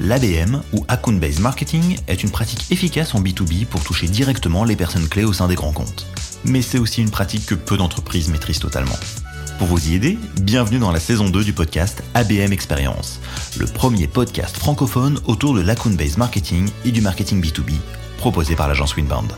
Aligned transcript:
L'ABM 0.00 0.60
ou 0.72 0.84
Account 0.88 1.14
Based 1.14 1.40
Marketing 1.40 1.96
est 2.08 2.22
une 2.24 2.30
pratique 2.30 2.72
efficace 2.72 3.14
en 3.14 3.22
B2B 3.22 3.66
pour 3.66 3.84
toucher 3.84 4.08
directement 4.08 4.64
les 4.64 4.74
personnes 4.74 5.08
clés 5.08 5.24
au 5.24 5.32
sein 5.32 5.46
des 5.46 5.54
grands 5.54 5.72
comptes. 5.72 6.06
Mais 6.44 6.62
c'est 6.62 6.78
aussi 6.78 7.00
une 7.00 7.10
pratique 7.10 7.46
que 7.46 7.54
peu 7.54 7.76
d'entreprises 7.76 8.28
maîtrisent 8.28 8.58
totalement. 8.58 8.98
Pour 9.58 9.68
vous 9.68 9.88
y 9.88 9.94
aider, 9.94 10.18
bienvenue 10.40 10.80
dans 10.80 10.90
la 10.90 10.98
saison 10.98 11.30
2 11.30 11.44
du 11.44 11.52
podcast 11.52 12.02
ABM 12.14 12.52
Experience, 12.52 13.20
le 13.56 13.66
premier 13.66 14.08
podcast 14.08 14.56
francophone 14.56 15.20
autour 15.26 15.54
de 15.54 15.60
l'account 15.60 15.94
based 15.94 16.18
marketing 16.18 16.68
et 16.84 16.90
du 16.90 17.00
marketing 17.00 17.40
B2B, 17.40 17.74
proposé 18.18 18.56
par 18.56 18.66
l'agence 18.66 18.96
Winbound. 18.96 19.30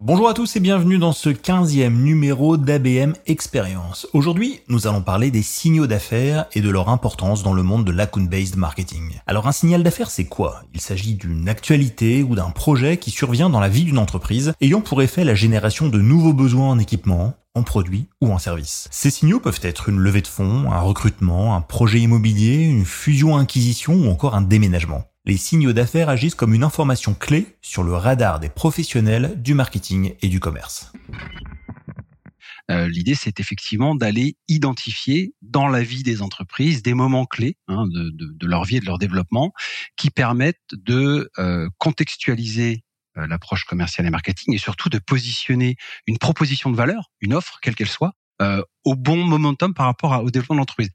Bonjour 0.00 0.28
à 0.28 0.34
tous 0.34 0.54
et 0.54 0.60
bienvenue 0.60 0.98
dans 0.98 1.10
ce 1.10 1.28
15e 1.28 1.92
numéro 1.92 2.56
d'ABM 2.56 3.14
Experience. 3.26 4.06
Aujourd'hui, 4.12 4.60
nous 4.68 4.86
allons 4.86 5.02
parler 5.02 5.32
des 5.32 5.42
signaux 5.42 5.88
d'affaires 5.88 6.46
et 6.52 6.60
de 6.60 6.70
leur 6.70 6.88
importance 6.88 7.42
dans 7.42 7.52
le 7.52 7.64
monde 7.64 7.84
de 7.84 7.90
l'account-based 7.90 8.54
marketing. 8.54 9.18
Alors 9.26 9.48
un 9.48 9.52
signal 9.52 9.82
d'affaires, 9.82 10.10
c'est 10.10 10.26
quoi? 10.26 10.62
Il 10.72 10.80
s'agit 10.80 11.14
d'une 11.14 11.48
actualité 11.48 12.22
ou 12.22 12.36
d'un 12.36 12.50
projet 12.50 12.98
qui 12.98 13.10
survient 13.10 13.50
dans 13.50 13.58
la 13.58 13.68
vie 13.68 13.82
d'une 13.82 13.98
entreprise 13.98 14.52
ayant 14.60 14.82
pour 14.82 15.02
effet 15.02 15.24
la 15.24 15.34
génération 15.34 15.88
de 15.88 15.98
nouveaux 15.98 16.32
besoins 16.32 16.70
en 16.70 16.78
équipement, 16.78 17.34
en 17.56 17.64
produits 17.64 18.06
ou 18.20 18.30
en 18.30 18.38
services. 18.38 18.86
Ces 18.92 19.10
signaux 19.10 19.40
peuvent 19.40 19.58
être 19.62 19.88
une 19.88 19.98
levée 19.98 20.22
de 20.22 20.28
fonds, 20.28 20.70
un 20.70 20.80
recrutement, 20.80 21.56
un 21.56 21.60
projet 21.60 21.98
immobilier, 21.98 22.62
une 22.62 22.84
fusion-acquisition 22.84 23.94
ou 23.94 24.08
encore 24.08 24.36
un 24.36 24.42
déménagement 24.42 25.07
les 25.28 25.36
signaux 25.36 25.74
d'affaires 25.74 26.08
agissent 26.08 26.34
comme 26.34 26.54
une 26.54 26.64
information 26.64 27.12
clé 27.14 27.58
sur 27.60 27.82
le 27.82 27.92
radar 27.92 28.40
des 28.40 28.48
professionnels 28.48 29.40
du 29.40 29.52
marketing 29.52 30.14
et 30.22 30.28
du 30.28 30.40
commerce. 30.40 30.90
Euh, 32.70 32.88
l'idée, 32.88 33.14
c'est 33.14 33.38
effectivement 33.38 33.94
d'aller 33.94 34.36
identifier 34.48 35.34
dans 35.42 35.68
la 35.68 35.82
vie 35.82 36.02
des 36.02 36.22
entreprises 36.22 36.82
des 36.82 36.94
moments 36.94 37.26
clés 37.26 37.56
hein, 37.68 37.86
de, 37.88 38.46
leur 38.46 38.64
vie 38.64 38.78
et 38.78 38.80
de 38.80 38.86
leur 38.86 38.98
développement 38.98 39.52
qui 39.96 40.10
permettent 40.10 40.56
de 40.72 41.30
euh, 41.38 41.68
contextualiser 41.76 42.84
euh, 43.18 43.26
l'approche 43.26 43.64
commerciale 43.64 44.06
et 44.06 44.10
marketing 44.10 44.54
et 44.54 44.58
surtout 44.58 44.88
de 44.88 44.98
positionner 44.98 45.76
une 46.06 46.18
proposition 46.18 46.70
de 46.70 46.76
valeur, 46.76 47.10
une 47.20 47.34
offre, 47.34 47.58
quelle 47.60 47.74
qu'elle 47.74 47.88
soit, 47.88 48.12
au 48.84 48.94
bon 48.94 49.24
momentum 49.24 49.74
par 49.74 49.86
rapport 49.86 50.22
au 50.22 50.30
développement 50.30 50.54
de 50.54 50.60
l'entreprise. 50.60 50.90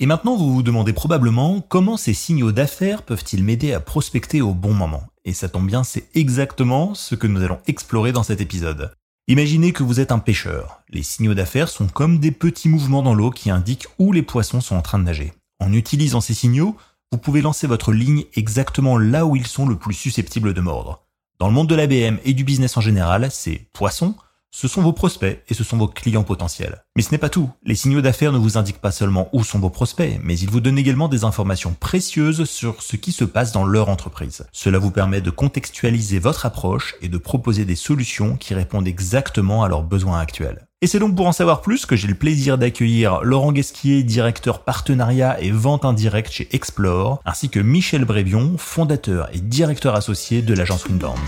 Et 0.00 0.06
maintenant, 0.06 0.36
vous 0.36 0.54
vous 0.54 0.62
demandez 0.62 0.92
probablement 0.92 1.60
comment 1.60 1.96
ces 1.96 2.14
signaux 2.14 2.52
d'affaires 2.52 3.02
peuvent-ils 3.02 3.42
m'aider 3.42 3.72
à 3.72 3.80
prospecter 3.80 4.40
au 4.40 4.54
bon 4.54 4.72
moment. 4.72 5.02
Et 5.24 5.32
ça 5.32 5.48
tombe 5.48 5.66
bien, 5.66 5.82
c'est 5.82 6.04
exactement 6.14 6.94
ce 6.94 7.16
que 7.16 7.26
nous 7.26 7.42
allons 7.42 7.58
explorer 7.66 8.12
dans 8.12 8.22
cet 8.22 8.40
épisode. 8.40 8.92
Imaginez 9.26 9.72
que 9.72 9.82
vous 9.82 9.98
êtes 9.98 10.12
un 10.12 10.20
pêcheur. 10.20 10.82
Les 10.88 11.02
signaux 11.02 11.34
d'affaires 11.34 11.68
sont 11.68 11.88
comme 11.88 12.20
des 12.20 12.30
petits 12.30 12.68
mouvements 12.68 13.02
dans 13.02 13.12
l'eau 13.12 13.30
qui 13.30 13.50
indiquent 13.50 13.88
où 13.98 14.12
les 14.12 14.22
poissons 14.22 14.60
sont 14.60 14.76
en 14.76 14.82
train 14.82 15.00
de 15.00 15.04
nager. 15.04 15.32
En 15.58 15.72
utilisant 15.72 16.20
ces 16.20 16.32
signaux, 16.32 16.76
vous 17.10 17.18
pouvez 17.18 17.40
lancer 17.40 17.66
votre 17.66 17.90
ligne 17.90 18.24
exactement 18.36 18.98
là 18.98 19.26
où 19.26 19.34
ils 19.34 19.48
sont 19.48 19.66
le 19.66 19.76
plus 19.76 19.94
susceptibles 19.94 20.54
de 20.54 20.60
mordre. 20.60 21.02
Dans 21.40 21.48
le 21.48 21.54
monde 21.54 21.68
de 21.68 21.74
l'ABM 21.74 22.18
et 22.24 22.34
du 22.34 22.44
business 22.44 22.76
en 22.76 22.80
général, 22.80 23.28
c'est 23.32 23.66
poisson, 23.72 24.14
ce 24.50 24.66
sont 24.66 24.82
vos 24.82 24.92
prospects 24.92 25.42
et 25.48 25.54
ce 25.54 25.64
sont 25.64 25.76
vos 25.76 25.88
clients 25.88 26.24
potentiels. 26.24 26.82
Mais 26.96 27.02
ce 27.02 27.10
n'est 27.10 27.18
pas 27.18 27.28
tout. 27.28 27.50
Les 27.64 27.74
signaux 27.74 28.00
d'affaires 28.00 28.32
ne 28.32 28.38
vous 28.38 28.56
indiquent 28.56 28.80
pas 28.80 28.90
seulement 28.90 29.28
où 29.32 29.44
sont 29.44 29.58
vos 29.58 29.70
prospects, 29.70 30.18
mais 30.22 30.38
ils 30.38 30.50
vous 30.50 30.60
donnent 30.60 30.78
également 30.78 31.08
des 31.08 31.24
informations 31.24 31.76
précieuses 31.78 32.44
sur 32.44 32.82
ce 32.82 32.96
qui 32.96 33.12
se 33.12 33.24
passe 33.24 33.52
dans 33.52 33.64
leur 33.64 33.88
entreprise. 33.88 34.46
Cela 34.52 34.78
vous 34.78 34.90
permet 34.90 35.20
de 35.20 35.30
contextualiser 35.30 36.18
votre 36.18 36.46
approche 36.46 36.96
et 37.02 37.08
de 37.08 37.18
proposer 37.18 37.64
des 37.64 37.76
solutions 37.76 38.36
qui 38.36 38.54
répondent 38.54 38.88
exactement 38.88 39.62
à 39.62 39.68
leurs 39.68 39.82
besoins 39.82 40.18
actuels. 40.18 40.66
Et 40.80 40.86
c'est 40.86 41.00
donc 41.00 41.16
pour 41.16 41.26
en 41.26 41.32
savoir 41.32 41.60
plus 41.60 41.86
que 41.86 41.96
j'ai 41.96 42.06
le 42.06 42.14
plaisir 42.14 42.56
d'accueillir 42.56 43.20
Laurent 43.22 43.50
Guesquier, 43.50 44.04
directeur 44.04 44.62
partenariat 44.62 45.40
et 45.40 45.50
vente 45.50 45.84
indirecte 45.84 46.30
chez 46.30 46.48
Explore, 46.52 47.20
ainsi 47.24 47.48
que 47.48 47.58
Michel 47.58 48.04
Brévion, 48.04 48.54
fondateur 48.58 49.28
et 49.32 49.40
directeur 49.40 49.96
associé 49.96 50.40
de 50.40 50.54
l'agence 50.54 50.86
Winbound. 50.86 51.18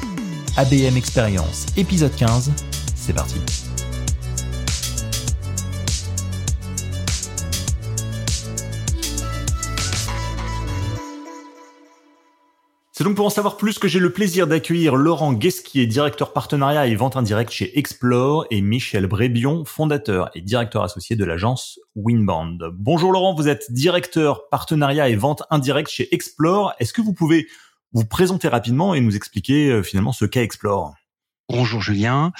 ABM 0.56 0.96
Experience, 0.96 1.66
épisode 1.76 2.14
15, 2.14 2.52
c'est 3.10 3.14
parti. 3.14 3.40
C'est 12.92 13.04
donc 13.04 13.16
pour 13.16 13.24
en 13.24 13.30
savoir 13.30 13.56
plus 13.56 13.78
que 13.78 13.88
j'ai 13.88 13.98
le 13.98 14.12
plaisir 14.12 14.46
d'accueillir 14.46 14.94
Laurent 14.94 15.32
Guesquier, 15.32 15.86
directeur 15.86 16.34
partenariat 16.34 16.86
et 16.86 16.94
vente 16.94 17.16
indirecte 17.16 17.50
chez 17.50 17.78
Explore, 17.78 18.46
et 18.50 18.60
Michel 18.60 19.06
Brébion, 19.06 19.64
fondateur 19.64 20.30
et 20.34 20.42
directeur 20.42 20.82
associé 20.82 21.16
de 21.16 21.24
l'agence 21.24 21.80
Winband. 21.96 22.58
Bonjour 22.74 23.10
Laurent, 23.10 23.34
vous 23.34 23.48
êtes 23.48 23.72
directeur 23.72 24.48
partenariat 24.50 25.08
et 25.08 25.16
vente 25.16 25.42
indirecte 25.50 25.90
chez 25.90 26.14
Explore. 26.14 26.74
Est-ce 26.78 26.92
que 26.92 27.00
vous 27.00 27.14
pouvez 27.14 27.48
vous 27.92 28.04
présenter 28.04 28.48
rapidement 28.48 28.94
et 28.94 29.00
nous 29.00 29.16
expliquer 29.16 29.70
euh, 29.70 29.82
finalement 29.82 30.12
ce 30.12 30.26
qu'est 30.26 30.44
Explore? 30.44 30.94
Bonjour 31.52 31.82
Julien 31.82 32.30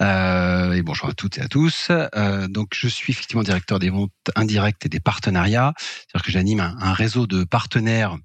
euh, 0.00 0.72
et 0.72 0.80
bonjour 0.80 1.10
à 1.10 1.12
toutes 1.12 1.36
et 1.36 1.42
à 1.42 1.46
tous. 1.46 1.88
Euh, 1.90 2.48
donc 2.48 2.68
je 2.72 2.88
suis 2.88 3.12
effectivement 3.12 3.42
directeur 3.42 3.78
des 3.78 3.90
ventes 3.90 4.10
indirectes 4.34 4.86
et 4.86 4.88
des 4.88 4.98
partenariats, 4.98 5.74
c'est-à-dire 5.76 6.24
que 6.24 6.32
j'anime 6.32 6.60
un, 6.60 6.94
réseau 6.94 7.26
de 7.26 7.44
partenaires 7.44 8.16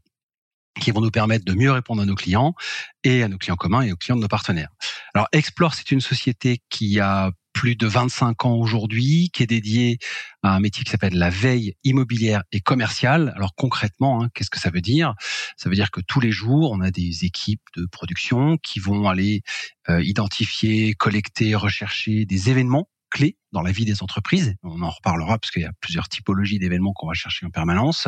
qui 0.79 0.91
vont 0.91 1.01
nous 1.01 1.11
permettre 1.11 1.43
de 1.43 1.51
mieux 1.53 1.73
répondre 1.73 2.01
à 2.01 2.05
nos 2.05 2.15
clients 2.15 2.55
et 3.03 3.23
à 3.23 3.27
nos 3.27 3.37
clients 3.37 3.57
communs 3.57 3.81
et 3.81 3.91
aux 3.91 3.97
clients 3.97 4.15
de 4.15 4.21
nos 4.21 4.29
partenaires. 4.29 4.69
Alors 5.13 5.27
Explore, 5.33 5.73
c'est 5.73 5.91
une 5.91 5.99
société 5.99 6.61
qui 6.69 7.01
a 7.01 7.31
plus 7.53 7.75
de 7.75 7.87
25 7.87 8.45
ans 8.45 8.55
aujourd'hui, 8.55 9.29
qui 9.33 9.43
est 9.43 9.47
dédié 9.47 9.97
à 10.43 10.55
un 10.55 10.59
métier 10.59 10.83
qui 10.83 10.91
s'appelle 10.91 11.17
la 11.17 11.29
veille 11.29 11.75
immobilière 11.83 12.43
et 12.51 12.61
commerciale. 12.61 13.33
Alors 13.35 13.55
concrètement, 13.55 14.23
hein, 14.23 14.29
qu'est-ce 14.33 14.49
que 14.49 14.59
ça 14.59 14.69
veut 14.69 14.81
dire? 14.81 15.13
Ça 15.57 15.69
veut 15.69 15.75
dire 15.75 15.91
que 15.91 16.01
tous 16.01 16.19
les 16.19 16.31
jours, 16.31 16.71
on 16.71 16.81
a 16.81 16.91
des 16.91 17.25
équipes 17.25 17.61
de 17.75 17.85
production 17.85 18.57
qui 18.57 18.79
vont 18.79 19.07
aller 19.07 19.41
euh, 19.89 20.03
identifier, 20.03 20.93
collecter, 20.93 21.55
rechercher 21.55 22.25
des 22.25 22.49
événements 22.49 22.87
clés 23.11 23.37
dans 23.51 23.61
la 23.61 23.71
vie 23.71 23.85
des 23.85 24.01
entreprises. 24.01 24.55
On 24.63 24.81
en 24.81 24.89
reparlera 24.89 25.37
parce 25.37 25.51
qu'il 25.51 25.61
y 25.61 25.65
a 25.65 25.73
plusieurs 25.81 26.07
typologies 26.09 26.59
d'événements 26.59 26.93
qu'on 26.93 27.07
va 27.07 27.13
chercher 27.13 27.45
en 27.45 27.49
permanence. 27.49 28.07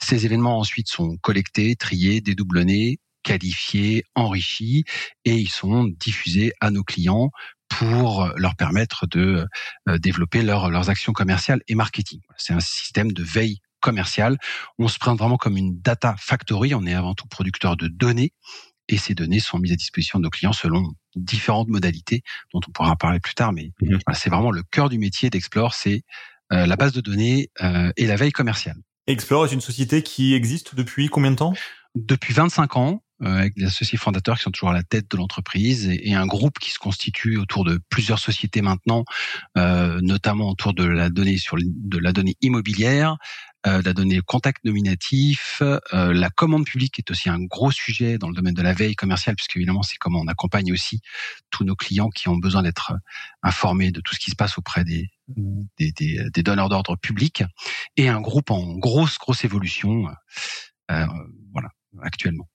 Ces 0.00 0.24
événements 0.24 0.58
ensuite 0.58 0.88
sont 0.88 1.16
collectés, 1.18 1.76
triés, 1.76 2.20
dédoublonnés, 2.20 3.00
qualifiés, 3.26 4.04
enrichis 4.14 4.84
et 5.24 5.34
ils 5.34 5.50
sont 5.50 5.84
diffusés 5.84 6.52
à 6.60 6.70
nos 6.70 6.84
clients 6.84 7.30
pour 7.68 8.30
leur 8.36 8.56
permettre 8.56 9.06
de 9.06 9.46
euh, 9.88 9.98
développer 9.98 10.42
leurs 10.42 10.88
actions 10.88 11.12
commerciales 11.12 11.60
et 11.68 11.74
marketing. 11.74 12.20
C'est 12.36 12.52
un 12.52 12.60
système 12.60 13.12
de 13.12 13.22
veille 13.22 13.58
commerciale. 13.80 14.38
On 14.78 14.88
se 14.88 14.98
prend 14.98 15.14
vraiment 15.14 15.36
comme 15.36 15.56
une 15.56 15.80
data 15.80 16.14
factory. 16.18 16.74
On 16.74 16.86
est 16.86 16.94
avant 16.94 17.14
tout 17.14 17.26
producteur 17.28 17.76
de 17.76 17.88
données 17.88 18.32
et 18.88 18.98
ces 18.98 19.14
données 19.14 19.40
sont 19.40 19.58
mises 19.58 19.72
à 19.72 19.76
disposition 19.76 20.18
de 20.18 20.24
nos 20.24 20.30
clients 20.30 20.52
selon 20.52 20.92
différentes 21.14 21.68
modalités 21.68 22.22
dont 22.52 22.60
on 22.66 22.70
pourra 22.70 22.96
parler 22.96 23.20
plus 23.20 23.34
tard. 23.34 23.52
Mais 23.52 23.72
mhm. 23.80 23.98
c'est 24.14 24.30
vraiment 24.30 24.50
le 24.50 24.62
cœur 24.62 24.88
du 24.88 24.98
métier 24.98 25.30
d'Explore, 25.30 25.74
c'est 25.74 26.02
euh, 26.52 26.66
la 26.66 26.76
base 26.76 26.92
de 26.92 27.00
données 27.00 27.50
euh, 27.62 27.92
et 27.96 28.06
la 28.06 28.16
veille 28.16 28.32
commerciale. 28.32 28.76
Explore 29.06 29.46
est 29.46 29.52
une 29.52 29.60
société 29.60 30.02
qui 30.02 30.34
existe 30.34 30.74
depuis 30.74 31.08
combien 31.08 31.30
de 31.30 31.36
temps? 31.36 31.54
Depuis 31.94 32.34
25 32.34 32.76
ans. 32.76 33.02
Euh, 33.22 33.38
avec 33.38 33.54
des 33.54 33.64
associés 33.64 33.96
fondateurs 33.96 34.36
qui 34.36 34.42
sont 34.42 34.50
toujours 34.50 34.68
à 34.68 34.74
la 34.74 34.82
tête 34.82 35.10
de 35.10 35.16
l'entreprise 35.16 35.88
et, 35.88 36.12
un 36.12 36.26
groupe 36.26 36.58
qui 36.58 36.70
se 36.70 36.78
constitue 36.78 37.38
autour 37.38 37.64
de 37.64 37.80
plusieurs 37.88 38.18
sociétés 38.18 38.60
maintenant, 38.60 39.04
euh, 39.56 40.00
notamment 40.02 40.50
autour 40.50 40.74
de 40.74 40.84
la 40.84 41.08
donnée 41.08 41.38
sur 41.38 41.56
de 41.58 41.98
la 41.98 42.12
donnée 42.12 42.36
immobilière, 42.42 43.16
euh, 43.66 43.80
la 43.82 43.94
donnée 43.94 44.20
contact 44.20 44.64
nominatif, 44.64 45.62
euh, 45.62 46.12
la 46.12 46.30
commande 46.30 46.66
publique 46.66 46.98
est 46.98 47.10
aussi 47.10 47.28
un 47.28 47.42
gros 47.42 47.72
sujet 47.72 48.18
dans 48.18 48.28
le 48.28 48.34
domaine 48.34 48.54
de 48.54 48.62
la 48.62 48.74
veille 48.74 48.94
commerciale, 48.94 49.34
puisque 49.34 49.56
évidemment 49.56 49.82
c'est 49.82 49.96
comment 49.96 50.20
on 50.20 50.28
accompagne 50.28 50.70
aussi 50.72 51.00
tous 51.50 51.64
nos 51.64 51.74
clients 51.74 52.10
qui 52.10 52.28
ont 52.28 52.36
besoin 52.36 52.62
d'être 52.62 52.92
informés 53.42 53.90
de 53.92 54.00
tout 54.00 54.14
ce 54.14 54.20
qui 54.20 54.30
se 54.30 54.36
passe 54.36 54.58
auprès 54.58 54.84
des, 54.84 55.08
des, 55.78 55.90
des, 55.92 56.30
des 56.32 56.42
donneurs 56.42 56.68
d'ordre 56.68 56.96
publics, 56.96 57.42
et 57.96 58.08
un 58.08 58.20
groupe 58.20 58.50
en 58.50 58.74
grosse 58.74 59.18
grosse 59.18 59.44
évolution, 59.44 60.06
euh, 60.90 61.06
voilà 61.52 61.70
actuellement. 62.02 62.48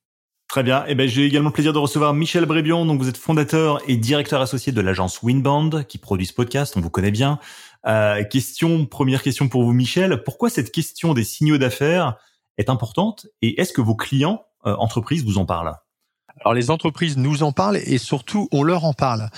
Très 0.51 0.63
bien. 0.63 0.83
Eh 0.85 0.95
ben, 0.95 1.07
j'ai 1.07 1.25
également 1.25 1.47
le 1.47 1.53
plaisir 1.53 1.71
de 1.71 1.77
recevoir 1.77 2.13
Michel 2.13 2.45
Brébion. 2.45 2.85
Donc, 2.85 2.99
vous 2.99 3.07
êtes 3.07 3.15
fondateur 3.15 3.79
et 3.87 3.95
directeur 3.95 4.41
associé 4.41 4.73
de 4.73 4.81
l'agence 4.81 5.23
Winband, 5.23 5.83
qui 5.87 5.97
produit 5.97 6.25
ce 6.25 6.33
podcast. 6.33 6.73
On 6.75 6.81
vous 6.81 6.89
connaît 6.89 7.09
bien. 7.09 7.39
Euh, 7.87 8.21
question, 8.25 8.85
première 8.85 9.23
question 9.23 9.47
pour 9.47 9.63
vous, 9.63 9.71
Michel. 9.71 10.23
Pourquoi 10.25 10.49
cette 10.49 10.73
question 10.73 11.13
des 11.13 11.23
signaux 11.23 11.57
d'affaires 11.57 12.17
est 12.57 12.69
importante 12.69 13.27
et 13.41 13.61
est-ce 13.61 13.71
que 13.71 13.79
vos 13.79 13.95
clients, 13.95 14.43
euh, 14.65 14.75
entreprises, 14.75 15.23
vous 15.23 15.37
en 15.37 15.45
parlent? 15.45 15.73
Alors 16.41 16.53
les 16.53 16.69
entreprises 16.69 17.15
nous 17.17 17.43
en 17.43 17.53
parlent 17.53 17.77
et 17.77 17.97
surtout 17.97 18.49
on 18.51 18.63
leur 18.63 18.83
en 18.83 18.93
parle. 18.93 19.29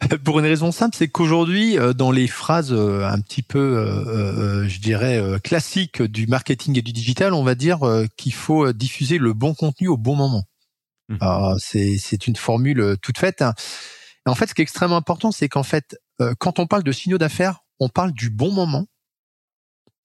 Pour 0.24 0.38
une 0.38 0.44
raison 0.44 0.70
simple, 0.70 0.94
c'est 0.96 1.08
qu'aujourd'hui, 1.08 1.78
euh, 1.78 1.94
dans 1.94 2.12
les 2.12 2.28
phrases 2.28 2.72
euh, 2.72 3.04
un 3.08 3.20
petit 3.20 3.42
peu, 3.42 4.64
je 4.68 4.78
dirais, 4.78 5.20
classiques 5.42 6.00
du 6.00 6.28
marketing 6.28 6.78
et 6.78 6.82
du 6.82 6.92
digital, 6.92 7.34
on 7.34 7.42
va 7.42 7.56
dire 7.56 7.80
qu'il 8.16 8.34
faut 8.34 8.72
diffuser 8.72 9.18
le 9.18 9.32
bon 9.32 9.54
contenu 9.54 9.88
au 9.88 9.96
bon 9.96 10.14
moment. 10.14 10.44
Mmh. 11.10 11.16
Ah, 11.20 11.54
c'est 11.58 12.26
une 12.28 12.36
formule 12.36 12.80
euh, 12.80 12.96
toute 12.96 13.18
faite. 13.18 13.42
en 14.26 14.34
fait, 14.34 14.46
ce 14.46 14.54
qui 14.54 14.62
est 14.62 14.64
extrêmement 14.64 14.96
important, 14.96 15.32
c'est 15.32 15.48
qu'en 15.48 15.64
fait, 15.64 15.98
euh, 16.20 16.34
quand 16.38 16.60
on 16.60 16.66
parle 16.68 16.84
de 16.84 16.92
signaux 16.92 17.18
d'affaires, 17.18 17.64
on 17.80 17.88
parle 17.88 18.12
du 18.12 18.30
bon 18.30 18.52
moment 18.52 18.86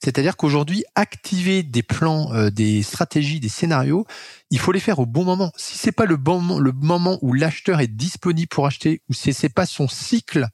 C'est-à-dire 0.04 0.36
qu'aujourd'hui, 0.36 0.84
activer 0.96 1.62
des 1.62 1.84
plans, 1.84 2.34
euh, 2.34 2.50
des 2.50 2.82
stratégies, 2.82 3.40
des 3.40 3.50
scénarios, 3.50 4.08
il 4.50 4.58
faut 4.58 4.72
les 4.72 4.80
faire 4.80 4.98
au 4.98 5.06
bon 5.06 5.24
moment. 5.24 5.52
Si 5.58 5.78
c'est 5.78 5.92
pas 5.92 6.06
le 6.06 6.18
bon 6.18 6.58
le 6.58 6.72
moment 6.72 7.20
où 7.22 7.34
l'acheteur 7.34 7.82
est 7.82 7.88
disponible 7.88 8.48
pour 8.48 8.66
acheter, 8.66 9.04
ou 9.10 9.14
si 9.14 9.32
c'est 9.32 9.50
pas 9.50 9.68
son 9.68 9.88
cycle 9.88 10.48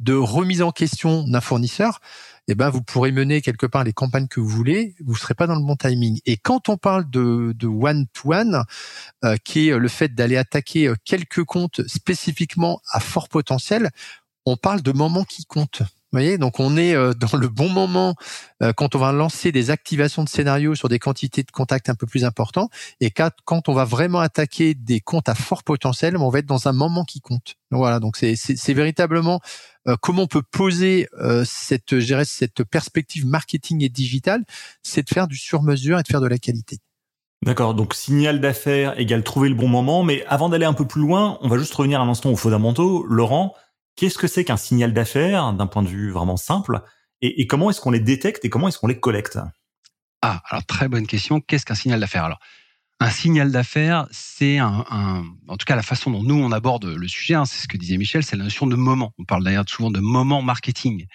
de 0.00 0.14
remise 0.14 0.62
en 0.62 0.72
question 0.72 1.22
d'un 1.28 1.40
fournisseur, 1.40 2.00
eh 2.48 2.54
ben 2.54 2.70
vous 2.70 2.82
pourrez 2.82 3.12
mener 3.12 3.40
quelque 3.40 3.66
part 3.66 3.84
les 3.84 3.92
campagnes 3.92 4.28
que 4.28 4.40
vous 4.40 4.48
voulez, 4.48 4.94
vous 5.04 5.16
serez 5.16 5.34
pas 5.34 5.46
dans 5.46 5.54
le 5.54 5.64
bon 5.64 5.76
timing. 5.76 6.20
Et 6.26 6.36
quand 6.36 6.68
on 6.68 6.76
parle 6.76 7.08
de, 7.08 7.54
one 7.66 8.06
to 8.12 8.32
one, 8.32 8.64
qui 9.44 9.68
est 9.68 9.78
le 9.78 9.88
fait 9.88 10.14
d'aller 10.14 10.36
attaquer 10.36 10.88
euh, 10.88 10.96
quelques 11.04 11.44
comptes 11.44 11.86
spécifiquement 11.86 12.80
à 12.90 13.00
fort 13.00 13.28
potentiel, 13.28 13.90
on 14.44 14.56
parle 14.56 14.82
de 14.82 14.92
moments 14.92 15.24
qui 15.24 15.44
comptent 15.44 15.82
voyez, 16.12 16.38
donc 16.38 16.60
on 16.60 16.76
est 16.76 16.94
euh, 16.94 17.12
dans 17.14 17.36
le 17.36 17.48
bon 17.48 17.68
moment 17.68 18.14
euh, 18.62 18.72
quand 18.72 18.94
on 18.94 18.98
va 18.98 19.12
lancer 19.12 19.52
des 19.52 19.70
activations 19.70 20.24
de 20.24 20.28
scénarios 20.28 20.74
sur 20.74 20.88
des 20.88 20.98
quantités 20.98 21.42
de 21.42 21.50
contacts 21.50 21.88
un 21.88 21.94
peu 21.94 22.06
plus 22.06 22.24
importants, 22.24 22.68
et 23.00 23.10
quand 23.10 23.68
on 23.68 23.72
va 23.72 23.84
vraiment 23.84 24.20
attaquer 24.20 24.74
des 24.74 25.00
comptes 25.00 25.28
à 25.28 25.34
fort 25.34 25.62
potentiel, 25.62 26.16
on 26.16 26.28
va 26.28 26.40
être 26.40 26.46
dans 26.46 26.68
un 26.68 26.72
moment 26.72 27.04
qui 27.04 27.20
compte. 27.20 27.56
voilà, 27.70 28.00
donc 28.00 28.16
c'est 28.16 28.74
véritablement 28.74 29.40
euh, 29.88 29.96
comment 30.00 30.22
on 30.22 30.26
peut 30.26 30.42
poser 30.42 31.08
cette, 31.44 31.98
gérer 31.98 32.24
cette 32.24 32.62
perspective 32.64 33.26
marketing 33.26 33.82
et 33.82 33.88
digital, 33.88 34.44
c'est 34.82 35.02
de 35.02 35.12
faire 35.12 35.26
du 35.26 35.36
sur-mesure 35.36 35.98
et 35.98 36.02
de 36.02 36.08
faire 36.08 36.20
de 36.20 36.28
la 36.28 36.38
qualité. 36.38 36.78
D'accord, 37.44 37.74
donc 37.74 37.94
signal 37.94 38.40
d'affaires 38.40 38.98
égale 39.00 39.24
trouver 39.24 39.48
le 39.48 39.56
bon 39.56 39.66
moment, 39.66 40.04
mais 40.04 40.24
avant 40.28 40.48
d'aller 40.48 40.64
un 40.64 40.74
peu 40.74 40.86
plus 40.86 41.00
loin, 41.00 41.38
on 41.40 41.48
va 41.48 41.58
juste 41.58 41.74
revenir 41.74 42.00
un 42.00 42.08
instant 42.08 42.30
aux 42.30 42.36
fondamentaux. 42.36 43.04
Laurent, 43.08 43.56
Qu'est-ce 43.96 44.18
que 44.18 44.26
c'est 44.26 44.44
qu'un 44.44 44.56
signal 44.56 44.92
d'affaires 44.92 45.52
d'un 45.52 45.66
point 45.66 45.82
de 45.82 45.88
vue 45.88 46.10
vraiment 46.10 46.36
simple 46.36 46.82
et, 47.24 47.46
comment 47.46 47.70
est-ce 47.70 47.80
qu'on 47.80 47.92
les 47.92 48.00
détecte 48.00 48.44
et 48.44 48.50
comment 48.50 48.66
est-ce 48.66 48.78
qu'on 48.78 48.88
les 48.88 48.98
collecte? 48.98 49.38
Ah, 50.22 50.42
alors 50.50 50.66
très 50.66 50.88
bonne 50.88 51.06
question. 51.06 51.40
Qu'est-ce 51.40 51.64
qu'un 51.64 51.76
signal 51.76 52.00
d'affaires? 52.00 52.24
Alors, 52.24 52.40
un 52.98 53.10
signal 53.10 53.52
d'affaires, 53.52 54.08
c'est 54.10 54.58
un, 54.58 55.24
en 55.46 55.56
tout 55.56 55.64
cas 55.64 55.76
la 55.76 55.82
façon 55.82 56.10
dont 56.10 56.22
nous 56.24 56.34
on 56.34 56.50
aborde 56.50 56.84
le 56.84 57.08
sujet, 57.08 57.34
hein, 57.34 57.44
c'est 57.44 57.62
ce 57.62 57.68
que 57.68 57.76
disait 57.76 57.96
Michel, 57.96 58.24
c'est 58.24 58.36
la 58.36 58.44
notion 58.44 58.66
de 58.66 58.74
moment. 58.74 59.12
On 59.18 59.24
parle 59.24 59.44
d'ailleurs 59.44 59.64
souvent 59.68 59.92
de 59.92 60.00
moment 60.00 60.42
marketing. 60.42 61.06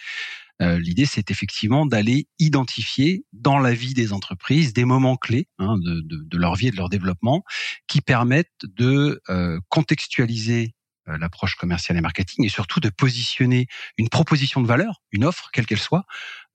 Euh, 0.61 0.79
l'idée, 0.79 1.05
c'est 1.05 1.29
effectivement 1.29 1.85
d'aller 1.85 2.27
identifier 2.39 3.25
dans 3.31 3.59
la 3.59 3.73
vie 3.73 3.93
des 3.93 4.11
entreprises 4.11 4.73
des 4.73 4.85
moments 4.85 5.15
clés 5.15 5.47
hein, 5.59 5.77
de, 5.77 6.37
leur 6.37 6.55
vie 6.55 6.67
et 6.67 6.71
de 6.71 6.77
leur 6.77 6.89
développement 6.89 7.43
qui 7.87 8.01
permettent 8.01 8.49
de 8.63 9.21
euh, 9.29 9.59
contextualiser 9.69 10.73
l'approche 11.07 11.55
commerciale 11.55 11.97
et 11.97 12.01
marketing 12.01 12.45
et 12.45 12.49
surtout 12.49 12.79
de 12.79 12.89
positionner 12.89 13.67
une 13.97 14.09
proposition 14.09 14.61
de 14.61 14.67
valeur, 14.67 15.01
une 15.11 15.25
offre, 15.25 15.49
quelle 15.51 15.65
qu'elle 15.65 15.79
soit, 15.79 16.05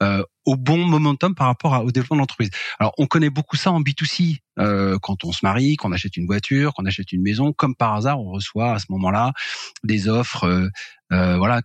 euh, 0.02 0.22
au 0.44 0.56
bon 0.56 0.84
momentum 0.84 1.34
par 1.34 1.46
rapport 1.46 1.84
au 1.84 1.93
développement 1.93 2.16
de 2.16 2.22
l'entreprise. 2.22 2.50
Alors, 2.78 2.93
on 2.99 3.06
connaît 3.06 3.31
beaucoup 3.31 3.56
ça 3.56 3.70
en 3.70 3.81
B2C. 3.81 4.38
Euh, 4.58 4.99
quand 5.00 5.25
on 5.25 5.32
se 5.32 5.40
marie, 5.43 5.76
qu'on 5.76 5.93
achète 5.93 6.16
une 6.16 6.26
voiture, 6.26 6.75
qu'on 6.75 6.84
achète 6.84 7.12
une 7.12 7.22
maison, 7.22 7.52
comme 7.52 7.75
par 7.75 7.94
hasard, 7.94 8.20
on 8.20 8.32
reçoit 8.32 8.75
à 8.75 8.78
ce 8.78 8.87
moment-là 8.90 9.32
des 9.84 10.08
offres. 10.08 10.44
Euh, 10.44 10.69
euh 11.12 11.38
voilà, 11.38 11.62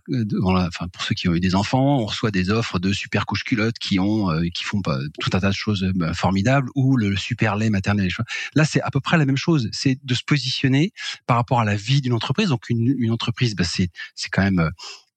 enfin 0.68 0.88
pour 0.88 1.02
ceux 1.02 1.14
qui 1.14 1.28
ont 1.28 1.34
eu 1.34 1.40
des 1.40 1.54
enfants, 1.54 1.98
on 1.98 2.06
reçoit 2.06 2.30
des 2.30 2.50
offres 2.50 2.78
de 2.78 2.92
super 2.92 3.26
couches 3.26 3.44
culottes 3.44 3.78
qui 3.78 3.98
ont, 3.98 4.30
euh, 4.30 4.44
qui 4.54 4.64
font 4.64 4.80
tout 4.80 5.30
un 5.32 5.40
tas 5.40 5.50
de 5.50 5.54
choses 5.54 5.90
bah, 5.94 6.14
formidables, 6.14 6.68
ou 6.74 6.96
le 6.96 7.16
super 7.16 7.56
lait 7.56 7.70
maternel. 7.70 8.08
Là, 8.54 8.64
c'est 8.64 8.80
à 8.80 8.90
peu 8.90 9.00
près 9.00 9.18
la 9.18 9.26
même 9.26 9.36
chose. 9.36 9.68
C'est 9.72 9.98
de 10.02 10.14
se 10.14 10.22
positionner 10.24 10.92
par 11.26 11.36
rapport 11.36 11.60
à 11.60 11.64
la 11.64 11.76
vie 11.76 12.00
d'une 12.00 12.14
entreprise. 12.14 12.48
Donc, 12.48 12.70
une, 12.70 12.94
une 12.98 13.10
entreprise, 13.10 13.54
bah, 13.54 13.64
c'est 13.64 13.90
c'est 14.14 14.30
quand 14.30 14.42
même 14.42 14.70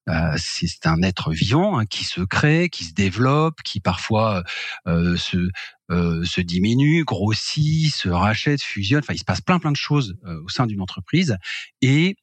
euh, 0.10 0.36
c'est 0.38 0.88
un 0.88 1.02
être 1.04 1.32
vivant 1.32 1.78
hein, 1.78 1.86
qui 1.86 2.04
se 2.04 2.22
crée, 2.22 2.70
qui 2.70 2.86
se 2.86 2.94
développe, 2.94 3.62
qui 3.64 3.80
parfois 3.80 4.44
euh, 4.88 5.16
se, 5.16 5.50
euh, 5.92 6.24
se 6.26 6.42
diminue, 6.42 7.04
grossit, 7.04 7.94
se 7.94 8.10
rachète, 8.10 8.62
fusionne. 8.62 9.02
Enfin, 9.04 9.14
il 9.14 9.20
se 9.20 9.26
passe 9.26 9.42
plein 9.42 9.60
plein 9.60 9.72
de 9.72 9.78
choses 9.78 10.16
au 10.44 10.50
sein 10.50 10.66
d'une 10.66 10.82
entreprise 10.82 11.38
et 11.82 12.16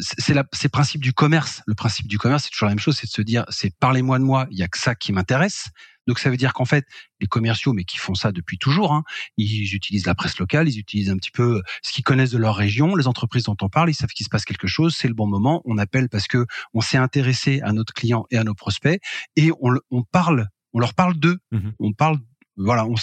c'est 0.00 0.34
le 0.34 0.68
principe 0.68 1.00
du 1.00 1.14
commerce. 1.14 1.62
Le 1.66 1.74
principe 1.74 2.06
du 2.06 2.18
commerce, 2.18 2.44
c'est 2.44 2.50
toujours 2.50 2.66
la 2.66 2.72
même 2.72 2.78
chose, 2.78 2.94
c'est 3.00 3.06
de 3.06 3.12
se 3.12 3.22
dire, 3.22 3.46
c'est 3.48 3.74
parlez-moi 3.78 4.18
de 4.18 4.24
moi, 4.24 4.46
il 4.50 4.58
y 4.58 4.62
a 4.62 4.68
que 4.68 4.78
ça 4.78 4.94
qui 4.94 5.12
m'intéresse. 5.12 5.70
Donc 6.06 6.18
ça 6.18 6.30
veut 6.30 6.36
dire 6.36 6.52
qu'en 6.52 6.64
fait, 6.64 6.86
les 7.20 7.26
commerciaux, 7.26 7.72
mais 7.72 7.84
qui 7.84 7.98
font 7.98 8.14
ça 8.14 8.32
depuis 8.32 8.58
toujours, 8.58 8.92
hein, 8.92 9.04
ils 9.36 9.74
utilisent 9.74 10.06
la 10.06 10.14
presse 10.14 10.38
locale, 10.38 10.68
ils 10.68 10.78
utilisent 10.78 11.10
un 11.10 11.16
petit 11.16 11.30
peu 11.30 11.58
euh, 11.58 11.62
ce 11.82 11.92
qu'ils 11.92 12.04
connaissent 12.04 12.30
de 12.30 12.38
leur 12.38 12.56
région, 12.56 12.94
les 12.96 13.06
entreprises 13.06 13.44
dont 13.44 13.56
on 13.60 13.68
parle, 13.68 13.90
ils 13.90 13.94
savent 13.94 14.10
qu'il 14.10 14.24
se 14.24 14.30
passe 14.30 14.44
quelque 14.44 14.66
chose, 14.66 14.94
c'est 14.96 15.08
le 15.08 15.14
bon 15.14 15.26
moment, 15.26 15.62
on 15.64 15.78
appelle 15.78 16.08
parce 16.08 16.26
que 16.26 16.46
on 16.74 16.80
s'est 16.80 16.98
intéressé 16.98 17.60
à 17.62 17.72
notre 17.72 17.94
client 17.94 18.26
et 18.30 18.38
à 18.38 18.44
nos 18.44 18.54
prospects, 18.54 19.00
et 19.36 19.50
on, 19.60 19.74
on 19.90 20.02
parle, 20.02 20.48
on 20.72 20.80
leur 20.80 20.94
parle 20.94 21.14
d'eux, 21.14 21.38
mmh 21.50 21.70
on 21.78 21.92
parle, 21.92 22.18
voilà, 22.56 22.86
on 22.86 22.94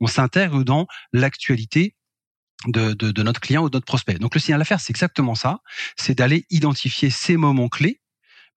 on 0.00 0.06
s'intègre 0.06 0.64
dans 0.64 0.86
l'actualité 1.12 1.96
de, 2.66 2.92
de, 2.92 3.10
de, 3.10 3.22
notre 3.22 3.40
client 3.40 3.64
ou 3.64 3.70
de 3.70 3.76
notre 3.76 3.86
prospect. 3.86 4.14
Donc 4.14 4.34
le 4.34 4.40
signal 4.40 4.60
d'affaires, 4.60 4.80
c'est 4.80 4.92
exactement 4.92 5.34
ça, 5.34 5.60
c'est 5.96 6.16
d'aller 6.16 6.46
identifier 6.50 7.10
ces 7.10 7.36
moments 7.36 7.68
clés 7.68 8.01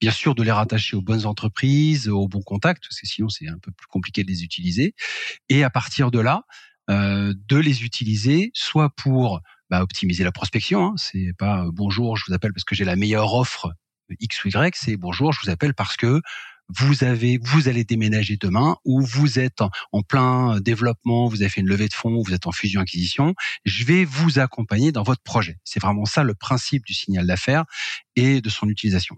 bien 0.01 0.11
sûr 0.11 0.35
de 0.35 0.43
les 0.43 0.51
rattacher 0.51 0.95
aux 0.95 1.01
bonnes 1.01 1.25
entreprises, 1.25 2.09
aux 2.09 2.27
bons 2.27 2.41
contacts, 2.41 2.83
parce 2.87 2.99
que 2.99 3.07
sinon 3.07 3.29
c'est 3.29 3.47
un 3.47 3.57
peu 3.59 3.71
plus 3.71 3.87
compliqué 3.87 4.23
de 4.23 4.27
les 4.29 4.43
utiliser. 4.43 4.93
Et 5.49 5.63
à 5.63 5.69
partir 5.69 6.11
de 6.11 6.19
là, 6.19 6.43
euh, 6.89 7.33
de 7.47 7.57
les 7.57 7.83
utiliser 7.83 8.51
soit 8.53 8.89
pour 8.95 9.41
bah, 9.71 9.81
optimiser 9.81 10.23
la 10.23 10.31
prospection. 10.31 10.85
Hein, 10.85 10.93
c'est 10.97 11.33
pas 11.37 11.63
euh, 11.63 11.71
bonjour, 11.73 12.17
je 12.17 12.25
vous 12.27 12.33
appelle 12.33 12.53
parce 12.53 12.63
que 12.63 12.75
j'ai 12.75 12.85
la 12.85 12.95
meilleure 12.95 13.33
offre 13.33 13.73
X 14.19 14.43
ou 14.45 14.49
Y. 14.49 14.75
C'est 14.75 14.97
bonjour, 14.97 15.33
je 15.33 15.39
vous 15.43 15.49
appelle 15.49 15.73
parce 15.73 15.97
que 15.97 16.21
vous 16.69 17.03
avez, 17.03 17.39
vous 17.41 17.67
allez 17.67 17.83
déménager 17.83 18.37
demain 18.37 18.77
ou 18.85 19.01
vous 19.01 19.39
êtes 19.39 19.61
en, 19.91 20.01
plein 20.01 20.59
développement, 20.59 21.27
vous 21.27 21.41
avez 21.41 21.49
fait 21.49 21.61
une 21.61 21.67
levée 21.67 21.87
de 21.87 21.93
fonds, 21.93 22.21
vous 22.21 22.33
êtes 22.33 22.47
en 22.47 22.51
fusion 22.51 22.81
acquisition. 22.81 23.35
Je 23.65 23.83
vais 23.83 24.05
vous 24.05 24.39
accompagner 24.39 24.91
dans 24.91 25.03
votre 25.03 25.21
projet. 25.21 25.57
C'est 25.63 25.79
vraiment 25.79 26.05
ça 26.05 26.23
le 26.23 26.33
principe 26.33 26.85
du 26.85 26.93
signal 26.93 27.27
d'affaires 27.27 27.65
et 28.15 28.41
de 28.41 28.49
son 28.49 28.67
utilisation. 28.69 29.17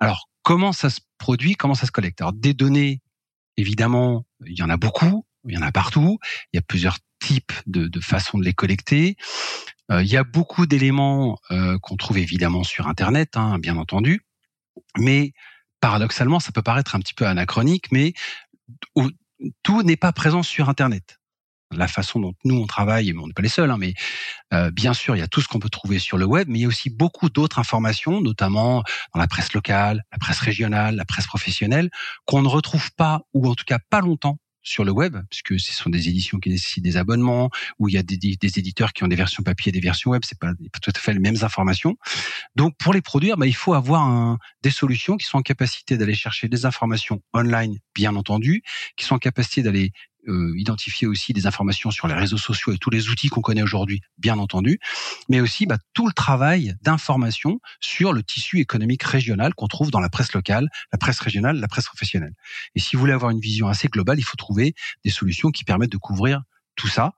Alors, 0.00 0.28
comment 0.42 0.72
ça 0.72 0.90
se 0.90 1.00
produit 1.18 1.54
Comment 1.54 1.74
ça 1.74 1.86
se 1.86 1.92
collecte? 1.92 2.20
Alors, 2.20 2.32
des 2.32 2.54
données, 2.54 3.02
évidemment, 3.56 4.26
il 4.46 4.58
y 4.58 4.62
en 4.62 4.70
a 4.70 4.76
beaucoup, 4.76 5.26
il 5.46 5.54
y 5.54 5.58
en 5.58 5.62
a 5.62 5.72
partout. 5.72 6.18
Il 6.52 6.56
y 6.56 6.58
a 6.58 6.62
plusieurs 6.62 6.98
types 7.20 7.52
de, 7.66 7.88
façons 8.00 8.38
de 8.38 8.44
les 8.44 8.54
collecter. 8.54 9.16
Euh, 9.90 10.02
il 10.02 10.08
y 10.08 10.16
a 10.16 10.24
beaucoup 10.24 10.66
d'éléments 10.66 11.38
euh, 11.50 11.78
qu'on 11.78 11.96
trouve 11.96 12.18
évidemment 12.18 12.64
sur 12.64 12.88
Internet, 12.88 13.36
hein, 13.36 13.58
bien 13.58 13.76
entendu. 13.76 14.22
Mais 14.98 15.32
paradoxalement, 15.80 16.40
ça 16.40 16.52
peut 16.52 16.62
paraître 16.62 16.94
un 16.94 17.00
petit 17.00 17.14
peu 17.14 17.26
anachronique, 17.26 17.92
mais 17.92 18.14
tout 19.62 19.82
n'est 19.82 19.96
pas 19.96 20.12
présent 20.12 20.42
sur 20.42 20.68
Internet 20.68 21.19
la 21.72 21.88
façon 21.88 22.20
dont 22.20 22.34
nous 22.44 22.56
on 22.56 22.66
travaille, 22.66 23.12
on 23.16 23.26
n'est 23.26 23.32
pas 23.32 23.42
les 23.42 23.48
seuls, 23.48 23.70
hein, 23.70 23.76
mais 23.78 23.94
euh, 24.52 24.70
bien 24.70 24.94
sûr, 24.94 25.16
il 25.16 25.20
y 25.20 25.22
a 25.22 25.28
tout 25.28 25.40
ce 25.40 25.48
qu'on 25.48 25.58
peut 25.58 25.68
trouver 25.68 25.98
sur 25.98 26.18
le 26.18 26.24
web, 26.24 26.48
mais 26.48 26.58
il 26.58 26.62
y 26.62 26.64
a 26.64 26.68
aussi 26.68 26.90
beaucoup 26.90 27.30
d'autres 27.30 27.58
informations, 27.58 28.20
notamment 28.20 28.82
dans 29.14 29.20
la 29.20 29.28
presse 29.28 29.52
locale, 29.52 30.02
la 30.12 30.18
presse 30.18 30.40
régionale, 30.40 30.96
la 30.96 31.04
presse 31.04 31.26
professionnelle, 31.26 31.90
qu'on 32.26 32.42
ne 32.42 32.48
retrouve 32.48 32.90
pas, 32.92 33.22
ou 33.34 33.48
en 33.48 33.54
tout 33.54 33.64
cas 33.64 33.78
pas 33.90 34.00
longtemps 34.00 34.38
sur 34.62 34.84
le 34.84 34.92
web, 34.92 35.16
puisque 35.30 35.58
ce 35.58 35.72
sont 35.72 35.90
des 35.90 36.08
éditions 36.08 36.38
qui 36.38 36.50
nécessitent 36.50 36.84
des 36.84 36.96
abonnements, 36.96 37.50
où 37.78 37.88
il 37.88 37.94
y 37.94 37.98
a 37.98 38.02
des, 38.02 38.18
éditeurs 38.42 38.92
qui 38.92 39.04
ont 39.04 39.08
des 39.08 39.16
versions 39.16 39.42
papier 39.42 39.70
et 39.70 39.72
des 39.72 39.80
versions 39.80 40.10
web, 40.10 40.22
c'est 40.24 40.38
pas, 40.38 40.48
pas 40.48 40.78
tout 40.80 40.92
à 40.94 40.98
fait 40.98 41.14
les 41.14 41.18
mêmes 41.18 41.42
informations. 41.42 41.96
Donc 42.56 42.76
pour 42.76 42.92
les 42.92 43.00
produire, 43.00 43.36
bah, 43.36 43.46
il 43.46 43.54
faut 43.54 43.74
avoir 43.74 44.36
des 44.62 44.70
solutions 44.70 45.16
qui 45.16 45.26
sont 45.26 45.38
en 45.38 45.42
capacité 45.42 45.96
d'aller 45.96 46.14
chercher 46.14 46.48
des 46.48 46.66
informations 46.66 47.22
online, 47.32 47.78
bien 47.94 48.16
entendu, 48.16 48.62
qui 48.96 49.06
sont 49.06 49.14
en 49.14 49.18
capacité 49.18 49.62
d'aller 49.62 49.92
euh, 50.28 50.52
identifier 50.58 51.06
aussi 51.06 51.32
des 51.32 51.46
informations 51.46 51.90
sur 51.90 52.06
les 52.06 52.14
réseaux 52.14 52.36
sociaux 52.36 52.72
et 52.72 52.78
tous 52.78 52.90
les 52.90 53.08
outils 53.08 53.28
qu'on 53.28 53.40
connaît 53.40 53.62
aujourd'hui, 53.62 54.02
bien 54.18 54.38
entendu, 54.38 54.78
mais 55.28 55.40
aussi 55.40 55.66
bah, 55.66 55.78
tout 55.94 56.06
le 56.06 56.12
travail 56.12 56.74
d'information 56.82 57.60
sur 57.80 58.12
le 58.12 58.22
tissu 58.22 58.60
économique 58.60 59.02
régional 59.02 59.54
qu'on 59.54 59.66
trouve 59.66 59.90
dans 59.90 60.00
la 60.00 60.10
presse 60.10 60.32
locale, 60.34 60.68
la 60.92 60.98
presse 60.98 61.20
régionale, 61.20 61.58
la 61.58 61.68
presse 61.68 61.86
professionnelle. 61.86 62.34
Et 62.74 62.80
si 62.80 62.96
vous 62.96 63.00
voulez 63.00 63.12
avoir 63.12 63.30
une 63.30 63.40
vision 63.40 63.68
assez 63.68 63.88
globale, 63.88 64.18
il 64.18 64.24
faut 64.24 64.36
trouver 64.36 64.74
des 65.04 65.10
solutions 65.10 65.50
qui 65.50 65.64
permettent 65.64 65.92
de 65.92 65.96
couvrir 65.96 66.42
tout 66.76 66.88
ça 66.88 67.12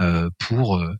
euh, 0.00 0.30
pour 0.38 0.76
euh, 0.76 0.94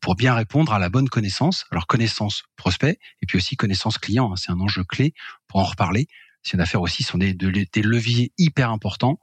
pour 0.00 0.14
bien 0.14 0.34
répondre 0.34 0.72
à 0.72 0.78
la 0.78 0.88
bonne 0.88 1.10
connaissance. 1.10 1.66
Alors 1.70 1.86
connaissance 1.86 2.44
prospect 2.56 2.98
et 3.20 3.26
puis 3.26 3.36
aussi 3.36 3.56
connaissance 3.56 3.98
client, 3.98 4.32
hein, 4.32 4.36
c'est 4.36 4.50
un 4.50 4.60
enjeu 4.60 4.84
clé 4.84 5.12
pour 5.46 5.60
en 5.60 5.64
reparler. 5.64 6.06
Si 6.42 6.56
d'affaires 6.56 6.80
aussi 6.80 7.02
sont 7.02 7.18
des, 7.18 7.34
des 7.34 7.82
leviers 7.82 8.32
hyper 8.38 8.70
importants 8.70 9.18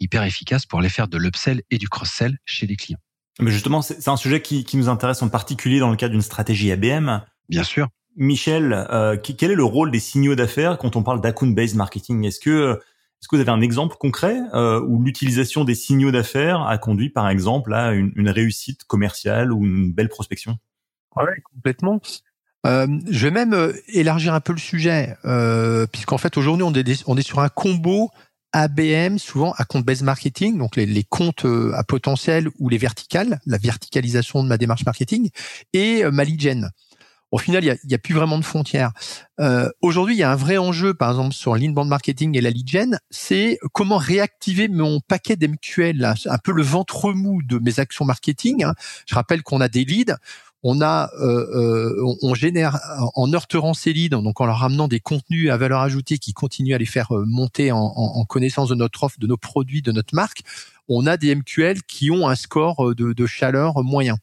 hyper 0.00 0.22
efficace 0.24 0.66
pour 0.66 0.78
aller 0.78 0.88
faire 0.88 1.08
de 1.08 1.18
l'upsell 1.18 1.62
et 1.70 1.78
du 1.78 1.88
cross-sell 1.88 2.38
chez 2.44 2.66
les 2.66 2.76
clients. 2.76 2.98
Mais 3.38 3.50
justement, 3.50 3.80
c'est 3.80 4.08
un 4.08 4.16
sujet 4.16 4.42
qui, 4.42 4.64
qui, 4.64 4.76
nous 4.76 4.88
intéresse 4.88 5.22
en 5.22 5.28
particulier 5.28 5.78
dans 5.78 5.90
le 5.90 5.96
cadre 5.96 6.12
d'une 6.12 6.22
stratégie 6.22 6.70
ABM. 6.72 7.22
Bien 7.48 7.62
sûr. 7.62 7.88
Michel, 8.16 8.86
euh, 8.90 9.16
quel 9.16 9.50
est 9.50 9.54
le 9.54 9.64
rôle 9.64 9.90
des 9.90 10.00
signaux 10.00 10.34
d'affaires 10.34 10.78
quand 10.78 10.96
on 10.96 11.02
parle 11.02 11.20
d'account-based 11.20 11.76
marketing? 11.76 12.24
Est-ce 12.24 12.40
que, 12.40 12.72
est-ce 12.72 13.28
que 13.28 13.36
vous 13.36 13.40
avez 13.40 13.50
un 13.50 13.60
exemple 13.60 13.96
concret 13.98 14.36
euh, 14.52 14.80
où 14.80 15.02
l'utilisation 15.02 15.64
des 15.64 15.74
signaux 15.74 16.10
d'affaires 16.10 16.62
a 16.62 16.76
conduit, 16.76 17.08
par 17.08 17.28
exemple, 17.28 17.72
à 17.72 17.92
une, 17.92 18.12
une, 18.16 18.28
réussite 18.28 18.84
commerciale 18.84 19.52
ou 19.52 19.64
une 19.64 19.92
belle 19.92 20.08
prospection? 20.08 20.58
Oui, 21.16 21.32
complètement. 21.54 22.00
Euh, 22.66 22.86
je 23.10 23.26
vais 23.26 23.30
même 23.30 23.54
euh, 23.54 23.72
élargir 23.88 24.34
un 24.34 24.40
peu 24.40 24.52
le 24.52 24.58
sujet, 24.58 25.16
euh, 25.24 25.86
puisqu'en 25.86 26.18
fait 26.18 26.36
aujourd'hui 26.36 26.62
on 26.62 26.74
est, 26.74 27.02
on 27.06 27.16
est 27.16 27.22
sur 27.22 27.40
un 27.40 27.48
combo 27.48 28.10
ABM, 28.52 29.18
souvent 29.18 29.52
à 29.56 29.64
compte 29.64 29.84
base 29.84 30.02
marketing, 30.02 30.58
donc 30.58 30.76
les, 30.76 31.04
comptes 31.04 31.44
euh, 31.44 31.72
à 31.74 31.84
potentiel 31.84 32.48
ou 32.58 32.68
les 32.68 32.78
verticales, 32.78 33.40
la 33.46 33.58
verticalisation 33.58 34.42
de 34.42 34.48
ma 34.48 34.58
démarche 34.58 34.84
marketing, 34.84 35.30
et 35.72 36.04
ma 36.04 36.24
lead 36.24 36.40
gen. 36.40 36.70
Au 37.32 37.38
final, 37.38 37.64
il 37.64 37.78
n'y 37.84 37.94
a, 37.94 37.98
plus 37.98 38.14
vraiment 38.14 38.38
de 38.38 38.44
frontières. 38.44 38.90
Euh, 39.38 39.70
Aujourd'hui, 39.82 40.16
il 40.16 40.18
y 40.18 40.24
a 40.24 40.32
un 40.32 40.36
vrai 40.36 40.58
enjeu, 40.58 40.94
par 40.94 41.10
exemple, 41.10 41.34
sur 41.34 41.54
l'inbound 41.54 41.88
marketing 41.88 42.36
et 42.36 42.40
la 42.40 42.50
lead 42.50 42.68
gen, 42.68 42.98
c'est 43.10 43.58
comment 43.72 43.98
réactiver 43.98 44.66
mon 44.66 45.00
paquet 45.00 45.36
d'MQL, 45.36 46.04
un 46.26 46.38
peu 46.38 46.52
le 46.52 46.62
ventre 46.62 47.12
mou 47.12 47.40
de 47.42 47.58
mes 47.58 47.78
actions 47.78 48.04
marketing. 48.04 48.64
Hein. 48.64 48.74
Je 49.06 49.14
rappelle 49.14 49.42
qu'on 49.42 49.60
a 49.60 49.68
des 49.68 49.84
leads 49.84 50.16
on 50.62 50.80
a, 50.82 51.10
euh, 51.18 51.96
euh, 51.96 52.16
on, 52.22 52.34
génère 52.34 52.78
en 53.14 53.32
heurterant 53.32 53.72
ces 53.72 53.92
leads, 53.92 54.20
donc 54.22 54.40
en 54.40 54.46
leur 54.46 54.58
ramenant 54.58 54.88
des 54.88 55.00
contenus 55.00 55.50
à 55.50 55.56
valeur 55.56 55.80
ajoutée 55.80 56.18
qui 56.18 56.32
continuent 56.32 56.74
à 56.74 56.78
les 56.78 56.86
faire 56.86 57.16
euh, 57.16 57.24
monter 57.26 57.72
en, 57.72 58.24
connaissance 58.28 58.68
de 58.68 58.74
notre 58.74 59.04
offre, 59.04 59.18
de 59.18 59.26
nos 59.26 59.38
produits, 59.38 59.82
de 59.82 59.92
notre 59.92 60.14
marque. 60.14 60.42
On 60.88 61.06
a 61.06 61.16
des 61.16 61.34
MQL 61.34 61.82
qui 61.82 62.10
ont 62.10 62.28
un 62.28 62.34
score 62.34 62.94
de, 62.94 63.26
chaleur 63.26 63.82
moyen 63.82 64.16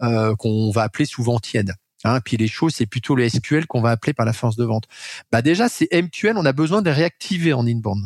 qu'on 0.00 0.70
va 0.70 0.82
appeler 0.82 1.04
souvent 1.04 1.38
tiède. 1.38 1.74
Hein, 2.04 2.20
puis 2.24 2.38
les 2.38 2.48
choses, 2.48 2.74
c'est 2.74 2.86
plutôt 2.86 3.14
les 3.14 3.28
SQL 3.28 3.66
qu'on 3.66 3.82
va 3.82 3.90
appeler 3.90 4.14
par 4.14 4.24
la 4.24 4.32
force 4.32 4.56
de 4.56 4.64
vente. 4.64 4.84
Bah 5.30 5.42
déjà, 5.42 5.68
ces 5.68 5.88
MQL, 5.92 6.36
on 6.36 6.46
a 6.46 6.52
besoin 6.52 6.80
de 6.80 6.86
les 6.86 6.96
réactiver 6.96 7.52
en 7.52 7.66
inbound. 7.66 8.02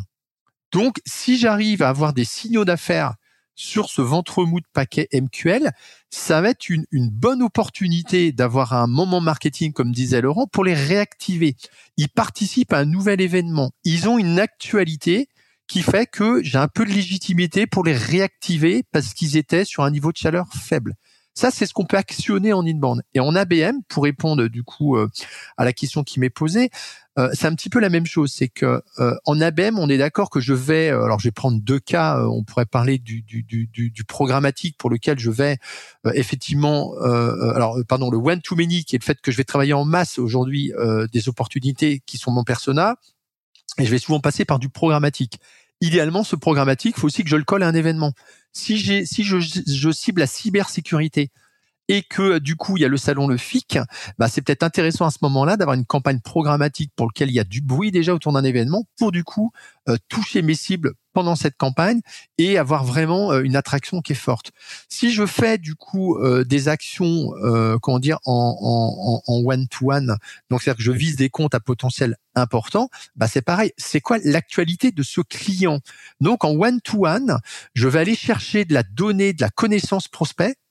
Donc, 0.73 0.97
si 1.05 1.37
j'arrive 1.37 1.81
à 1.81 1.89
avoir 1.89 2.11
des 2.11 2.25
signaux 2.25 2.65
d'affaires 2.65 3.15
sur 3.55 3.89
ce 3.89 4.01
ventre 4.01 4.43
mou 4.43 4.59
de 4.59 4.65
paquet 4.73 5.07
MQL, 5.13 5.71
ça 6.09 6.41
va 6.41 6.49
être 6.49 6.69
une, 6.69 6.85
bonne 6.91 7.41
opportunité 7.41 8.31
d'avoir 8.31 8.73
un 8.73 8.87
moment 8.87 9.21
marketing, 9.21 9.73
comme 9.73 9.91
disait 9.91 10.21
Laurent, 10.21 10.47
pour 10.47 10.63
les 10.63 10.73
réactiver. 10.73 11.55
Ils 11.97 12.09
participent 12.09 12.73
à 12.73 12.79
un 12.79 12.85
nouvel 12.85 13.21
événement. 13.21 13.71
Ils 13.83 14.07
ont 14.07 14.17
une 14.17 14.39
actualité 14.39 15.27
qui 15.67 15.81
fait 15.81 16.05
que 16.05 16.43
j'ai 16.43 16.57
un 16.57 16.67
peu 16.67 16.85
de 16.85 16.91
légitimité 16.91 17.65
pour 17.65 17.83
les 17.83 17.95
réactiver 17.95 18.83
parce 18.91 19.13
qu'ils 19.13 19.37
étaient 19.37 19.65
sur 19.65 19.83
un 19.83 19.91
niveau 19.91 20.11
de 20.11 20.17
chaleur 20.17 20.47
faible. 20.53 20.93
Ça, 21.35 21.51
c'est 21.51 21.65
ce 21.65 21.73
qu'on 21.73 21.85
peut 21.85 21.97
actionner 21.97 22.53
en 22.53 22.65
inbound. 22.65 23.03
Et 23.13 23.19
en 23.19 23.35
ABM, 23.35 23.81
pour 23.89 24.03
répondre 24.03 24.47
du 24.47 24.63
coup 24.63 24.95
euh, 24.95 25.09
à 25.57 25.65
la 25.65 25.73
question 25.73 26.03
qui 26.03 26.19
m'est 26.19 26.29
posée, 26.29 26.71
euh, 27.17 27.29
c'est 27.33 27.47
un 27.47 27.55
petit 27.55 27.69
peu 27.69 27.79
la 27.79 27.89
même 27.89 28.05
chose. 28.05 28.31
C'est 28.31 28.49
que 28.49 28.81
euh, 28.99 29.15
en 29.25 29.39
ABM, 29.39 29.79
on 29.79 29.89
est 29.89 29.97
d'accord 29.97 30.29
que 30.29 30.39
je 30.39 30.53
vais. 30.53 30.89
Euh, 30.89 31.03
alors, 31.03 31.19
je 31.19 31.27
vais 31.27 31.31
prendre 31.31 31.59
deux 31.61 31.79
cas. 31.79 32.25
on 32.25 32.43
pourrait 32.43 32.65
parler 32.65 32.97
du, 32.97 33.21
du, 33.21 33.43
du, 33.43 33.67
du, 33.67 34.03
programmatique 34.03 34.77
pour 34.77 34.89
lequel 34.89 35.19
je 35.19 35.31
vais 35.31 35.57
effectivement. 36.13 36.93
alors, 37.01 37.77
pardon, 37.87 38.09
le 38.09 38.17
one 38.17 38.41
to 38.41 38.55
many, 38.55 38.83
qui 38.83 38.95
est 38.95 38.99
le 38.99 39.03
fait 39.03 39.19
que 39.21 39.31
je 39.31 39.37
vais 39.37 39.43
travailler 39.43 39.73
en 39.73 39.85
masse 39.85 40.19
aujourd'hui 40.19 40.71
des 41.11 41.29
opportunités 41.29 42.01
qui 42.05 42.17
sont 42.17 42.31
mon 42.31 42.43
persona. 42.43 42.95
Et 43.77 43.85
je 43.85 43.91
vais 43.91 43.97
souvent 43.97 44.19
passer 44.19 44.45
par 44.45 44.59
du 44.59 44.69
programmatique. 44.69 45.39
Idéalement, 45.81 46.23
ce 46.23 46.35
programmatique, 46.35 46.95
il 46.97 46.99
faut 46.99 47.07
aussi 47.07 47.23
que 47.23 47.29
je 47.29 47.35
le 47.35 47.43
colle 47.43 47.63
à 47.63 47.67
un 47.67 47.73
événement. 47.73 48.13
Si 48.53 48.77
j'ai, 48.77 49.05
si 49.05 49.23
je, 49.23 49.37
je 49.39 49.91
cible 49.91 50.21
la 50.21 50.27
cybersécurité, 50.27 51.31
et 51.87 52.03
que 52.03 52.39
du 52.39 52.55
coup 52.55 52.77
il 52.77 52.81
y 52.81 52.85
a 52.85 52.89
le 52.89 52.97
salon 52.97 53.27
le 53.27 53.37
FIC, 53.37 53.79
bah, 54.17 54.27
c'est 54.27 54.41
peut-être 54.41 54.63
intéressant 54.63 55.05
à 55.05 55.11
ce 55.11 55.19
moment-là 55.23 55.57
d'avoir 55.57 55.75
une 55.75 55.85
campagne 55.85 56.19
programmatique 56.19 56.91
pour 56.95 57.07
lequel 57.07 57.29
il 57.29 57.35
y 57.35 57.39
a 57.39 57.43
du 57.43 57.61
bruit 57.61 57.91
déjà 57.91 58.13
autour 58.13 58.33
d'un 58.33 58.43
événement 58.43 58.85
pour 58.97 59.11
du 59.11 59.23
coup 59.23 59.51
euh, 59.87 59.97
toucher 60.09 60.41
mes 60.41 60.55
cibles 60.55 60.93
pendant 61.13 61.35
cette 61.35 61.55
campagne 61.57 62.01
et 62.37 62.57
avoir 62.57 62.83
vraiment 62.83 63.31
euh, 63.31 63.41
une 63.43 63.55
attraction 63.55 64.01
qui 64.01 64.13
est 64.13 64.15
forte. 64.15 64.51
Si 64.89 65.11
je 65.11 65.25
fais 65.25 65.57
du 65.57 65.75
coup 65.75 66.17
euh, 66.17 66.43
des 66.43 66.67
actions, 66.67 67.29
comment 67.81 67.99
dire, 67.99 68.17
en, 68.25 69.21
en, 69.27 69.31
en 69.31 69.37
one-to-one, 69.45 70.17
donc 70.49 70.61
c'est-à-dire 70.61 70.77
que 70.77 70.83
je 70.83 70.91
vise 70.91 71.15
des 71.15 71.29
comptes 71.29 71.55
à 71.55 71.59
potentiel 71.59 72.15
important, 72.35 72.89
bah 73.15 73.27
c'est 73.27 73.41
pareil. 73.41 73.71
C'est 73.77 74.01
quoi 74.01 74.17
l'actualité 74.23 74.91
de 74.91 75.03
ce 75.03 75.21
client? 75.21 75.79
Donc 76.19 76.43
en 76.43 76.51
one-to-one, 76.51 77.37
je 77.73 77.87
vais 77.87 77.99
aller 77.99 78.15
chercher 78.15 78.65
de 78.65 78.73
la 78.73 78.83
donnée, 78.83 79.33
de 79.33 79.41
la 79.41 79.49
connaissance 79.49 80.07
prospect 80.07 80.55
euh, 80.55 80.64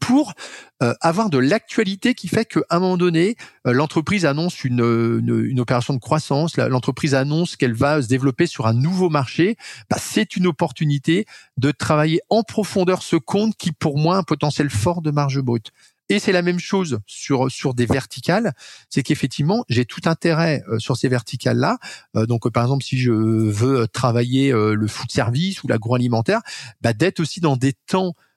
pour 0.00 0.34
euh, 0.80 0.94
avoir 1.00 1.28
de 1.28 1.38
l'actualité 1.38 2.14
qui 2.14 2.28
fait 2.28 2.44
qu'à 2.44 2.60
un 2.70 2.78
moment 2.78 2.96
donné, 2.96 3.36
euh, 3.66 3.72
l'entreprise 3.72 4.24
annonce 4.26 4.62
une, 4.64 5.20
une, 5.24 5.58
opération 5.58 5.92
de 5.92 5.98
croissance, 5.98 6.56
l'entreprise 6.56 7.16
annonce 7.16 7.56
qu'elle 7.56 7.74
va 7.74 8.00
se 8.00 8.06
développer 8.06 8.46
sur 8.46 8.68
un 8.68 8.74
nouveau 8.74 9.08
marché, 9.08 9.56
bah, 9.90 9.96
c'est 9.98 10.36
une 10.36 10.46
opportunité 10.46 11.26
de 11.56 11.72
travailler 11.72 12.20
en 12.30 12.44
profondeur 12.44 13.02
ce 13.02 13.16
compte 13.16 13.56
qui, 13.56 13.72
pour 13.72 13.98
moi, 13.98 14.14
a 14.14 14.18
un 14.18 14.22
potentiel 14.22 14.70
fort 14.70 15.02
de 15.02 15.10
marge 15.10 15.40
brute. 15.40 15.72
Et 16.10 16.20
c'est 16.20 16.32
la 16.32 16.42
même 16.42 16.60
chose 16.60 17.00
sur 17.06 17.50
sur 17.50 17.74
des 17.74 17.84
verticales, 17.84 18.54
c'est 18.88 19.02
qu'effectivement 19.02 19.66
j'ai 19.68 19.84
tout 19.84 20.00
intérêt 20.06 20.62
sur 20.78 20.96
ces 20.96 21.06
verticales 21.06 21.58
là. 21.58 21.76
donc 22.14 22.48
par 22.48 22.62
exemple 22.62 22.82
si 22.82 22.96
je 22.96 23.12
veux 23.12 23.86
travailler 23.88 24.50
le 24.52 24.86
food 24.86 25.10
service 25.10 25.62
ou 25.62 25.68
l'agroalimentaire, 25.68 26.40
bah, 26.80 26.94
d'être 26.94 27.20
aussi 27.20 27.40
dans 27.40 27.58
des 27.58 27.74
temps 27.74 28.14
euh, 28.14 28.14
euh, 28.14 28.27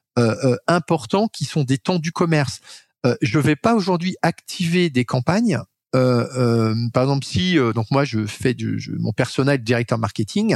importants 0.67 1.27
qui 1.27 1.45
sont 1.45 1.63
des 1.63 1.77
temps 1.77 1.99
du 1.99 2.11
commerce. 2.11 2.59
Euh, 3.05 3.15
je 3.21 3.37
ne 3.37 3.43
vais 3.43 3.55
pas 3.55 3.75
aujourd'hui 3.75 4.15
activer 4.21 4.89
des 4.89 5.05
campagnes. 5.05 5.59
par 5.93 7.03
exemple, 7.03 7.25
si 7.25 7.55
donc 7.75 7.91
moi 7.91 8.05
je 8.05 8.25
fais 8.25 8.53
du, 8.53 8.79
mon 8.99 9.11
personnel 9.11 9.63
directeur 9.63 9.97
marketing, 9.97 10.55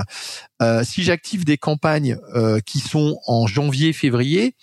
si 0.83 1.03
j'active 1.03 1.43
des 1.45 1.57
campagnes 1.57 2.17
qui 2.65 2.79
sont 2.79 3.19
en 3.27 3.47
janvier, 3.47 3.91
février, 3.91 4.55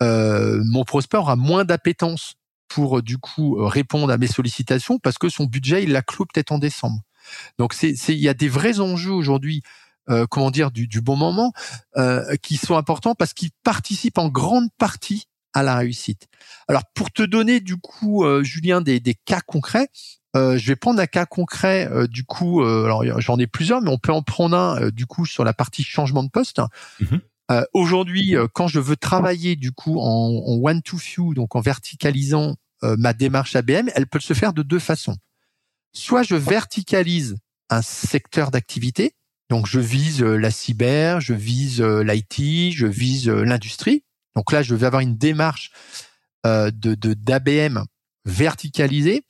mon 0.00 0.84
prospect 0.84 1.18
aura 1.18 1.36
moins 1.36 1.64
d'appétence 1.64 2.34
pour 2.68 3.02
du 3.02 3.18
coup 3.18 3.56
répondre 3.66 4.12
à 4.12 4.16
mes 4.16 4.26
sollicitations 4.26 4.98
parce 4.98 5.18
que 5.18 5.28
son 5.28 5.44
budget 5.44 5.84
il 5.84 5.92
l'a 5.92 6.02
clos 6.02 6.24
peut-être 6.24 6.52
en 6.52 6.58
décembre. 6.58 7.00
Donc 7.58 7.74
c'est 7.74 7.94
il 8.08 8.20
y 8.20 8.28
a 8.28 8.34
des 8.34 8.48
vrais 8.48 8.80
enjeux 8.80 9.12
aujourd'hui 9.12 9.62
euh, 10.10 10.26
comment 10.26 10.50
dire, 10.50 10.70
du, 10.70 11.00
bon 11.00 11.16
moment, 11.16 11.52
euh, 11.96 12.36
qui 12.42 12.56
sont 12.56 12.76
importants 12.76 13.14
parce 13.14 13.32
qu'ils 13.32 13.52
participent 13.62 14.18
en 14.18 14.28
grande 14.28 14.68
partie 14.76 15.28
à 15.54 15.62
la 15.62 15.76
réussite. 15.76 16.28
Alors 16.68 16.82
pour 16.94 17.10
te 17.10 17.22
donner 17.22 17.60
du 17.60 17.76
coup, 17.76 18.24
euh, 18.24 18.42
Julien, 18.42 18.80
des, 18.80 19.00
cas 19.24 19.40
concrets, 19.40 19.88
je 20.34 20.66
vais 20.66 20.74
prendre 20.74 21.00
un 21.00 21.06
cas 21.06 21.26
concret 21.26 21.88
du 22.08 22.24
coup. 22.24 22.60
alors 22.64 23.04
j'en 23.20 23.38
ai 23.38 23.46
plusieurs, 23.46 23.80
mais 23.80 23.90
on 23.90 23.98
peut 23.98 24.12
en 24.12 24.22
prendre 24.22 24.56
un 24.56 24.88
du 24.90 25.06
coup 25.06 25.26
sur 25.26 25.44
la 25.44 25.52
partie 25.52 25.84
changement 25.84 26.24
de 26.24 26.28
poste. 26.28 26.60
Mhm. 26.98 27.20
Aujourd'hui, 27.72 28.34
quand 28.52 28.66
je 28.66 28.80
veux 28.80 28.96
travailler 28.96 29.54
du 29.54 29.70
coup 29.70 30.00
en, 30.00 30.42
en 30.44 30.58
one 30.60 30.82
to 30.82 30.98
few, 30.98 31.34
donc 31.34 31.54
en 31.54 31.60
verticalisant 31.60 32.56
ma 32.82 33.12
démarche 33.12 33.54
ABM, 33.54 33.90
elle 33.94 34.08
peut 34.08 34.18
se 34.18 34.34
faire 34.34 34.52
de 34.52 34.64
deux 34.64 34.80
façons. 34.80 35.16
Soit 35.92 36.24
je 36.24 36.34
verticalise 36.34 37.36
un 37.70 37.82
secteur 37.82 38.50
d'activité, 38.50 39.14
donc 39.50 39.66
je 39.66 39.78
vise 39.78 40.22
euh, 40.22 40.36
la 40.36 40.50
cyber, 40.50 41.20
je 41.20 41.34
vise 41.34 41.80
euh, 41.80 42.02
l'IT, 42.02 42.72
je 42.72 42.86
vise 42.86 43.28
euh, 43.28 43.44
l'industrie. 43.44 44.04
Donc 44.36 44.52
là, 44.52 44.62
je 44.62 44.74
vais 44.74 44.86
avoir 44.86 45.00
une 45.00 45.16
démarche 45.16 45.70
de 46.44 46.94
d'ABM 46.94 47.84
verticalisée, 48.26 49.22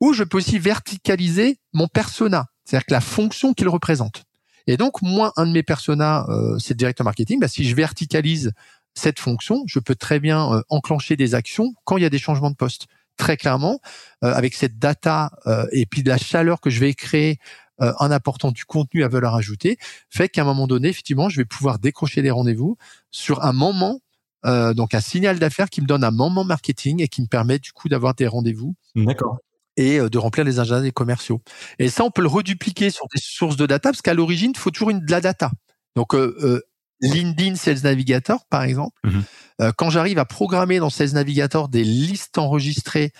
ou 0.00 0.12
je 0.12 0.22
peux 0.22 0.36
aussi 0.36 0.58
verticaliser 0.58 1.58
mon 1.72 1.86
persona, 1.86 2.46
c'est-à-dire 2.64 2.84
que 2.84 2.92
la 2.92 3.00
fonction 3.00 3.54
qu'il 3.54 3.68
représente. 3.68 4.24
Et 4.66 4.76
donc 4.76 5.00
moi, 5.00 5.32
un 5.36 5.46
de 5.46 5.52
mes 5.52 5.62
personas, 5.62 6.26
c'est 6.58 6.74
le 6.74 6.78
directeur 6.78 7.06
marketing. 7.06 7.40
Bah, 7.40 7.48
si 7.48 7.66
je 7.66 7.74
verticalise 7.74 8.52
cette 8.94 9.18
fonction, 9.18 9.62
je 9.66 9.78
peux 9.78 9.94
très 9.94 10.20
bien 10.20 10.62
enclencher 10.68 11.16
des 11.16 11.34
actions 11.34 11.72
quand 11.84 11.96
il 11.96 12.02
y 12.02 12.06
a 12.06 12.10
des 12.10 12.18
changements 12.18 12.50
de 12.50 12.56
poste. 12.56 12.86
Très 13.16 13.38
clairement, 13.38 13.80
avec 14.20 14.54
cette 14.54 14.78
data 14.78 15.30
et 15.72 15.86
puis 15.86 16.02
de 16.02 16.10
la 16.10 16.18
chaleur 16.18 16.60
que 16.60 16.68
je 16.68 16.80
vais 16.80 16.92
créer 16.92 17.38
euh, 17.80 17.92
en 17.98 18.10
apportant 18.10 18.50
du 18.50 18.64
contenu 18.64 19.04
à 19.04 19.08
valeur 19.08 19.34
ajoutée, 19.34 19.78
fait 20.10 20.28
qu'à 20.28 20.42
un 20.42 20.44
moment 20.44 20.66
donné, 20.66 20.88
effectivement, 20.88 21.28
je 21.28 21.36
vais 21.36 21.44
pouvoir 21.44 21.78
décrocher 21.78 22.22
des 22.22 22.30
rendez-vous 22.30 22.76
sur 23.10 23.44
un 23.44 23.52
moment, 23.52 24.00
euh, 24.46 24.74
donc 24.74 24.94
un 24.94 25.00
signal 25.00 25.38
d'affaires 25.38 25.70
qui 25.70 25.80
me 25.80 25.86
donne 25.86 26.04
un 26.04 26.10
moment 26.10 26.44
marketing 26.44 27.02
et 27.02 27.08
qui 27.08 27.22
me 27.22 27.26
permet 27.26 27.58
du 27.58 27.72
coup 27.72 27.88
d'avoir 27.88 28.14
des 28.14 28.26
rendez-vous. 28.26 28.74
D'accord 28.94 29.38
et 29.76 30.00
euh, 30.00 30.08
de 30.08 30.18
remplir 30.18 30.44
les 30.44 30.58
agendas 30.58 30.82
des 30.82 30.90
commerciaux. 30.90 31.40
Et 31.78 31.88
ça, 31.88 32.02
on 32.02 32.10
peut 32.10 32.22
le 32.22 32.26
redupliquer 32.26 32.90
sur 32.90 33.06
des 33.14 33.20
sources 33.22 33.56
de 33.56 33.64
data, 33.64 33.90
parce 33.90 34.02
qu'à 34.02 34.12
l'origine, 34.12 34.50
il 34.52 34.58
faut 34.58 34.72
toujours 34.72 34.90
une, 34.90 34.98
de 34.98 35.10
la 35.12 35.20
data. 35.20 35.52
Donc, 35.94 36.16
euh, 36.16 36.60
LinkedIn 37.00 37.54
Sales 37.54 37.82
Navigator, 37.84 38.44
par 38.50 38.64
exemple, 38.64 38.98
mhm. 39.04 39.72
quand 39.76 39.88
j'arrive 39.88 40.18
à 40.18 40.24
programmer 40.24 40.80
dans 40.80 40.90
Sales 40.90 41.12
Navigator 41.12 41.68
des 41.68 41.84
listes 41.84 42.38
enregistrées 42.38 43.12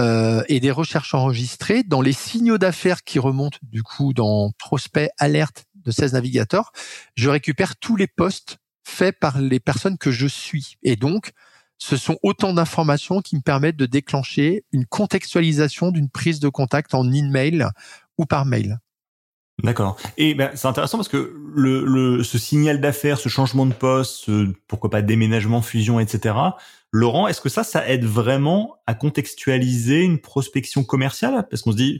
euh, 0.00 0.42
et 0.48 0.60
des 0.60 0.70
recherches 0.70 1.12
enregistrées 1.14 1.82
dans 1.82 2.00
les 2.00 2.14
signaux 2.14 2.56
d'affaires 2.56 3.04
qui 3.04 3.18
remontent 3.18 3.58
du 3.62 3.82
coup 3.82 4.14
dans 4.14 4.50
prospect 4.58 5.10
alerte 5.18 5.66
de 5.74 5.90
16 5.90 6.14
navigateurs, 6.14 6.72
je 7.16 7.28
récupère 7.28 7.76
tous 7.76 7.96
les 7.96 8.06
posts 8.06 8.56
faits 8.82 9.18
par 9.20 9.38
les 9.40 9.60
personnes 9.60 9.98
que 9.98 10.10
je 10.10 10.26
suis. 10.26 10.76
Et 10.82 10.96
donc, 10.96 11.32
ce 11.76 11.98
sont 11.98 12.16
autant 12.22 12.54
d'informations 12.54 13.20
qui 13.20 13.36
me 13.36 13.42
permettent 13.42 13.76
de 13.76 13.86
déclencher 13.86 14.64
une 14.72 14.86
contextualisation 14.86 15.90
d'une 15.90 16.08
prise 16.08 16.40
de 16.40 16.48
contact 16.48 16.94
en 16.94 17.10
email 17.12 17.66
ou 18.16 18.24
par 18.24 18.46
mail. 18.46 18.78
D'accord. 19.62 19.96
Et 20.16 20.34
ben, 20.34 20.50
c'est 20.54 20.68
intéressant 20.68 20.98
parce 20.98 21.08
que 21.08 21.34
le, 21.54 21.84
le 21.84 22.22
ce 22.22 22.38
signal 22.38 22.80
d'affaires, 22.80 23.18
ce 23.18 23.28
changement 23.28 23.66
de 23.66 23.72
poste, 23.72 24.30
pourquoi 24.66 24.90
pas 24.90 25.02
déménagement, 25.02 25.62
fusion, 25.62 26.00
etc. 26.00 26.34
Laurent, 26.92 27.28
est-ce 27.28 27.40
que 27.40 27.48
ça, 27.48 27.62
ça 27.62 27.88
aide 27.88 28.04
vraiment 28.04 28.76
à 28.86 28.94
contextualiser 28.94 30.00
une 30.02 30.18
prospection 30.18 30.82
commerciale? 30.82 31.46
Parce 31.48 31.62
qu'on 31.62 31.72
se 31.72 31.76
dit, 31.76 31.98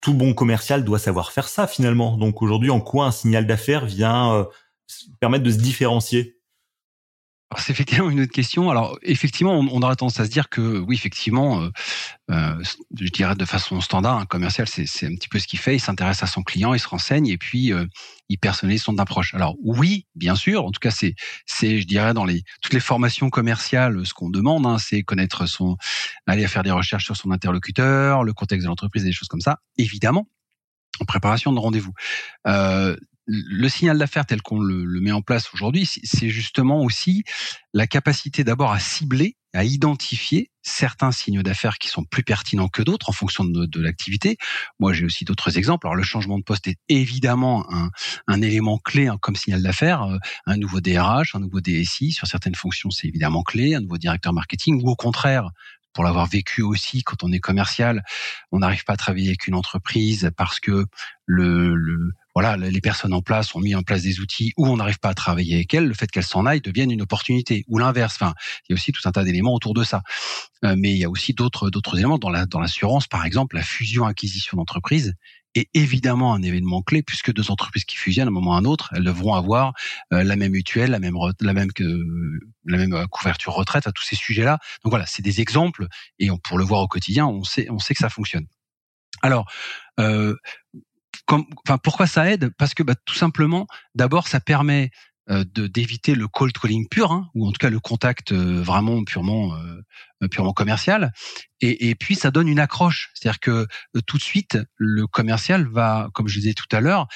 tout 0.00 0.14
bon 0.14 0.32
commercial 0.34 0.84
doit 0.84 0.98
savoir 0.98 1.32
faire 1.32 1.48
ça 1.48 1.66
finalement. 1.66 2.16
Donc 2.16 2.42
aujourd'hui, 2.42 2.70
en 2.70 2.80
quoi 2.80 3.06
un 3.06 3.10
signal 3.10 3.46
d'affaires 3.46 3.86
vient 3.86 4.34
euh, 4.34 4.44
permettre 5.20 5.44
de 5.44 5.50
se 5.50 5.58
différencier? 5.58 6.37
C'est 7.56 7.72
effectivement 7.72 8.10
une 8.10 8.20
autre 8.20 8.32
question. 8.32 8.70
Alors 8.70 8.98
effectivement, 9.02 9.52
on, 9.58 9.82
aurait 9.82 9.96
tendance 9.96 10.20
à 10.20 10.26
se 10.26 10.30
dire 10.30 10.50
que 10.50 10.78
oui, 10.80 10.94
effectivement, 10.94 11.62
euh, 11.62 11.70
euh, 12.30 12.62
je 13.00 13.10
dirais 13.10 13.34
de 13.34 13.44
façon 13.46 13.80
standard, 13.80 14.18
un 14.18 14.26
commercial, 14.26 14.68
c'est 14.68 15.06
un 15.06 15.14
petit 15.14 15.28
peu 15.28 15.38
ce 15.38 15.46
qu'il 15.46 15.58
fait. 15.58 15.74
Il 15.74 15.80
s'intéresse 15.80 16.22
à 16.22 16.26
son 16.26 16.42
client, 16.42 16.74
il 16.74 16.80
se 16.80 16.88
renseigne 16.88 17.26
et 17.26 17.38
puis 17.38 17.72
euh, 17.72 17.86
il 18.28 18.38
personnalise 18.38 18.82
son 18.82 18.98
approche. 18.98 19.32
Alors 19.32 19.56
oui, 19.62 20.06
bien 20.14 20.34
sûr. 20.34 20.66
En 20.66 20.70
tout 20.70 20.80
cas, 20.80 20.90
c'est 20.90 21.14
c'est 21.46 21.80
je 21.80 21.86
dirais 21.86 22.12
dans 22.12 22.26
les 22.26 22.42
toutes 22.60 22.74
les 22.74 22.80
formations 22.80 23.30
commerciales, 23.30 24.04
ce 24.04 24.12
qu'on 24.12 24.28
demande, 24.28 24.66
hein, 24.66 24.76
c'est 24.78 25.02
connaître 25.02 25.46
son, 25.46 25.76
aller 26.26 26.46
faire 26.48 26.62
des 26.62 26.70
recherches 26.70 27.04
sur 27.06 27.16
son 27.16 27.30
interlocuteur, 27.30 28.24
le 28.24 28.34
contexte 28.34 28.64
de 28.64 28.68
l'entreprise, 28.68 29.04
des 29.04 29.12
choses 29.12 29.28
comme 29.28 29.40
ça. 29.40 29.60
Évidemment, 29.78 30.26
en 31.00 31.04
préparation 31.04 31.52
de 31.52 31.58
rendez-vous. 31.58 31.92
Euh, 32.46 32.96
le 33.28 33.68
signal 33.68 33.98
d'affaires 33.98 34.24
tel 34.26 34.40
qu'on 34.40 34.58
le, 34.58 35.00
met 35.00 35.12
en 35.12 35.20
place 35.20 35.52
aujourd'hui, 35.52 35.86
c'est 36.02 36.30
justement 36.30 36.82
aussi 36.82 37.24
la 37.74 37.86
capacité 37.86 38.42
d'abord 38.42 38.72
à 38.72 38.80
cibler, 38.80 39.36
à 39.54 39.64
identifier 39.64 40.50
certains 40.62 41.12
signaux 41.12 41.42
d'affaires 41.42 41.78
qui 41.78 41.88
sont 41.88 42.04
plus 42.04 42.22
pertinents 42.22 42.68
que 42.68 42.82
d'autres 42.82 43.10
en 43.10 43.12
fonction 43.12 43.44
de, 43.44 43.80
l'activité. 43.80 44.38
Moi, 44.80 44.92
j'ai 44.92 45.04
aussi 45.04 45.24
d'autres 45.24 45.58
exemples. 45.58 45.86
Alors, 45.86 45.96
le 45.96 46.02
changement 46.02 46.38
de 46.38 46.42
poste 46.42 46.68
est 46.68 46.78
évidemment 46.88 47.66
un, 48.26 48.42
élément 48.42 48.78
clé 48.78 49.08
hein, 49.08 49.18
comme 49.20 49.36
signal 49.36 49.62
d'affaires. 49.62 50.02
Euh, 50.02 50.18
un 50.46 50.56
nouveau 50.56 50.80
DRH, 50.80 51.34
un 51.34 51.40
nouveau 51.40 51.60
DSI, 51.60 52.12
sur 52.12 52.26
certaines 52.26 52.54
fonctions, 52.54 52.90
c'est 52.90 53.08
évidemment 53.08 53.42
clé. 53.42 53.74
Un 53.74 53.80
nouveau 53.80 53.98
directeur 53.98 54.32
marketing, 54.32 54.82
ou 54.82 54.90
au 54.90 54.96
contraire, 54.96 55.50
pour 55.92 56.04
l'avoir 56.04 56.26
vécu 56.26 56.62
aussi 56.62 57.02
quand 57.02 57.24
on 57.24 57.32
est 57.32 57.40
commercial, 57.40 58.04
on 58.52 58.60
n'arrive 58.60 58.84
pas 58.84 58.92
à 58.92 58.96
travailler 58.96 59.28
avec 59.28 59.46
une 59.46 59.54
entreprise 59.54 60.30
parce 60.36 60.60
que 60.60 60.86
le, 61.26 61.74
le, 61.74 62.12
voilà, 62.40 62.56
les 62.56 62.80
personnes 62.80 63.14
en 63.14 63.20
place 63.20 63.52
ont 63.56 63.58
mis 63.58 63.74
en 63.74 63.82
place 63.82 64.02
des 64.02 64.20
outils 64.20 64.52
où 64.56 64.68
on 64.68 64.76
n'arrive 64.76 65.00
pas 65.00 65.08
à 65.08 65.14
travailler 65.14 65.56
avec 65.56 65.74
elles, 65.74 65.88
le 65.88 65.94
fait 65.94 66.08
qu'elles 66.08 66.22
s'en 66.22 66.46
aillent 66.46 66.60
devienne 66.60 66.92
une 66.92 67.02
opportunité 67.02 67.64
ou 67.66 67.78
l'inverse. 67.78 68.14
Enfin, 68.14 68.32
il 68.62 68.70
y 68.70 68.74
a 68.74 68.76
aussi 68.76 68.92
tout 68.92 69.00
un 69.06 69.10
tas 69.10 69.24
d'éléments 69.24 69.52
autour 69.54 69.74
de 69.74 69.82
ça. 69.82 70.02
Euh, 70.64 70.76
mais 70.78 70.92
il 70.92 70.98
y 70.98 71.04
a 71.04 71.10
aussi 71.10 71.34
d'autres 71.34 71.68
d'autres 71.68 71.98
éléments 71.98 72.16
dans 72.16 72.30
la 72.30 72.46
dans 72.46 72.60
l'assurance, 72.60 73.08
par 73.08 73.26
exemple, 73.26 73.56
la 73.56 73.62
fusion 73.62 74.06
acquisition 74.06 74.56
d'entreprise 74.56 75.14
est 75.56 75.68
évidemment 75.74 76.32
un 76.32 76.42
événement 76.42 76.80
clé 76.80 77.02
puisque 77.02 77.32
deux 77.32 77.50
entreprises 77.50 77.84
qui 77.84 77.96
fusionnent 77.96 78.28
à 78.28 78.30
un 78.30 78.32
moment 78.32 78.52
ou 78.52 78.54
à 78.54 78.58
un 78.58 78.64
autre, 78.66 78.92
elles 78.94 79.02
devront 79.02 79.34
avoir 79.34 79.72
euh, 80.12 80.22
la 80.22 80.36
même 80.36 80.52
mutuelle, 80.52 80.92
la 80.92 81.00
même 81.00 81.16
la 81.40 81.52
même 81.54 81.72
euh, 81.80 83.06
couverture 83.10 83.54
retraite 83.54 83.88
à 83.88 83.90
tous 83.90 84.04
ces 84.04 84.14
sujets-là. 84.14 84.60
Donc 84.84 84.92
voilà, 84.92 85.06
c'est 85.06 85.22
des 85.22 85.40
exemples 85.40 85.88
et 86.20 86.28
pour 86.44 86.56
le 86.56 86.64
voir 86.64 86.82
au 86.82 86.86
quotidien, 86.86 87.26
on 87.26 87.42
sait 87.42 87.66
on 87.68 87.80
sait 87.80 87.94
que 87.94 88.00
ça 88.00 88.10
fonctionne. 88.10 88.46
Alors, 89.22 89.50
euh, 89.98 90.36
enfin, 91.26 91.78
pourquoi 91.78 92.06
ça 92.06 92.30
aide? 92.30 92.50
Parce 92.58 92.74
que 92.74 92.82
bah, 92.82 92.94
tout 93.04 93.14
simplement, 93.14 93.66
d'abord, 93.94 94.28
ça 94.28 94.40
permet 94.40 94.90
euh, 95.30 95.44
d'éviter 95.44 96.14
le 96.14 96.26
cold 96.26 96.56
calling 96.56 96.88
pur, 96.88 97.12
hein, 97.12 97.28
ou 97.34 97.46
en 97.46 97.52
tout 97.52 97.58
cas 97.58 97.68
le 97.68 97.80
contact 97.80 98.32
euh, 98.32 98.62
vraiment 98.62 99.04
purement 99.04 99.54
euh, 100.22 100.52
commercial. 100.54 101.12
Et, 101.60 101.90
et, 101.90 101.94
puis 101.94 102.14
ça 102.14 102.30
donne 102.30 102.48
une 102.48 102.58
accroche, 102.58 103.10
c'est-à-dire 103.12 103.38
que 103.40 103.66
tout 104.06 104.16
de 104.16 104.22
suite 104.22 104.56
le 104.76 105.06
commercial 105.06 105.68
va, 105.68 106.08
comme 106.14 106.28
je 106.28 106.38
disais 106.38 106.54
tout 106.54 106.74
à 106.74 106.80
l'heure, 106.80 107.08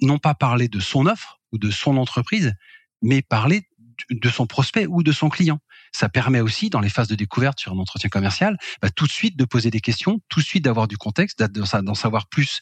non 0.00 0.18
pas 0.18 0.34
parler 0.34 0.68
de 0.68 0.80
son 0.80 1.04
offre 1.06 1.40
ou 1.52 1.58
de 1.58 1.70
son 1.70 1.98
entreprise, 1.98 2.54
mais 3.02 3.20
parler 3.20 3.68
de 4.10 4.28
son 4.30 4.46
prospect 4.46 4.86
ou 4.86 5.02
de 5.02 5.12
son 5.12 5.28
client. 5.28 5.60
Ça 5.92 6.08
permet 6.08 6.40
aussi, 6.40 6.70
dans 6.70 6.80
les 6.80 6.88
phases 6.88 7.08
de 7.08 7.14
découverte 7.14 7.60
sur 7.60 7.72
un 7.72 7.78
entretien 7.78 8.08
commercial, 8.08 8.56
bah, 8.80 8.90
tout 8.90 9.06
de 9.06 9.12
suite 9.12 9.36
de 9.36 9.44
poser 9.44 9.70
des 9.70 9.80
questions, 9.80 10.20
tout 10.28 10.40
de 10.40 10.44
suite 10.44 10.64
d'avoir 10.64 10.88
du 10.88 10.96
contexte, 10.96 11.42
d'en 11.42 11.94
savoir 11.94 12.28
plus 12.28 12.60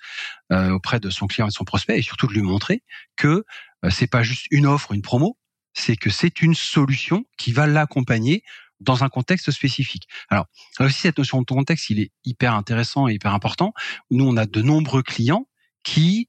euh, 0.52 0.70
auprès 0.70 1.00
de 1.00 1.10
son 1.10 1.26
client 1.26 1.46
et 1.46 1.50
de 1.50 1.54
son 1.54 1.64
prospect, 1.64 1.98
et 1.98 2.02
surtout 2.02 2.26
de 2.26 2.32
lui 2.32 2.42
montrer 2.42 2.82
que 3.16 3.44
euh, 3.84 3.90
c'est 3.90 4.08
pas 4.08 4.22
juste 4.22 4.46
une 4.50 4.66
offre, 4.66 4.92
une 4.92 5.02
promo, 5.02 5.38
c'est 5.72 5.96
que 5.96 6.10
c'est 6.10 6.42
une 6.42 6.54
solution 6.54 7.24
qui 7.38 7.52
va 7.52 7.66
l'accompagner 7.66 8.42
dans 8.80 9.04
un 9.04 9.08
contexte 9.08 9.50
spécifique. 9.50 10.08
Alors, 10.30 10.46
aussi 10.80 11.00
cette 11.00 11.18
notion 11.18 11.40
de 11.40 11.46
contexte, 11.46 11.90
il 11.90 12.00
est 12.00 12.10
hyper 12.24 12.54
intéressant 12.54 13.08
et 13.08 13.14
hyper 13.14 13.34
important. 13.34 13.72
Nous, 14.10 14.26
on 14.26 14.36
a 14.36 14.46
de 14.46 14.62
nombreux 14.62 15.02
clients 15.02 15.46
qui 15.82 16.28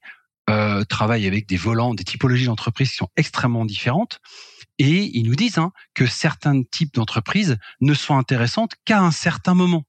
euh, 0.50 0.84
travaillent 0.84 1.26
avec 1.26 1.48
des 1.48 1.56
volants, 1.56 1.94
des 1.94 2.04
typologies 2.04 2.46
d'entreprises 2.46 2.90
qui 2.90 2.96
sont 2.96 3.10
extrêmement 3.16 3.64
différentes. 3.64 4.20
Et 4.78 5.16
ils 5.16 5.24
nous 5.24 5.36
disent 5.36 5.58
hein, 5.58 5.72
que 5.94 6.06
certains 6.06 6.62
types 6.62 6.94
d'entreprises 6.94 7.56
ne 7.80 7.94
sont 7.94 8.16
intéressantes 8.16 8.72
qu'à 8.84 9.00
un 9.00 9.10
certain 9.10 9.54
moment. 9.54 9.84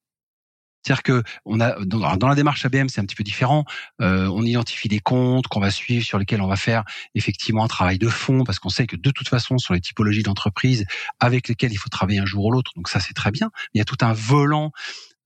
C'est-à-dire 0.83 1.03
que 1.03 1.23
on 1.45 1.61
a 1.61 1.77
dans 1.85 2.27
la 2.27 2.35
démarche 2.35 2.65
ABM, 2.65 2.89
c'est 2.89 2.99
un 2.99 3.05
petit 3.05 3.15
peu 3.15 3.23
différent. 3.23 3.63
Euh, 4.01 4.27
on 4.27 4.43
identifie 4.43 4.89
des 4.89 4.99
comptes 4.99 5.47
qu'on 5.47 5.61
va 5.61 5.71
suivre, 5.71 6.05
sur 6.05 6.19
lesquels 6.19 6.41
on 6.41 6.47
va 6.47 6.57
faire 6.57 6.83
effectivement 7.15 7.63
un 7.63 7.67
travail 7.67 7.97
de 7.97 8.09
fond, 8.09 8.43
parce 8.43 8.59
qu'on 8.59 8.69
sait 8.69 8.85
que 8.85 8.97
de 8.97 9.11
toute 9.11 9.29
façon, 9.29 9.57
sur 9.57 9.73
les 9.73 9.79
typologies 9.79 10.23
d'entreprises 10.23 10.85
avec 11.19 11.47
lesquelles 11.47 11.71
il 11.71 11.77
faut 11.77 11.89
travailler 11.89 12.19
un 12.19 12.25
jour 12.25 12.45
ou 12.45 12.51
l'autre, 12.51 12.71
donc 12.75 12.89
ça 12.89 12.99
c'est 12.99 13.13
très 13.13 13.31
bien. 13.31 13.49
Il 13.73 13.77
y 13.77 13.81
a 13.81 13.85
tout 13.85 13.97
un 14.01 14.13
volant. 14.13 14.71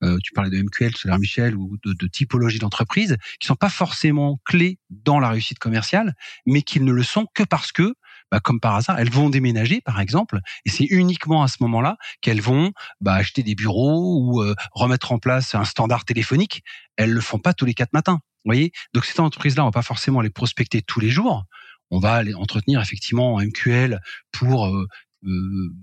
Euh, 0.04 0.16
tu 0.22 0.32
parlais 0.32 0.50
de 0.50 0.62
MQL, 0.62 0.94
Solar 0.94 1.18
Michel 1.18 1.56
ou 1.56 1.76
de, 1.84 1.92
de 1.92 2.06
typologie 2.06 2.60
d'entreprise 2.60 3.16
qui 3.40 3.48
sont 3.48 3.56
pas 3.56 3.68
forcément 3.68 4.38
clés 4.44 4.78
dans 4.90 5.18
la 5.18 5.30
réussite 5.30 5.58
commerciale, 5.58 6.14
mais 6.46 6.62
qui 6.62 6.78
ne 6.78 6.92
le 6.92 7.02
sont 7.02 7.26
que 7.34 7.42
parce 7.42 7.72
que 7.72 7.94
bah, 8.30 8.40
comme 8.40 8.60
par 8.60 8.74
hasard, 8.74 8.98
elles 8.98 9.10
vont 9.10 9.30
déménager, 9.30 9.80
par 9.80 10.00
exemple, 10.00 10.40
et 10.64 10.70
c'est 10.70 10.84
uniquement 10.84 11.42
à 11.42 11.48
ce 11.48 11.56
moment-là 11.60 11.96
qu'elles 12.20 12.40
vont 12.40 12.72
bah, 13.00 13.14
acheter 13.14 13.42
des 13.42 13.54
bureaux 13.54 14.18
ou 14.20 14.42
euh, 14.42 14.54
remettre 14.72 15.12
en 15.12 15.18
place 15.18 15.54
un 15.54 15.64
standard 15.64 16.04
téléphonique. 16.04 16.62
Elles 16.96 17.12
le 17.12 17.20
font 17.20 17.38
pas 17.38 17.54
tous 17.54 17.64
les 17.64 17.74
quatre 17.74 17.92
matins. 17.92 18.20
Vous 18.44 18.52
voyez? 18.52 18.72
Donc 18.94 19.04
cette 19.04 19.20
entreprise-là, 19.20 19.62
on 19.62 19.66
va 19.66 19.72
pas 19.72 19.82
forcément 19.82 20.20
les 20.20 20.30
prospecter 20.30 20.82
tous 20.82 21.00
les 21.00 21.10
jours. 21.10 21.44
On 21.90 21.98
va 21.98 22.22
les 22.22 22.34
entretenir 22.34 22.80
effectivement 22.80 23.34
en 23.34 23.40
MQL 23.40 24.00
pour 24.30 24.66
euh, 24.66 24.86
euh, 25.24 25.74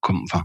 comme, 0.00 0.22
enfin, 0.24 0.44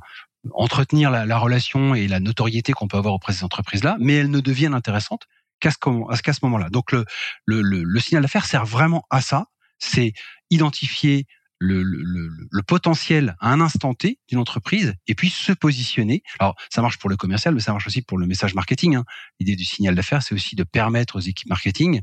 entretenir 0.51 1.11
la, 1.11 1.25
la, 1.25 1.37
relation 1.37 1.93
et 1.93 2.07
la 2.07 2.19
notoriété 2.19 2.73
qu'on 2.73 2.87
peut 2.87 2.97
avoir 2.97 3.13
auprès 3.13 3.33
de 3.33 3.37
ces 3.37 3.43
entreprises-là, 3.43 3.97
mais 3.99 4.13
elles 4.13 4.31
ne 4.31 4.39
deviennent 4.39 4.73
intéressantes 4.73 5.27
qu'à 5.59 5.71
ce, 5.71 6.45
moment-là. 6.45 6.69
Donc 6.69 6.91
le, 6.91 7.05
le, 7.45 7.61
le 7.61 7.99
signal 7.99 8.23
d'affaires 8.23 8.45
sert 8.45 8.65
vraiment 8.65 9.05
à 9.09 9.21
ça. 9.21 9.47
C'est 9.83 10.13
identifier 10.49 11.25
le, 11.63 12.61
potentiel 12.67 13.35
à 13.39 13.51
un 13.51 13.61
instant 13.61 13.93
T 13.93 14.19
d'une 14.27 14.39
entreprise 14.39 14.93
et 15.07 15.15
puis 15.15 15.29
se 15.29 15.51
positionner. 15.51 16.23
Alors, 16.39 16.55
ça 16.69 16.81
marche 16.81 16.97
pour 16.97 17.09
le 17.09 17.17
commercial, 17.17 17.53
mais 17.53 17.61
ça 17.61 17.71
marche 17.71 17.87
aussi 17.87 18.01
pour 18.01 18.17
le 18.17 18.27
message 18.27 18.53
marketing. 18.53 18.95
Hein. 18.95 19.05
L'idée 19.39 19.55
du 19.55 19.65
signal 19.65 19.95
d'affaires, 19.95 20.23
c'est 20.23 20.35
aussi 20.35 20.55
de 20.55 20.63
permettre 20.63 21.17
aux 21.17 21.21
équipes 21.21 21.49
marketing 21.49 22.01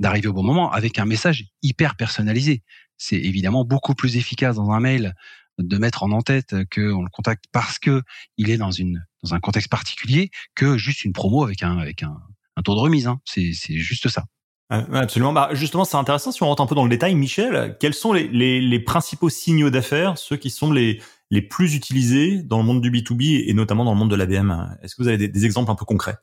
d'arriver 0.00 0.28
au 0.28 0.32
bon 0.32 0.42
moment 0.42 0.72
avec 0.72 0.98
un 0.98 1.04
message 1.04 1.44
hyper 1.62 1.96
personnalisé. 1.96 2.62
C'est 2.96 3.16
évidemment 3.16 3.64
beaucoup 3.64 3.94
plus 3.94 4.16
efficace 4.16 4.56
dans 4.56 4.70
un 4.70 4.80
mail 4.80 5.14
de 5.58 5.78
mettre 5.78 6.02
en 6.02 6.12
en-tête 6.12 6.54
qu'on 6.74 7.02
le 7.02 7.10
contacte 7.10 7.44
parce 7.52 7.78
que 7.78 8.02
il 8.38 8.50
est 8.50 8.56
dans 8.56 8.70
une 8.70 9.04
dans 9.22 9.34
un 9.34 9.40
contexte 9.40 9.70
particulier 9.70 10.30
que 10.54 10.78
juste 10.78 11.04
une 11.04 11.12
promo 11.12 11.44
avec 11.44 11.62
un 11.62 11.78
avec 11.78 12.02
un, 12.02 12.16
un 12.56 12.62
taux 12.62 12.74
de 12.74 12.80
remise. 12.80 13.06
Hein. 13.06 13.20
C'est 13.24 13.52
juste 13.52 14.08
ça. 14.08 14.24
Absolument. 14.72 15.34
Bah, 15.34 15.50
justement, 15.52 15.84
c'est 15.84 15.98
intéressant 15.98 16.32
si 16.32 16.42
on 16.42 16.46
rentre 16.46 16.62
un 16.62 16.66
peu 16.66 16.74
dans 16.74 16.84
le 16.84 16.90
détail. 16.90 17.14
Michel, 17.14 17.76
quels 17.78 17.92
sont 17.92 18.14
les, 18.14 18.26
les, 18.28 18.60
les 18.60 18.80
principaux 18.80 19.28
signaux 19.28 19.68
d'affaires, 19.68 20.16
ceux 20.16 20.36
qui 20.36 20.48
sont 20.48 20.72
les, 20.72 21.00
les 21.30 21.42
plus 21.42 21.74
utilisés 21.74 22.42
dans 22.42 22.56
le 22.56 22.64
monde 22.64 22.80
du 22.80 22.90
B2B 22.90 23.44
et 23.46 23.52
notamment 23.52 23.84
dans 23.84 23.92
le 23.92 23.98
monde 23.98 24.10
de 24.10 24.16
l'ABM 24.16 24.76
Est-ce 24.82 24.94
que 24.94 25.02
vous 25.02 25.08
avez 25.08 25.18
des, 25.18 25.28
des, 25.28 25.44
exemples 25.44 25.70
un 25.70 25.74
peu 25.74 25.84
concrets? 25.84 26.16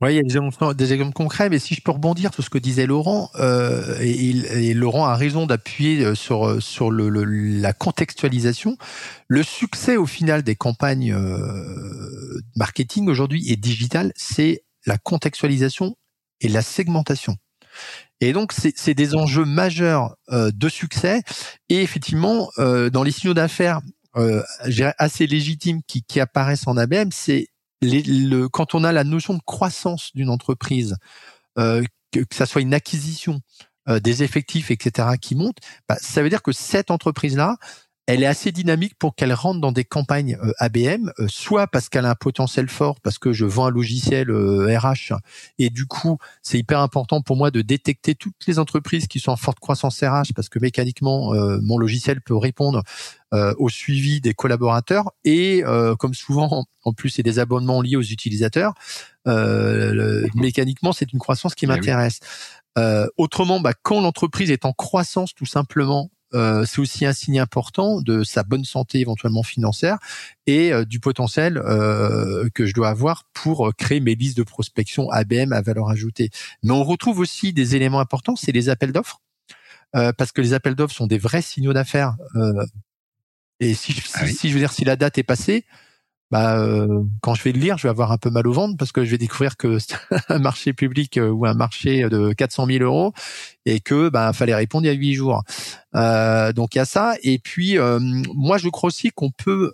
Oui, 0.00 0.14
il 0.14 0.16
y 0.16 0.18
a 0.18 0.72
des 0.72 0.92
exemples, 0.92 1.12
concrets, 1.12 1.48
mais 1.48 1.58
si 1.60 1.74
je 1.74 1.82
peux 1.82 1.92
rebondir 1.92 2.34
sur 2.34 2.42
ce 2.42 2.50
que 2.50 2.58
disait 2.58 2.86
Laurent, 2.86 3.30
euh, 3.38 3.98
et, 4.00 4.30
et, 4.30 4.74
Laurent 4.74 5.04
a 5.04 5.14
raison 5.14 5.46
d'appuyer 5.46 6.04
euh, 6.04 6.14
sur 6.14 6.60
sur 6.62 6.90
le, 6.90 7.08
le, 7.08 7.24
la 7.24 7.72
contextualisation. 7.74 8.78
Le 9.28 9.42
succès 9.42 9.96
au 9.96 10.06
final 10.06 10.42
des 10.42 10.56
campagnes 10.56 11.12
euh, 11.12 12.40
marketing 12.56 13.08
aujourd'hui 13.08 13.52
et 13.52 13.56
digital, 13.56 14.10
c'est 14.16 14.64
la 14.86 14.96
contextualisation 14.96 15.96
et 16.40 16.48
la 16.48 16.62
segmentation. 16.62 17.36
Et 18.20 18.32
donc, 18.32 18.52
c'est 18.52 18.94
des 18.94 19.14
enjeux 19.14 19.46
majeurs 19.46 20.14
euh, 20.30 20.50
de 20.54 20.68
succès. 20.68 21.22
Et 21.68 21.82
effectivement, 21.82 22.50
euh, 22.58 22.90
dans 22.90 23.02
les 23.02 23.12
signaux 23.12 23.34
d'affaires 23.34 23.80
euh, 24.16 24.42
assez 24.98 25.26
légitimes 25.26 25.80
qui, 25.86 26.20
apparaissent 26.20 26.66
en 26.66 26.76
ABM, 26.76 27.10
c'est 27.12 27.48
le, 27.80 28.46
quand 28.48 28.74
on 28.74 28.84
a 28.84 28.92
la 28.92 29.04
notion 29.04 29.34
de 29.34 29.40
croissance 29.44 30.10
d'une 30.14 30.28
entreprise, 30.28 30.96
que, 31.56 31.84
que 32.12 32.34
ça 32.34 32.46
soit 32.46 32.60
une 32.60 32.74
acquisition, 32.74 33.40
des 33.88 34.22
effectifs, 34.22 34.70
etc., 34.70 35.08
qui 35.20 35.34
montent, 35.34 35.58
bah, 35.88 35.96
ça 36.00 36.22
veut 36.22 36.28
dire 36.28 36.42
que 36.42 36.52
cette 36.52 36.90
entreprise-là, 36.90 37.56
elle 38.14 38.22
est 38.22 38.26
assez 38.26 38.52
dynamique 38.52 38.94
pour 38.98 39.14
qu'elle 39.14 39.32
rentre 39.32 39.60
dans 39.60 39.72
des 39.72 39.84
campagnes 39.84 40.38
ABM, 40.58 41.12
soit 41.28 41.66
parce 41.66 41.88
qu'elle 41.88 42.06
a 42.06 42.10
un 42.10 42.14
potentiel 42.14 42.68
fort, 42.68 43.00
parce 43.00 43.18
que 43.18 43.32
je 43.32 43.44
vends 43.44 43.66
un 43.66 43.70
logiciel 43.70 44.30
RH 44.30 45.14
et 45.58 45.70
du 45.70 45.86
coup 45.86 46.18
c'est 46.42 46.58
hyper 46.58 46.80
important 46.80 47.22
pour 47.22 47.36
moi 47.36 47.50
de 47.50 47.62
détecter 47.62 48.14
toutes 48.14 48.46
les 48.46 48.58
entreprises 48.58 49.06
qui 49.06 49.20
sont 49.20 49.32
en 49.32 49.36
forte 49.36 49.60
croissance 49.60 50.00
RH 50.00 50.32
parce 50.34 50.48
que 50.48 50.58
mécaniquement 50.58 51.32
mon 51.62 51.78
logiciel 51.78 52.20
peut 52.20 52.36
répondre 52.36 52.82
euh, 53.32 53.54
au 53.58 53.68
suivi 53.68 54.20
des 54.20 54.34
collaborateurs 54.34 55.12
et 55.22 55.62
euh, 55.64 55.94
comme 55.94 56.14
souvent 56.14 56.66
en 56.82 56.92
plus 56.92 57.10
c'est 57.10 57.22
des 57.22 57.38
abonnements 57.38 57.80
liés 57.80 57.94
aux 57.94 58.02
utilisateurs 58.02 58.74
euh, 59.28 60.26
mécaniquement 60.34 60.92
c'est 60.92 61.12
une 61.12 61.20
croissance 61.20 61.54
qui 61.54 61.66
eh 61.66 61.68
m'intéresse. 61.68 62.18
Autrement 63.16 63.60
bah, 63.60 63.72
quand 63.80 64.00
l'entreprise 64.00 64.50
est 64.50 64.64
en 64.64 64.72
croissance 64.72 65.32
tout 65.32 65.46
simplement 65.46 66.10
c'est 66.32 66.78
aussi 66.78 67.06
un 67.06 67.12
signe 67.12 67.40
important 67.40 68.00
de 68.00 68.24
sa 68.24 68.42
bonne 68.42 68.64
santé 68.64 69.00
éventuellement 69.00 69.42
financière 69.42 69.98
et 70.46 70.72
du 70.86 71.00
potentiel 71.00 71.54
que 72.54 72.66
je 72.66 72.74
dois 72.74 72.88
avoir 72.88 73.24
pour 73.32 73.72
créer 73.76 74.00
mes 74.00 74.14
listes 74.14 74.36
de 74.36 74.42
prospection 74.42 75.10
ABM 75.10 75.52
à 75.52 75.62
valeur 75.62 75.90
ajoutée. 75.90 76.30
Mais 76.62 76.72
on 76.72 76.84
retrouve 76.84 77.18
aussi 77.18 77.52
des 77.52 77.76
éléments 77.76 78.00
importants, 78.00 78.36
c'est 78.36 78.52
les 78.52 78.68
appels 78.68 78.92
d'offres. 78.92 79.20
parce 79.92 80.32
que 80.32 80.40
les 80.40 80.52
appels 80.52 80.74
d'offres 80.74 80.94
sont 80.94 81.06
des 81.06 81.18
vrais 81.18 81.42
signaux 81.42 81.72
d'affaires 81.72 82.16
et 83.60 83.74
si, 83.74 83.94
ah 84.14 84.26
si, 84.26 84.48
je 84.48 84.54
veux 84.54 84.60
dire, 84.60 84.72
si 84.72 84.84
la 84.84 84.96
date 84.96 85.18
est 85.18 85.22
passée, 85.22 85.64
bah, 86.30 86.60
euh, 86.60 87.02
quand 87.22 87.34
je 87.34 87.42
vais 87.42 87.52
le 87.52 87.58
lire, 87.58 87.76
je 87.76 87.84
vais 87.84 87.88
avoir 87.88 88.12
un 88.12 88.18
peu 88.18 88.30
mal 88.30 88.46
au 88.46 88.52
ventre 88.52 88.76
parce 88.76 88.92
que 88.92 89.04
je 89.04 89.10
vais 89.10 89.18
découvrir 89.18 89.56
que 89.56 89.78
c'est 89.78 89.96
un 90.28 90.38
marché 90.38 90.72
public 90.72 91.16
euh, 91.16 91.28
ou 91.28 91.44
un 91.44 91.54
marché 91.54 92.08
de 92.08 92.32
400 92.32 92.66
000 92.66 92.84
euros 92.84 93.12
et 93.66 93.80
que 93.80 94.08
bah 94.08 94.32
fallait 94.32 94.54
répondre 94.54 94.84
il 94.84 94.88
y 94.88 94.92
a 94.92 94.94
huit 94.94 95.14
jours. 95.14 95.42
Euh, 95.96 96.52
donc 96.52 96.74
il 96.74 96.78
y 96.78 96.80
a 96.80 96.84
ça. 96.84 97.14
Et 97.22 97.38
puis 97.38 97.78
euh, 97.78 97.98
moi, 98.34 98.58
je 98.58 98.68
crois 98.68 98.88
aussi 98.88 99.10
qu'on 99.10 99.30
peut 99.30 99.72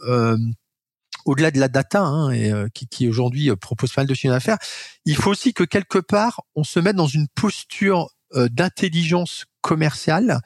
au-delà 1.26 1.50
de 1.50 1.58
la 1.58 1.68
data, 1.68 2.02
hein, 2.02 2.68
qui, 2.72 2.86
qui 2.86 3.08
aujourd'hui 3.08 3.54
propose 3.56 3.92
pas 3.92 4.02
mal 4.02 4.06
de 4.06 4.14
chiffres 4.14 4.32
d'affaires, 4.32 4.58
il 5.04 5.16
faut 5.16 5.30
aussi 5.30 5.52
que 5.52 5.64
quelque 5.64 5.98
part 5.98 6.42
on 6.54 6.62
se 6.62 6.78
mette 6.78 6.94
dans 6.94 7.08
une 7.08 7.26
posture 7.34 8.08
d'intelligence 8.34 9.46
commercial. 9.66 10.40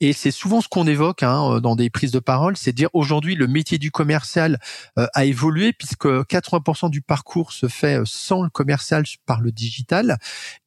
Et 0.00 0.12
c'est 0.12 0.30
souvent 0.30 0.60
ce 0.60 0.68
qu'on 0.68 0.86
évoque 0.86 1.22
hein, 1.22 1.50
euh, 1.50 1.60
dans 1.60 1.76
des 1.76 1.88
prises 1.88 2.10
de 2.10 2.18
parole, 2.18 2.58
c'est 2.58 2.74
dire 2.74 2.90
aujourd'hui 2.92 3.34
le 3.34 3.46
métier 3.46 3.78
du 3.78 3.90
commercial 3.90 4.58
euh, 4.98 5.06
a 5.14 5.24
évolué 5.24 5.72
puisque 5.72 6.04
80% 6.04 6.90
du 6.90 7.00
parcours 7.00 7.52
se 7.52 7.68
fait 7.68 8.00
euh, 8.00 8.04
sans 8.04 8.42
le 8.42 8.50
commercial 8.50 9.04
par 9.24 9.40
le 9.40 9.50
digital. 9.50 10.18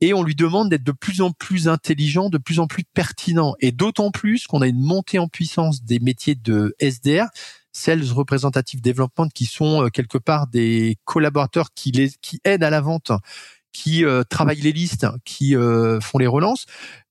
Et 0.01 0.15
on 0.15 0.23
lui 0.23 0.33
demande 0.33 0.69
d'être 0.69 0.83
de 0.83 0.91
plus 0.91 1.21
en 1.21 1.31
plus 1.31 1.67
intelligent, 1.67 2.29
de 2.29 2.39
plus 2.39 2.59
en 2.59 2.65
plus 2.65 2.83
pertinent. 2.83 3.53
Et 3.59 3.71
d'autant 3.71 4.09
plus 4.09 4.47
qu'on 4.47 4.63
a 4.63 4.67
une 4.67 4.81
montée 4.81 5.19
en 5.19 5.27
puissance 5.27 5.83
des 5.83 5.99
métiers 5.99 6.33
de 6.33 6.75
SDR, 6.79 7.27
Sales 7.71 8.11
Representative 8.11 8.81
Development, 8.81 9.29
qui 9.29 9.45
sont 9.45 9.87
quelque 9.93 10.17
part 10.17 10.47
des 10.47 10.97
collaborateurs 11.05 11.69
qui, 11.75 11.91
les, 11.91 12.09
qui 12.21 12.41
aident 12.43 12.63
à 12.63 12.71
la 12.71 12.81
vente 12.81 13.11
qui 13.71 14.03
travaillent 14.29 14.61
les 14.61 14.71
listes, 14.71 15.07
qui 15.25 15.53
font 15.53 16.17
les 16.17 16.27
relances. 16.27 16.65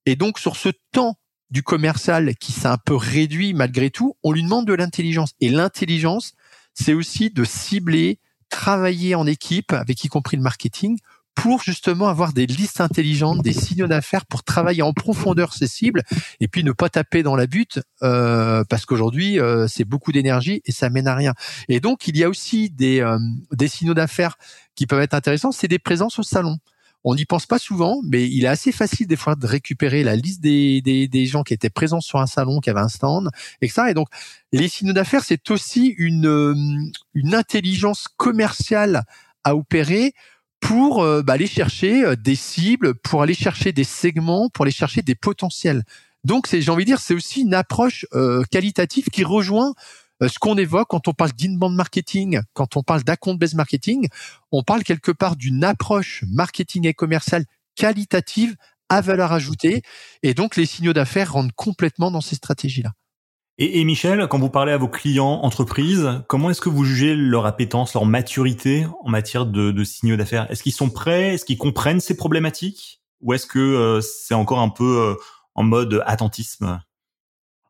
Et 0.06 0.16
donc 0.16 0.38
sur 0.38 0.56
ce 0.56 0.70
temps 0.92 1.18
du 1.50 1.62
commercial 1.62 2.34
qui 2.36 2.52
s'est 2.52 2.66
un 2.68 2.76
peu 2.76 2.94
réduit 2.94 3.54
malgré 3.54 3.90
tout, 3.90 4.16
on 4.22 4.32
lui 4.32 4.42
demande 4.42 4.66
de 4.66 4.74
l'intelligence. 4.74 5.32
Et 5.40 5.48
l'intelligence, 5.48 6.34
c'est 6.74 6.94
aussi 6.94 7.30
de 7.30 7.44
cibler, 7.44 8.18
travailler 8.50 9.14
en 9.14 9.26
équipe, 9.26 9.72
avec 9.72 10.04
y 10.04 10.08
compris 10.08 10.36
le 10.36 10.42
marketing, 10.42 10.98
pour 11.38 11.62
justement 11.62 12.08
avoir 12.08 12.32
des 12.32 12.46
listes 12.46 12.80
intelligentes, 12.80 13.42
des 13.42 13.52
signaux 13.52 13.86
d'affaires 13.86 14.26
pour 14.26 14.42
travailler 14.42 14.82
en 14.82 14.92
profondeur 14.92 15.54
ces 15.54 15.68
cibles 15.68 16.02
et 16.40 16.48
puis 16.48 16.64
ne 16.64 16.72
pas 16.72 16.88
taper 16.88 17.22
dans 17.22 17.36
la 17.36 17.46
butte 17.46 17.80
euh, 18.02 18.64
parce 18.68 18.84
qu'aujourd'hui 18.84 19.38
euh, 19.38 19.68
c'est 19.68 19.84
beaucoup 19.84 20.10
d'énergie 20.10 20.62
et 20.64 20.72
ça 20.72 20.90
mène 20.90 21.06
à 21.06 21.14
rien. 21.14 21.34
Et 21.68 21.78
donc 21.78 22.08
il 22.08 22.16
y 22.16 22.24
a 22.24 22.28
aussi 22.28 22.70
des, 22.70 23.00
euh, 23.00 23.18
des 23.52 23.68
signaux 23.68 23.94
d'affaires 23.94 24.36
qui 24.74 24.86
peuvent 24.86 25.00
être 25.00 25.14
intéressants, 25.14 25.52
c'est 25.52 25.68
des 25.68 25.78
présences 25.78 26.18
au 26.18 26.24
salon. 26.24 26.58
On 27.04 27.14
n'y 27.14 27.24
pense 27.24 27.46
pas 27.46 27.60
souvent, 27.60 28.00
mais 28.04 28.28
il 28.28 28.44
est 28.44 28.48
assez 28.48 28.72
facile 28.72 29.06
des 29.06 29.14
fois 29.14 29.36
de 29.36 29.46
récupérer 29.46 30.02
la 30.02 30.16
liste 30.16 30.40
des, 30.40 30.82
des, 30.82 31.26
gens 31.26 31.44
qui 31.44 31.54
étaient 31.54 31.70
présents 31.70 32.00
sur 32.00 32.18
un 32.18 32.26
salon, 32.26 32.58
qui 32.58 32.70
avaient 32.70 32.80
un 32.80 32.88
stand, 32.88 33.30
etc. 33.62 33.82
Et 33.90 33.94
donc, 33.94 34.08
les 34.52 34.68
signaux 34.68 34.92
d'affaires, 34.92 35.22
c'est 35.22 35.48
aussi 35.52 35.94
une, 35.96 36.26
euh, 36.26 36.54
une 37.14 37.34
intelligence 37.36 38.08
commerciale 38.16 39.04
à 39.44 39.54
opérer 39.54 40.12
pour 40.60 41.02
euh, 41.02 41.22
bah, 41.22 41.34
aller 41.34 41.46
chercher 41.46 42.04
euh, 42.04 42.16
des 42.16 42.34
cibles, 42.34 42.94
pour 42.94 43.22
aller 43.22 43.34
chercher 43.34 43.72
des 43.72 43.84
segments, 43.84 44.48
pour 44.48 44.64
aller 44.64 44.72
chercher 44.72 45.02
des 45.02 45.14
potentiels. 45.14 45.84
Donc, 46.24 46.46
c'est, 46.46 46.60
j'ai 46.60 46.70
envie 46.70 46.84
de 46.84 46.90
dire, 46.90 47.00
c'est 47.00 47.14
aussi 47.14 47.42
une 47.42 47.54
approche 47.54 48.04
qualitative 48.50 49.06
qui 49.06 49.22
rejoint 49.22 49.72
euh, 50.22 50.28
ce 50.28 50.38
qu'on 50.38 50.56
évoque 50.56 50.88
quand 50.88 51.08
on 51.08 51.12
parle 51.12 51.32
d'inbound 51.32 51.74
marketing, 51.74 52.40
quand 52.52 52.76
on 52.76 52.82
parle 52.82 53.04
d'account-based 53.04 53.54
marketing, 53.54 54.08
on 54.50 54.62
parle 54.62 54.82
quelque 54.82 55.12
part 55.12 55.36
d'une 55.36 55.64
approche 55.64 56.24
marketing 56.28 56.86
et 56.86 56.94
commerciale 56.94 57.44
qualitative 57.76 58.56
à 58.88 59.00
valeur 59.00 59.32
ajoutée. 59.32 59.82
Et 60.22 60.34
donc, 60.34 60.56
les 60.56 60.66
signaux 60.66 60.92
d'affaires 60.92 61.32
rentrent 61.32 61.54
complètement 61.54 62.10
dans 62.10 62.20
ces 62.20 62.36
stratégies-là. 62.36 62.92
Et, 63.60 63.84
Michel, 63.84 64.28
quand 64.28 64.38
vous 64.38 64.50
parlez 64.50 64.70
à 64.70 64.76
vos 64.76 64.86
clients, 64.86 65.40
entreprises, 65.42 66.22
comment 66.28 66.48
est-ce 66.48 66.60
que 66.60 66.68
vous 66.68 66.84
jugez 66.84 67.16
leur 67.16 67.44
appétence, 67.44 67.92
leur 67.92 68.06
maturité 68.06 68.86
en 69.02 69.10
matière 69.10 69.46
de, 69.46 69.82
signaux 69.82 70.16
d'affaires? 70.16 70.48
Est-ce 70.48 70.62
qu'ils 70.62 70.72
sont 70.72 70.90
prêts? 70.90 71.34
Est-ce 71.34 71.44
qu'ils 71.44 71.58
comprennent 71.58 71.98
ces 71.98 72.16
problématiques? 72.16 73.02
Ou 73.20 73.32
est-ce 73.32 73.46
que 73.46 73.58
euh, 73.58 74.00
c'est 74.00 74.34
encore 74.34 74.60
un 74.60 74.68
peu 74.68 75.00
euh, 75.00 75.14
en 75.56 75.64
mode 75.64 76.04
attentisme? 76.06 76.80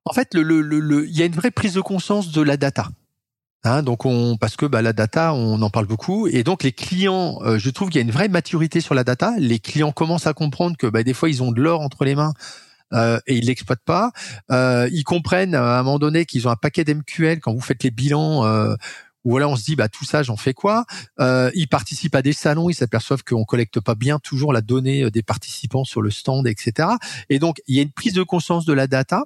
En 0.05 0.12
fait, 0.12 0.35
le, 0.35 0.42
le, 0.42 0.61
le, 0.61 1.09
il 1.09 1.16
y 1.16 1.22
a 1.22 1.24
une 1.24 1.35
vraie 1.35 1.51
prise 1.51 1.72
de 1.72 1.81
conscience 1.81 2.33
de 2.33 2.42
la 2.42 2.59
data. 2.59 2.88
Hein, 3.64 3.83
donc 3.83 4.05
on 4.05 4.37
parce 4.37 4.57
que 4.57 4.66
bah, 4.66 4.83
la 4.83 4.92
data 4.92 5.33
on 5.33 5.61
en 5.62 5.70
parle 5.70 5.87
beaucoup. 5.87 6.29
Et 6.29 6.44
donc 6.44 6.62
les 6.62 6.70
clients 6.70 7.40
euh, 7.42 7.59
je 7.59 7.70
trouve 7.70 7.88
qu'il 7.88 7.96
y 7.96 8.05
a 8.05 8.07
une 8.07 8.12
vraie 8.12 8.29
maturité 8.29 8.81
sur 8.81 8.94
la 8.94 9.05
data. 9.05 9.35
Les 9.38 9.59
clients 9.59 9.90
commencent 9.90 10.29
à 10.29 10.33
comprendre 10.33 10.77
que 10.77 10.87
bah, 10.87 11.03
des 11.03 11.12
fois 11.12 11.29
ils 11.29 11.42
ont 11.42 11.51
de 11.51 11.61
l'or 11.61 11.81
entre 11.81 12.05
les 12.05 12.14
mains 12.14 12.35
euh, 12.92 13.18
et 13.27 13.37
ils 13.37 13.46
l'exploitent 13.46 13.85
pas. 13.85 14.12
Euh, 14.51 14.88
ils 14.92 15.05
comprennent 15.05 15.55
à 15.55 15.79
un 15.79 15.83
moment 15.83 15.98
donné 15.98 16.24
qu'ils 16.24 16.48
ont 16.48 16.51
un 16.51 16.57
paquet 16.57 16.85
d'MQL 16.85 17.40
quand 17.40 17.53
vous 17.53 17.61
faites 17.61 17.83
les 17.83 17.90
bilans 17.90 18.44
euh, 18.44 18.74
voilà 19.24 19.48
on 19.48 19.57
se 19.57 19.64
dit 19.64 19.77
bah 19.77 19.88
tout 19.88 20.05
ça 20.05 20.22
j'en 20.22 20.37
fais 20.37 20.55
quoi? 20.55 20.87
Euh, 21.20 21.51
ils 21.55 21.68
participent 21.68 22.14
à 22.14 22.22
des 22.22 22.33
salons 22.33 22.70
ils 22.70 22.74
s'aperçoivent 22.74 23.24
qu'on 23.24 23.44
collecte 23.44 23.81
pas 23.81 23.94
bien 23.94 24.18
toujours 24.18 24.53
la 24.53 24.61
donnée 24.61 25.05
euh, 25.05 25.11
des 25.11 25.22
participants 25.22 25.85
sur 25.85 26.03
le 26.03 26.11
stand 26.11 26.46
etc 26.46 26.88
et 27.29 27.38
donc 27.38 27.61
il 27.66 27.77
y 27.77 27.79
a 27.81 27.83
une 27.83 27.92
prise 27.92 28.14
de 28.14 28.22
conscience 28.22 28.64
de 28.64 28.72
la 28.72 28.87
data 28.87 29.24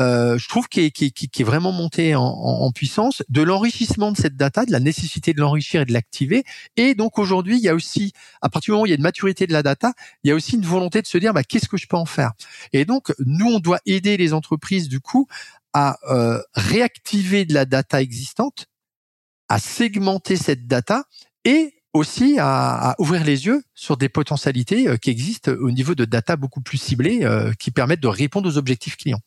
euh, 0.00 0.38
je 0.38 0.48
trouve 0.48 0.68
qui 0.68 0.80
est, 0.80 1.42
vraiment 1.42 1.72
monté 1.72 2.14
en, 2.16 2.70
puissance, 2.72 3.22
de 3.28 3.42
l'enrichissement 3.42 4.10
de 4.10 4.16
cette 4.16 4.36
data, 4.36 4.64
de 4.64 4.72
la 4.72 4.80
nécessité 4.80 5.32
de 5.32 5.40
l'enrichir 5.40 5.82
et 5.82 5.84
de 5.84 5.92
l'activer. 5.92 6.44
Et 6.76 6.94
donc 6.94 7.18
aujourd'hui, 7.18 7.56
il 7.58 7.62
y 7.62 7.68
a 7.68 7.74
aussi, 7.74 8.12
à 8.42 8.48
partir 8.48 8.68
du 8.68 8.70
moment 8.72 8.82
où 8.82 8.86
il 8.86 8.90
y 8.90 8.92
a 8.92 8.96
une 8.96 9.02
maturité 9.02 9.46
de 9.46 9.52
la 9.52 9.62
data, 9.62 9.92
il 10.22 10.28
y 10.28 10.30
a 10.32 10.34
aussi 10.34 10.56
une 10.56 10.66
volonté 10.66 11.00
de 11.00 11.06
se 11.06 11.18
dire, 11.18 11.32
bah, 11.32 11.44
qu'est-ce 11.44 11.68
que 11.68 11.76
je 11.76 11.86
peux 11.86 11.96
en 11.96 12.06
faire? 12.06 12.32
Et 12.72 12.84
donc, 12.84 13.12
nous, 13.24 13.46
on 13.46 13.60
doit 13.60 13.80
aider 13.86 14.16
les 14.16 14.32
entreprises, 14.32 14.88
du 14.88 15.00
coup, 15.00 15.28
à 15.72 15.98
euh, 16.10 16.42
réactiver 16.54 17.44
de 17.44 17.54
la 17.54 17.64
data 17.64 18.02
existante, 18.02 18.66
à 19.48 19.58
segmenter 19.58 20.36
cette 20.36 20.66
data 20.66 21.04
et 21.44 21.74
aussi 21.92 22.36
à, 22.40 22.96
ouvrir 22.98 23.22
les 23.22 23.46
yeux 23.46 23.62
sur 23.74 23.96
des 23.96 24.08
potentialités 24.08 24.88
euh, 24.88 24.96
qui 24.96 25.10
existent 25.10 25.52
au 25.52 25.70
niveau 25.70 25.94
de 25.94 26.04
data 26.04 26.34
beaucoup 26.36 26.60
plus 26.60 26.78
ciblées 26.78 27.24
qui 27.60 27.70
permettent 27.70 28.00
de 28.00 28.08
répondre 28.08 28.48
aux 28.48 28.58
objectifs 28.58 28.96
clients. 28.96 29.20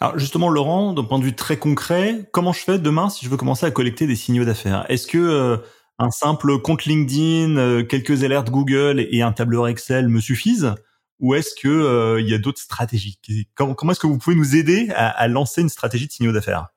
Alors 0.00 0.18
justement, 0.18 0.48
Laurent, 0.48 0.92
d'un 0.92 1.04
point 1.04 1.18
de 1.18 1.24
vue 1.24 1.34
très 1.34 1.56
concret, 1.58 2.28
comment 2.32 2.52
je 2.52 2.60
fais 2.60 2.78
demain 2.78 3.08
si 3.08 3.24
je 3.24 3.30
veux 3.30 3.36
commencer 3.36 3.66
à 3.66 3.70
collecter 3.70 4.06
des 4.06 4.16
signaux 4.16 4.44
d'affaires? 4.44 4.84
Est-ce 4.88 5.06
que 5.06 5.18
euh, 5.18 5.56
un 5.98 6.10
simple 6.10 6.58
compte 6.60 6.84
LinkedIn, 6.84 7.56
euh, 7.56 7.82
quelques 7.84 8.22
alertes 8.24 8.50
Google 8.50 9.06
et 9.10 9.22
un 9.22 9.32
tableur 9.32 9.68
Excel 9.68 10.08
me 10.08 10.20
suffisent? 10.20 10.74
Ou 11.20 11.34
est-ce 11.34 11.54
que 11.60 11.68
euh, 11.68 12.20
il 12.20 12.28
y 12.28 12.34
a 12.34 12.38
d'autres 12.38 12.60
stratégies? 12.60 13.18
Comment, 13.54 13.74
est-ce 13.90 14.00
que 14.00 14.06
vous 14.06 14.18
pouvez 14.18 14.36
nous 14.36 14.54
aider 14.54 14.88
à, 14.94 15.08
à 15.08 15.26
lancer 15.26 15.62
une 15.62 15.68
stratégie 15.68 16.06
de 16.06 16.12
signaux 16.12 16.32
d'affaires? 16.32 16.68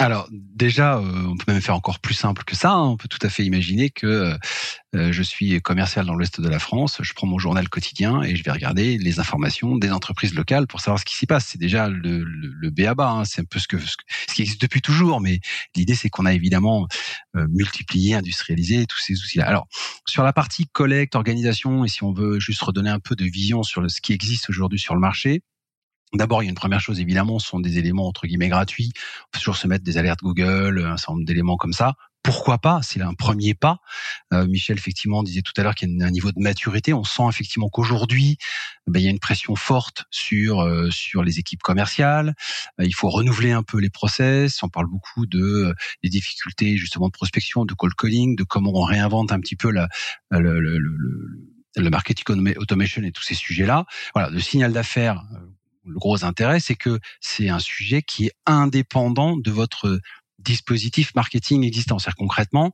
Alors 0.00 0.28
déjà, 0.30 0.98
euh, 0.98 1.26
on 1.26 1.36
peut 1.36 1.52
même 1.52 1.60
faire 1.60 1.74
encore 1.74 1.98
plus 1.98 2.14
simple 2.14 2.44
que 2.44 2.54
ça. 2.54 2.70
Hein. 2.70 2.84
On 2.90 2.96
peut 2.96 3.08
tout 3.08 3.18
à 3.22 3.28
fait 3.28 3.44
imaginer 3.44 3.90
que 3.90 4.06
euh, 4.06 4.38
euh, 4.94 5.12
je 5.12 5.22
suis 5.24 5.60
commercial 5.60 6.06
dans 6.06 6.14
l'ouest 6.14 6.40
de 6.40 6.48
la 6.48 6.60
France, 6.60 6.98
je 7.02 7.12
prends 7.14 7.26
mon 7.26 7.38
journal 7.38 7.68
quotidien 7.68 8.22
et 8.22 8.36
je 8.36 8.44
vais 8.44 8.52
regarder 8.52 8.96
les 8.96 9.18
informations 9.18 9.76
des 9.76 9.90
entreprises 9.90 10.34
locales 10.34 10.68
pour 10.68 10.80
savoir 10.80 11.00
ce 11.00 11.04
qui 11.04 11.16
s'y 11.16 11.26
passe. 11.26 11.46
C'est 11.46 11.58
déjà 11.58 11.88
le, 11.88 12.22
le, 12.22 12.52
le 12.56 12.72
hein. 13.00 13.24
c'est 13.24 13.40
un 13.40 13.44
peu 13.44 13.58
ce, 13.58 13.66
que, 13.66 13.76
ce 13.78 13.96
qui 14.34 14.42
existe 14.42 14.60
depuis 14.60 14.80
toujours, 14.80 15.20
mais 15.20 15.40
l'idée 15.74 15.96
c'est 15.96 16.10
qu'on 16.10 16.26
a 16.26 16.32
évidemment 16.32 16.86
multiplié, 17.34 18.14
industrialisé 18.14 18.86
tous 18.86 18.98
ces 18.98 19.14
outils-là. 19.14 19.46
Alors 19.46 19.66
sur 20.06 20.22
la 20.22 20.32
partie 20.32 20.66
collecte, 20.66 21.16
organisation, 21.16 21.84
et 21.84 21.88
si 21.88 22.04
on 22.04 22.12
veut 22.12 22.38
juste 22.38 22.62
redonner 22.62 22.90
un 22.90 23.00
peu 23.00 23.16
de 23.16 23.24
vision 23.24 23.64
sur 23.64 23.80
le, 23.80 23.88
ce 23.88 24.00
qui 24.00 24.12
existe 24.12 24.48
aujourd'hui 24.48 24.78
sur 24.78 24.94
le 24.94 25.00
marché, 25.00 25.42
D'abord, 26.14 26.42
il 26.42 26.46
y 26.46 26.48
a 26.48 26.50
une 26.50 26.56
première 26.56 26.80
chose, 26.80 27.00
évidemment, 27.00 27.38
ce 27.38 27.48
sont 27.48 27.60
des 27.60 27.78
éléments 27.78 28.06
entre 28.06 28.26
guillemets 28.26 28.48
gratuits. 28.48 28.92
On 28.94 29.28
peut 29.32 29.38
toujours 29.38 29.56
se 29.56 29.66
mettre 29.66 29.84
des 29.84 29.98
alertes 29.98 30.20
Google, 30.22 30.84
un 30.86 30.96
certain 30.96 31.14
nombre 31.14 31.26
d'éléments 31.26 31.56
comme 31.56 31.74
ça 31.74 31.94
pourquoi 32.28 32.58
pas 32.58 32.80
C'est 32.82 33.00
un 33.00 33.14
premier 33.14 33.54
pas. 33.54 33.78
Euh, 34.34 34.46
Michel 34.46 34.76
effectivement 34.76 35.22
disait 35.22 35.40
tout 35.40 35.52
à 35.56 35.62
l'heure 35.62 35.74
qu'il 35.74 35.88
y 35.88 36.02
a 36.02 36.06
un 36.06 36.10
niveau 36.10 36.30
de 36.30 36.40
maturité. 36.40 36.92
On 36.92 37.04
sent 37.04 37.22
effectivement 37.28 37.70
qu'aujourd'hui, 37.70 38.36
ben, 38.86 39.00
il 39.00 39.04
y 39.04 39.06
a 39.06 39.10
une 39.10 39.18
pression 39.18 39.56
forte 39.56 40.04
sur 40.10 40.60
euh, 40.60 40.90
sur 40.90 41.22
les 41.22 41.38
équipes 41.38 41.62
commerciales. 41.62 42.34
Euh, 42.80 42.84
il 42.84 42.94
faut 42.94 43.08
renouveler 43.08 43.52
un 43.52 43.62
peu 43.62 43.78
les 43.78 43.88
process. 43.88 44.62
On 44.62 44.68
parle 44.68 44.88
beaucoup 44.88 45.26
de 45.26 45.74
des 46.02 46.10
difficultés 46.10 46.76
justement 46.76 47.06
de 47.06 47.12
prospection, 47.12 47.64
de 47.64 47.72
cold 47.72 47.94
calling, 47.94 48.36
de 48.36 48.44
comment 48.44 48.72
on 48.74 48.82
réinvente 48.82 49.32
un 49.32 49.40
petit 49.40 49.56
peu 49.56 49.70
la, 49.70 49.88
le, 50.30 50.60
le, 50.60 50.76
le, 50.76 51.50
le 51.76 51.90
marketing 51.90 52.54
automation 52.58 53.02
et 53.04 53.12
tous 53.12 53.22
ces 53.22 53.34
sujets-là. 53.34 53.86
Voilà, 54.14 54.28
le 54.28 54.40
signal 54.40 54.74
d'affaires. 54.74 55.24
Le 55.88 55.98
gros 55.98 56.24
intérêt, 56.24 56.60
c'est 56.60 56.74
que 56.74 56.98
c'est 57.20 57.48
un 57.48 57.58
sujet 57.58 58.02
qui 58.02 58.26
est 58.26 58.32
indépendant 58.46 59.36
de 59.36 59.50
votre 59.50 60.00
dispositif 60.38 61.14
marketing 61.14 61.64
existant. 61.64 61.98
C'est-à-dire 61.98 62.16
concrètement, 62.16 62.72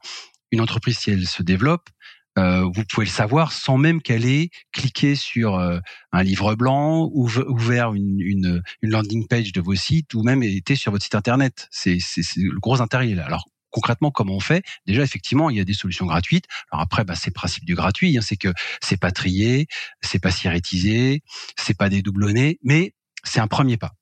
une 0.51 0.61
entreprise, 0.61 0.99
si 0.99 1.11
elle 1.11 1.27
se 1.27 1.43
développe, 1.43 1.89
euh, 2.37 2.63
vous 2.65 2.85
pouvez 2.85 3.07
le 3.07 3.13
savoir 3.13 3.53
sans 3.53 3.79
même 3.79 4.03
qu'elle 4.03 4.27
ait 4.27 4.51
cliqué 4.73 5.15
sur 5.15 5.55
euh, 5.55 5.79
un 6.13 6.23
livre 6.23 6.57
blanc 6.57 7.09
ou 7.13 7.29
ouvert 7.47 7.95
une, 7.95 8.21
une, 8.21 8.63
une, 8.83 8.91
landing 8.91 9.29
page 9.29 9.53
de 9.53 9.61
vos 9.61 9.77
sites 9.77 10.15
ou 10.15 10.23
même 10.25 10.43
été 10.43 10.75
sur 10.75 10.91
votre 10.91 11.05
site 11.05 11.15
internet. 11.15 11.69
C'est 11.71 11.99
le 12.37 12.59
gros 12.59 12.81
intérêt 12.81 13.07
là. 13.15 13.25
Alors 13.25 13.47
concrètement, 13.71 14.11
comment 14.11 14.35
on 14.35 14.41
fait? 14.41 14.65
Déjà, 14.87 15.03
effectivement, 15.03 15.51
il 15.51 15.57
y 15.57 15.61
a 15.61 15.65
des 15.65 15.75
solutions 15.75 16.07
gratuites. 16.07 16.47
Alors 16.71 16.83
après, 16.83 17.05
bah, 17.05 17.15
c'est 17.17 17.31
le 17.31 17.35
principe 17.35 17.65
du 17.65 17.75
gratuit, 17.75 18.17
hein, 18.17 18.21
c'est 18.21 18.37
que 18.37 18.53
c'est 18.81 18.99
pas 18.99 19.11
trié, 19.11 19.67
c'est 20.01 20.21
pas 20.21 20.31
sirétisé, 20.31 21.23
c'est 21.57 21.77
pas 21.77 21.89
dédoublonné, 21.89 22.59
mais 22.63 22.95
c'est 23.25 23.41
un 23.41 23.49
premier 23.49 23.77
pas. 23.77 23.93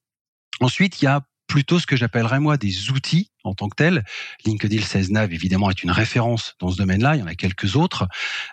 Ensuite, 0.61 1.00
il 1.00 1.06
y 1.06 1.08
a 1.08 1.22
plutôt 1.52 1.78
ce 1.78 1.87
que 1.87 1.96
j'appellerais 1.96 2.40
moi 2.40 2.56
des 2.56 2.90
outils 2.90 3.30
en 3.44 3.52
tant 3.52 3.68
que 3.68 3.74
tels. 3.74 4.04
LinkedIn 4.46 4.80
16 4.80 5.11
Nav 5.11 5.35
évidemment 5.35 5.68
est 5.68 5.82
une 5.82 5.90
référence 5.90 6.54
dans 6.61 6.70
ce 6.70 6.78
domaine-là. 6.78 7.16
Il 7.16 7.20
y 7.20 7.22
en 7.22 7.26
a 7.26 7.35
quelques 7.35 7.76
autres 7.76 8.08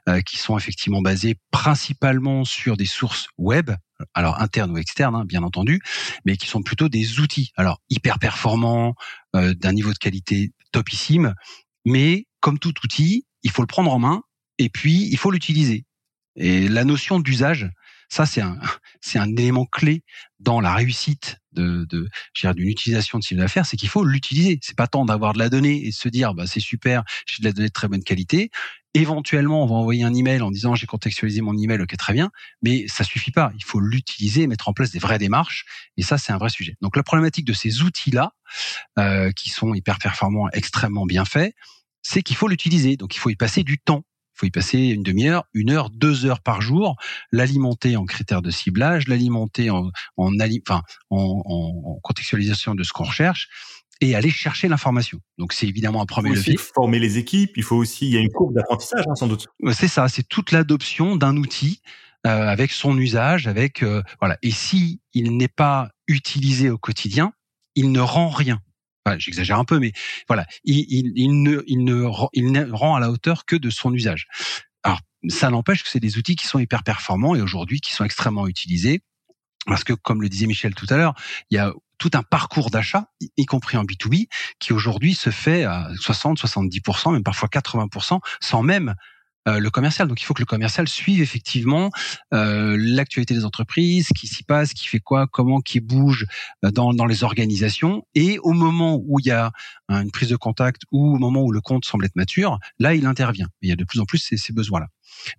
euh, 0.09 0.19
qui 0.19 0.37
sont 0.37 0.57
effectivement 0.57 1.01
basés 1.01 1.37
principalement 1.49 2.43
sur 2.43 2.75
des 2.75 2.85
sources 2.85 3.27
web, 3.37 3.71
alors 4.13 4.41
internes 4.41 4.71
ou 4.71 4.77
externes 4.77 5.15
hein, 5.15 5.23
bien 5.23 5.43
entendu, 5.43 5.81
mais 6.25 6.35
qui 6.35 6.47
sont 6.47 6.61
plutôt 6.61 6.89
des 6.89 7.21
outils. 7.21 7.51
Alors 7.55 7.79
hyper 7.89 8.19
performants, 8.19 8.95
euh, 9.33 9.53
d'un 9.53 9.71
niveau 9.71 9.93
de 9.93 9.97
qualité 9.97 10.51
topissime, 10.73 11.35
mais 11.85 12.25
comme 12.41 12.59
tout 12.59 12.73
outil, 12.83 13.25
il 13.43 13.51
faut 13.51 13.61
le 13.61 13.67
prendre 13.67 13.93
en 13.93 13.99
main 13.99 14.23
et 14.57 14.67
puis 14.67 15.07
il 15.09 15.17
faut 15.17 15.31
l'utiliser. 15.31 15.85
Et 16.35 16.67
la 16.67 16.83
notion 16.83 17.19
d'usage, 17.19 17.69
ça, 18.09 18.25
c'est 18.25 18.41
un, 18.41 18.57
c'est 19.01 19.19
un 19.19 19.29
élément 19.35 19.65
clé 19.65 20.03
dans 20.39 20.61
la 20.61 20.73
réussite 20.73 21.37
de, 21.53 21.85
de 21.85 22.09
d'une 22.53 22.67
utilisation 22.67 23.19
de 23.19 23.23
cible 23.23 23.39
d'affaires, 23.39 23.65
c'est 23.65 23.77
qu'il 23.77 23.89
faut 23.89 24.03
l'utiliser. 24.03 24.59
C'est 24.61 24.75
pas 24.75 24.87
tant 24.87 25.05
d'avoir 25.05 25.33
de 25.33 25.39
la 25.39 25.49
donnée 25.49 25.85
et 25.85 25.89
de 25.89 25.95
se 25.95 26.09
dire, 26.09 26.33
bah, 26.33 26.47
c'est 26.47 26.59
super, 26.59 27.03
j'ai 27.25 27.41
de 27.41 27.47
la 27.47 27.53
donnée 27.53 27.67
de 27.67 27.73
très 27.73 27.87
bonne 27.87 28.03
qualité. 28.03 28.49
Éventuellement, 28.95 29.63
on 29.63 29.67
va 29.67 29.75
envoyer 29.75 30.03
un 30.03 30.13
email 30.13 30.41
en 30.41 30.49
disant 30.49 30.73
j'ai 30.73 30.87
contextualisé 30.87 31.41
mon 31.41 31.55
email, 31.55 31.79
ok 31.81 31.95
très 31.97 32.13
bien, 32.13 32.31
mais 32.63 32.87
ça 32.87 33.03
suffit 33.03 33.31
pas. 33.31 33.51
Il 33.55 33.63
faut 33.63 33.79
l'utiliser, 33.79 34.47
mettre 34.47 34.67
en 34.67 34.73
place 34.73 34.91
des 34.91 34.99
vraies 34.99 35.19
démarches, 35.19 35.65
et 35.97 36.01
ça 36.01 36.17
c'est 36.17 36.31
un 36.31 36.37
vrai 36.37 36.49
sujet. 36.49 36.75
Donc 36.81 36.95
la 36.95 37.03
problématique 37.03 37.45
de 37.45 37.53
ces 37.53 37.83
outils-là, 37.83 38.33
euh, 38.97 39.31
qui 39.31 39.49
sont 39.49 39.75
hyper 39.75 39.99
performants, 39.99 40.49
extrêmement 40.53 41.05
bien 41.05 41.25
faits, 41.25 41.53
c'est 42.01 42.23
qu'il 42.23 42.35
faut 42.35 42.47
l'utiliser. 42.47 42.97
Donc 42.97 43.15
il 43.15 43.19
faut 43.19 43.29
y 43.29 43.35
passer 43.35 43.63
du 43.63 43.77
temps 43.77 44.03
faut 44.39 44.45
y 44.45 44.51
passer 44.51 44.79
une 44.79 45.03
demi-heure, 45.03 45.45
une 45.53 45.69
heure, 45.71 45.89
deux 45.89 46.25
heures 46.25 46.41
par 46.41 46.61
jour, 46.61 46.95
l'alimenter 47.31 47.97
en 47.97 48.05
critères 48.05 48.41
de 48.41 48.51
ciblage, 48.51 49.07
l'alimenter 49.07 49.69
en, 49.69 49.91
en, 50.17 50.31
enfin, 50.67 50.81
en, 51.09 51.43
en, 51.45 51.99
contextualisation 52.01 52.75
de 52.75 52.83
ce 52.83 52.93
qu'on 52.93 53.03
recherche 53.03 53.49
et 54.01 54.15
aller 54.15 54.29
chercher 54.29 54.69
l'information. 54.69 55.19
Donc 55.37 55.51
c'est 55.51 55.67
évidemment 55.67 56.01
un 56.01 56.05
premier 56.05 56.29
levier. 56.29 56.53
Il 56.53 56.59
faut 56.59 56.73
former 56.73 56.99
les 56.99 57.17
équipes, 57.17 57.57
il 57.57 57.63
faut 57.63 57.75
aussi, 57.75 58.07
il 58.07 58.13
y 58.13 58.17
a 58.17 58.21
une 58.21 58.31
courbe 58.31 58.55
d'apprentissage 58.55 59.03
hein, 59.09 59.15
sans 59.15 59.27
doute. 59.27 59.47
C'est 59.73 59.89
ça, 59.89 60.07
c'est 60.07 60.27
toute 60.27 60.51
l'adoption 60.51 61.17
d'un 61.17 61.35
outil 61.35 61.81
euh, 62.25 62.47
avec 62.47 62.71
son 62.71 62.97
usage, 62.97 63.47
avec 63.47 63.83
euh, 63.83 64.01
voilà. 64.19 64.37
Et 64.41 64.51
si 64.51 65.01
il 65.13 65.35
n'est 65.35 65.49
pas 65.49 65.89
utilisé 66.07 66.69
au 66.69 66.77
quotidien, 66.77 67.33
il 67.75 67.91
ne 67.91 67.99
rend 67.99 68.29
rien 68.29 68.61
j'exagère 69.17 69.59
un 69.59 69.65
peu, 69.65 69.79
mais 69.79 69.93
voilà, 70.27 70.45
il, 70.63 71.13
ne, 71.43 71.63
il, 71.67 71.83
ne, 71.83 72.27
il 72.33 72.51
ne 72.51 72.71
rend 72.71 72.95
à 72.95 72.99
la 72.99 73.09
hauteur 73.09 73.45
que 73.45 73.55
de 73.55 73.69
son 73.69 73.93
usage. 73.93 74.27
Alors, 74.83 74.99
ça 75.27 75.49
n'empêche 75.49 75.83
que 75.83 75.89
c'est 75.89 75.99
des 75.99 76.17
outils 76.17 76.35
qui 76.35 76.45
sont 76.45 76.59
hyper 76.59 76.83
performants 76.83 77.35
et 77.35 77.41
aujourd'hui 77.41 77.81
qui 77.81 77.93
sont 77.93 78.05
extrêmement 78.05 78.47
utilisés. 78.47 79.01
Parce 79.65 79.83
que, 79.83 79.93
comme 79.93 80.21
le 80.21 80.29
disait 80.29 80.47
Michel 80.47 80.73
tout 80.73 80.87
à 80.89 80.97
l'heure, 80.97 81.13
il 81.49 81.55
y 81.55 81.57
a 81.57 81.73
tout 81.97 82.11
un 82.13 82.23
parcours 82.23 82.71
d'achat, 82.71 83.11
y 83.35 83.45
compris 83.45 83.77
en 83.77 83.83
B2B, 83.83 84.27
qui 84.59 84.73
aujourd'hui 84.73 85.13
se 85.13 85.29
fait 85.29 85.65
à 85.65 85.89
60, 85.99 86.39
70%, 86.39 87.11
même 87.11 87.23
parfois 87.23 87.49
80%, 87.49 88.19
sans 88.39 88.63
même 88.63 88.95
le 89.47 89.69
commercial. 89.69 90.07
Donc 90.07 90.21
il 90.21 90.25
faut 90.25 90.33
que 90.33 90.41
le 90.41 90.45
commercial 90.45 90.87
suive 90.87 91.21
effectivement 91.21 91.89
euh, 92.33 92.77
l'actualité 92.79 93.33
des 93.33 93.45
entreprises, 93.45 94.07
ce 94.07 94.19
qui 94.19 94.27
s'y 94.27 94.43
passe, 94.43 94.73
qui 94.73 94.87
fait 94.87 94.99
quoi, 94.99 95.27
comment, 95.27 95.61
qui 95.61 95.79
bouge 95.79 96.25
euh, 96.65 96.71
dans, 96.71 96.93
dans 96.93 97.05
les 97.05 97.23
organisations. 97.23 98.05
Et 98.15 98.39
au 98.39 98.53
moment 98.53 99.01
où 99.03 99.19
il 99.19 99.27
y 99.27 99.31
a 99.31 99.51
une 99.89 100.11
prise 100.11 100.29
de 100.29 100.35
contact 100.35 100.83
ou 100.91 101.15
au 101.15 101.17
moment 101.17 101.41
où 101.41 101.51
le 101.51 101.61
compte 101.61 101.85
semble 101.85 102.05
être 102.05 102.15
mature, 102.15 102.59
là 102.77 102.93
il 102.93 103.05
intervient. 103.05 103.47
Il 103.61 103.69
y 103.69 103.71
a 103.71 103.75
de 103.75 103.83
plus 103.83 103.99
en 103.99 104.05
plus 104.05 104.19
ces, 104.19 104.37
ces 104.37 104.53
besoins-là. 104.53 104.87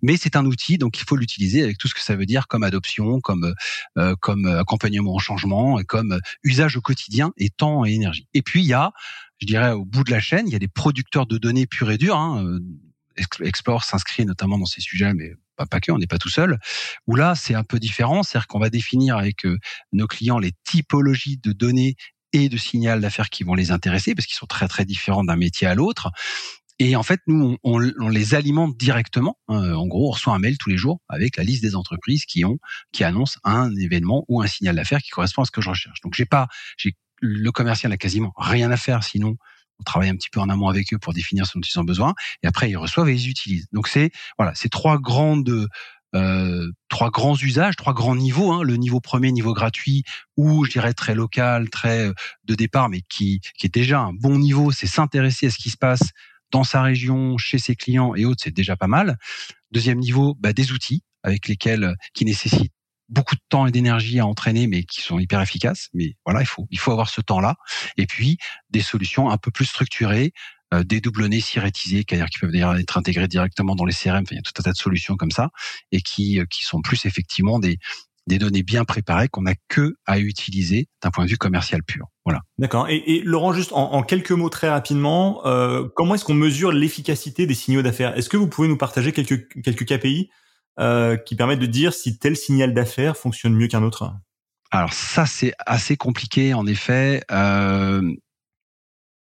Mais 0.01 0.17
c'est 0.17 0.35
un 0.35 0.45
outil, 0.45 0.77
donc 0.77 0.99
il 0.99 1.05
faut 1.07 1.15
l'utiliser 1.15 1.63
avec 1.63 1.77
tout 1.77 1.87
ce 1.87 1.93
que 1.93 2.01
ça 2.01 2.15
veut 2.15 2.25
dire 2.25 2.47
comme 2.47 2.63
adoption, 2.63 3.21
comme 3.21 3.53
euh, 3.97 4.15
comme 4.19 4.45
accompagnement 4.45 5.13
au 5.13 5.19
changement, 5.19 5.79
et 5.79 5.85
comme 5.85 6.19
usage 6.43 6.75
au 6.75 6.81
quotidien 6.81 7.31
et 7.37 7.49
temps 7.49 7.85
et 7.85 7.93
énergie. 7.93 8.27
Et 8.33 8.41
puis 8.41 8.61
il 8.61 8.67
y 8.67 8.73
a, 8.73 8.91
je 9.39 9.47
dirais, 9.47 9.71
au 9.71 9.85
bout 9.85 10.03
de 10.03 10.11
la 10.11 10.19
chaîne, 10.19 10.47
il 10.47 10.51
y 10.51 10.55
a 10.55 10.59
des 10.59 10.67
producteurs 10.67 11.25
de 11.25 11.37
données 11.37 11.65
purs 11.65 11.91
et 11.91 11.97
durs. 11.97 12.17
Hein, 12.17 12.59
Explore 13.41 13.83
s'inscrit 13.83 14.25
notamment 14.25 14.57
dans 14.57 14.65
ces 14.65 14.81
sujets, 14.81 15.13
mais 15.13 15.33
pas, 15.55 15.65
pas 15.65 15.79
que, 15.79 15.91
on 15.91 15.97
n'est 15.97 16.07
pas 16.07 16.17
tout 16.17 16.29
seul. 16.29 16.59
Où 17.07 17.15
là, 17.15 17.35
c'est 17.35 17.55
un 17.55 17.63
peu 17.63 17.79
différent, 17.79 18.23
c'est-à-dire 18.23 18.47
qu'on 18.47 18.59
va 18.59 18.69
définir 18.69 19.17
avec 19.17 19.45
euh, 19.45 19.57
nos 19.91 20.07
clients 20.07 20.39
les 20.39 20.53
typologies 20.63 21.37
de 21.37 21.51
données 21.51 21.95
et 22.33 22.49
de 22.49 22.57
signal 22.57 23.01
d'affaires 23.01 23.29
qui 23.29 23.43
vont 23.43 23.55
les 23.55 23.71
intéresser, 23.71 24.15
parce 24.15 24.25
qu'ils 24.25 24.37
sont 24.37 24.45
très 24.45 24.67
très 24.67 24.85
différents 24.85 25.23
d'un 25.23 25.35
métier 25.35 25.67
à 25.67 25.75
l'autre. 25.75 26.11
Et 26.79 26.95
en 26.95 27.03
fait, 27.03 27.19
nous, 27.27 27.57
on, 27.63 27.77
les 27.77 28.33
alimente 28.33 28.75
directement. 28.75 29.37
Hein. 29.47 29.73
En 29.73 29.85
gros, 29.85 30.07
on 30.07 30.11
reçoit 30.11 30.33
un 30.33 30.39
mail 30.39 30.57
tous 30.57 30.69
les 30.69 30.77
jours 30.77 30.99
avec 31.09 31.37
la 31.37 31.43
liste 31.43 31.61
des 31.61 31.75
entreprises 31.75 32.25
qui 32.25 32.43
ont, 32.43 32.57
qui 32.91 33.03
annoncent 33.03 33.39
un 33.43 33.75
événement 33.75 34.25
ou 34.29 34.41
un 34.41 34.47
signal 34.47 34.77
d'affaires 34.77 35.01
qui 35.01 35.11
correspond 35.11 35.43
à 35.43 35.45
ce 35.45 35.51
que 35.51 35.61
je 35.61 35.69
recherche. 35.69 36.01
Donc, 36.01 36.15
j'ai 36.15 36.25
pas, 36.25 36.47
j'ai 36.77 36.95
le 37.21 37.51
commercial 37.51 37.91
n'a 37.91 37.97
quasiment 37.97 38.33
rien 38.35 38.71
à 38.71 38.77
faire 38.77 39.03
sinon 39.03 39.37
on 39.81 39.83
travaille 39.83 40.09
un 40.09 40.15
petit 40.15 40.29
peu 40.29 40.39
en 40.39 40.49
amont 40.49 40.67
avec 40.67 40.93
eux 40.93 40.99
pour 40.99 41.13
définir 41.13 41.45
ce 41.45 41.53
dont 41.55 41.61
ils 41.61 41.79
ont 41.79 41.83
besoin, 41.83 42.13
et 42.43 42.47
après 42.47 42.69
ils 42.69 42.77
reçoivent 42.77 43.09
et 43.09 43.15
ils 43.15 43.29
utilisent. 43.29 43.67
Donc 43.73 43.87
c'est 43.87 44.11
voilà, 44.37 44.53
c'est 44.55 44.69
trois 44.69 44.99
grandes 44.99 45.67
euh, 46.13 46.69
trois 46.89 47.09
grands 47.09 47.37
usages, 47.37 47.75
trois 47.77 47.93
grands 47.93 48.15
niveaux. 48.15 48.51
Hein. 48.51 48.63
Le 48.63 48.75
niveau 48.75 48.99
premier, 48.99 49.31
niveau 49.31 49.53
gratuit, 49.53 50.03
ou 50.35 50.65
je 50.65 50.71
dirais 50.71 50.93
très 50.93 51.15
local, 51.15 51.69
très 51.69 52.09
euh, 52.09 52.13
de 52.43 52.55
départ, 52.55 52.89
mais 52.89 53.01
qui, 53.09 53.39
qui 53.57 53.67
est 53.67 53.73
déjà 53.73 54.01
un 54.01 54.13
bon 54.13 54.37
niveau, 54.37 54.71
c'est 54.71 54.87
s'intéresser 54.87 55.47
à 55.47 55.49
ce 55.49 55.57
qui 55.57 55.69
se 55.69 55.77
passe 55.77 56.09
dans 56.51 56.65
sa 56.65 56.81
région, 56.81 57.37
chez 57.37 57.59
ses 57.59 57.75
clients 57.75 58.13
et 58.13 58.25
autres, 58.25 58.41
c'est 58.43 58.53
déjà 58.53 58.75
pas 58.75 58.87
mal. 58.87 59.17
Deuxième 59.71 59.99
niveau, 59.99 60.35
bah, 60.37 60.51
des 60.51 60.73
outils 60.73 61.01
avec 61.23 61.47
lesquels 61.47 61.95
qui 62.13 62.25
nécessitent 62.25 62.73
beaucoup 63.11 63.35
de 63.35 63.41
temps 63.49 63.67
et 63.67 63.71
d'énergie 63.71 64.19
à 64.19 64.25
entraîner, 64.25 64.67
mais 64.67 64.83
qui 64.83 65.01
sont 65.01 65.19
hyper 65.19 65.41
efficaces. 65.41 65.89
Mais 65.93 66.15
voilà, 66.25 66.41
il 66.41 66.47
faut, 66.47 66.65
il 66.71 66.79
faut 66.79 66.91
avoir 66.91 67.09
ce 67.09 67.21
temps-là. 67.21 67.55
Et 67.97 68.07
puis, 68.07 68.37
des 68.69 68.81
solutions 68.81 69.29
un 69.29 69.37
peu 69.37 69.51
plus 69.51 69.65
structurées, 69.65 70.33
euh, 70.73 70.83
dédoublonnées, 70.83 71.41
sirétisées, 71.41 72.05
c'est-à-dire 72.07 72.27
qui 72.27 72.39
peuvent 72.39 72.51
d'ailleurs 72.51 72.75
être 72.77 72.97
intégrées 72.97 73.27
directement 73.27 73.75
dans 73.75 73.85
les 73.85 73.93
CRM. 73.93 74.23
il 74.31 74.35
y 74.35 74.39
a 74.39 74.41
tout 74.41 74.53
un 74.57 74.63
tas 74.63 74.71
de 74.71 74.77
solutions 74.77 75.17
comme 75.17 75.31
ça, 75.31 75.49
et 75.91 76.01
qui, 76.01 76.39
euh, 76.39 76.45
qui 76.49 76.63
sont 76.63 76.81
plus 76.81 77.05
effectivement 77.05 77.59
des, 77.59 77.77
des 78.27 78.37
données 78.37 78.63
bien 78.63 78.85
préparées 78.85 79.27
qu'on 79.27 79.41
n'a 79.41 79.55
que 79.67 79.95
à 80.05 80.19
utiliser 80.19 80.87
d'un 81.03 81.11
point 81.11 81.25
de 81.25 81.29
vue 81.29 81.37
commercial 81.37 81.83
pur. 81.83 82.05
Voilà. 82.23 82.39
D'accord. 82.57 82.87
Et, 82.87 83.03
et, 83.05 83.21
Laurent, 83.23 83.51
juste 83.51 83.73
en, 83.73 83.91
en, 83.91 84.03
quelques 84.03 84.31
mots 84.31 84.49
très 84.49 84.69
rapidement, 84.69 85.45
euh, 85.45 85.89
comment 85.95 86.15
est-ce 86.15 86.23
qu'on 86.23 86.33
mesure 86.33 86.71
l'efficacité 86.71 87.45
des 87.45 87.55
signaux 87.55 87.81
d'affaires? 87.81 88.17
Est-ce 88.17 88.29
que 88.29 88.37
vous 88.37 88.47
pouvez 88.47 88.69
nous 88.69 88.77
partager 88.77 89.11
quelques 89.11 89.49
quelques 89.63 89.85
KPI 89.85 90.29
euh, 90.79 91.17
qui 91.17 91.35
permettent 91.35 91.59
de 91.59 91.65
dire 91.65 91.93
si 91.93 92.17
tel 92.17 92.35
signal 92.35 92.73
d'affaires 92.73 93.17
fonctionne 93.17 93.53
mieux 93.53 93.67
qu'un 93.67 93.83
autre 93.83 94.13
Alors 94.71 94.93
ça, 94.93 95.25
c'est 95.25 95.53
assez 95.65 95.97
compliqué, 95.97 96.53
en 96.53 96.65
effet. 96.65 97.23
Euh, 97.31 98.01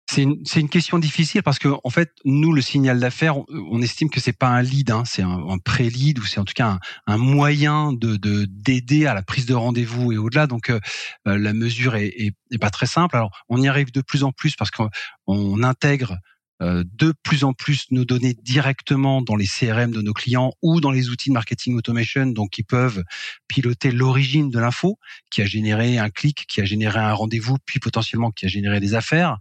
c'est 0.10 0.24
une, 0.24 0.42
une, 0.56 0.70
question 0.70 1.00
difficile 1.00 1.44
parce 1.44 1.60
que 1.60 1.70
en 1.84 1.90
fait, 1.90 2.12
nous, 2.24 2.54
le 2.54 2.62
signal 2.62 3.00
d'affaires, 3.00 3.38
on, 3.50 3.82
estime 3.82 4.10
que 4.10 4.20
c'est 4.22 4.38
pas 4.38 4.48
un 4.48 4.62
lead, 4.62 4.90
hein, 4.92 5.04
c'est 5.06 5.22
un, 5.22 5.58
pré-lead 5.64 6.20
ou 6.20 6.26
c'est 6.26 6.40
en 6.40 6.46
tout 6.46 6.54
cas 6.54 6.80
un, 7.08 7.18
moyen 7.18 7.92
de 7.92 8.18
d'aider 8.46 9.06
à 9.06 9.14
la 9.14 9.22
prise 9.22 9.46
de 9.46 9.54
rendez-vous 9.54 10.14
et 10.14 10.18
au-delà. 10.18 10.48
Donc, 10.48 10.70
euh, 10.70 10.80
la 11.26 11.54
mesure 11.54 11.96
est, 11.96 12.34
est, 12.52 12.58
pas 12.58 12.70
très 12.70 12.86
simple. 12.86 13.16
Alors, 13.18 13.32
on 13.50 13.62
y 13.62 13.68
arrive 13.68 13.92
de 13.92 14.02
plus 14.02 14.24
en 14.24 14.32
plus 14.32 14.56
parce 14.56 14.72
qu'on 14.72 15.64
intègre 15.64 16.18
de 16.60 17.14
plus 17.24 17.44
en 17.44 17.54
plus 17.54 17.86
nos 17.92 18.04
données 18.04 18.34
directement 18.42 19.22
dans 19.22 19.36
les 19.36 19.46
CRM 19.46 19.92
de 19.92 20.02
nos 20.02 20.14
clients 20.14 20.54
ou 20.62 20.82
dans 20.82 20.92
les 20.92 21.10
outils 21.10 21.30
de 21.30 21.34
marketing 21.34 21.78
automation, 21.78 22.26
donc 22.28 22.58
ils 22.58 22.64
peuvent 22.64 23.04
piloter 23.48 23.92
l'origine 23.92 24.50
de 24.50 24.60
l'info 24.60 24.98
qui 25.30 25.42
a 25.42 25.46
généré 25.46 25.98
un 26.00 26.10
clic, 26.10 26.46
qui 26.48 26.62
a 26.62 26.66
généré 26.66 27.00
un 27.00 27.14
rendez-vous, 27.14 27.58
puis 27.66 27.80
potentiellement 27.80 28.32
qui 28.32 28.46
a 28.46 28.50
généré 28.50 28.80
des 28.80 28.96
affaires. 28.96 29.38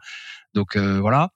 Donc 0.55 0.77
euh, 0.77 1.01
voilà. 1.01 1.31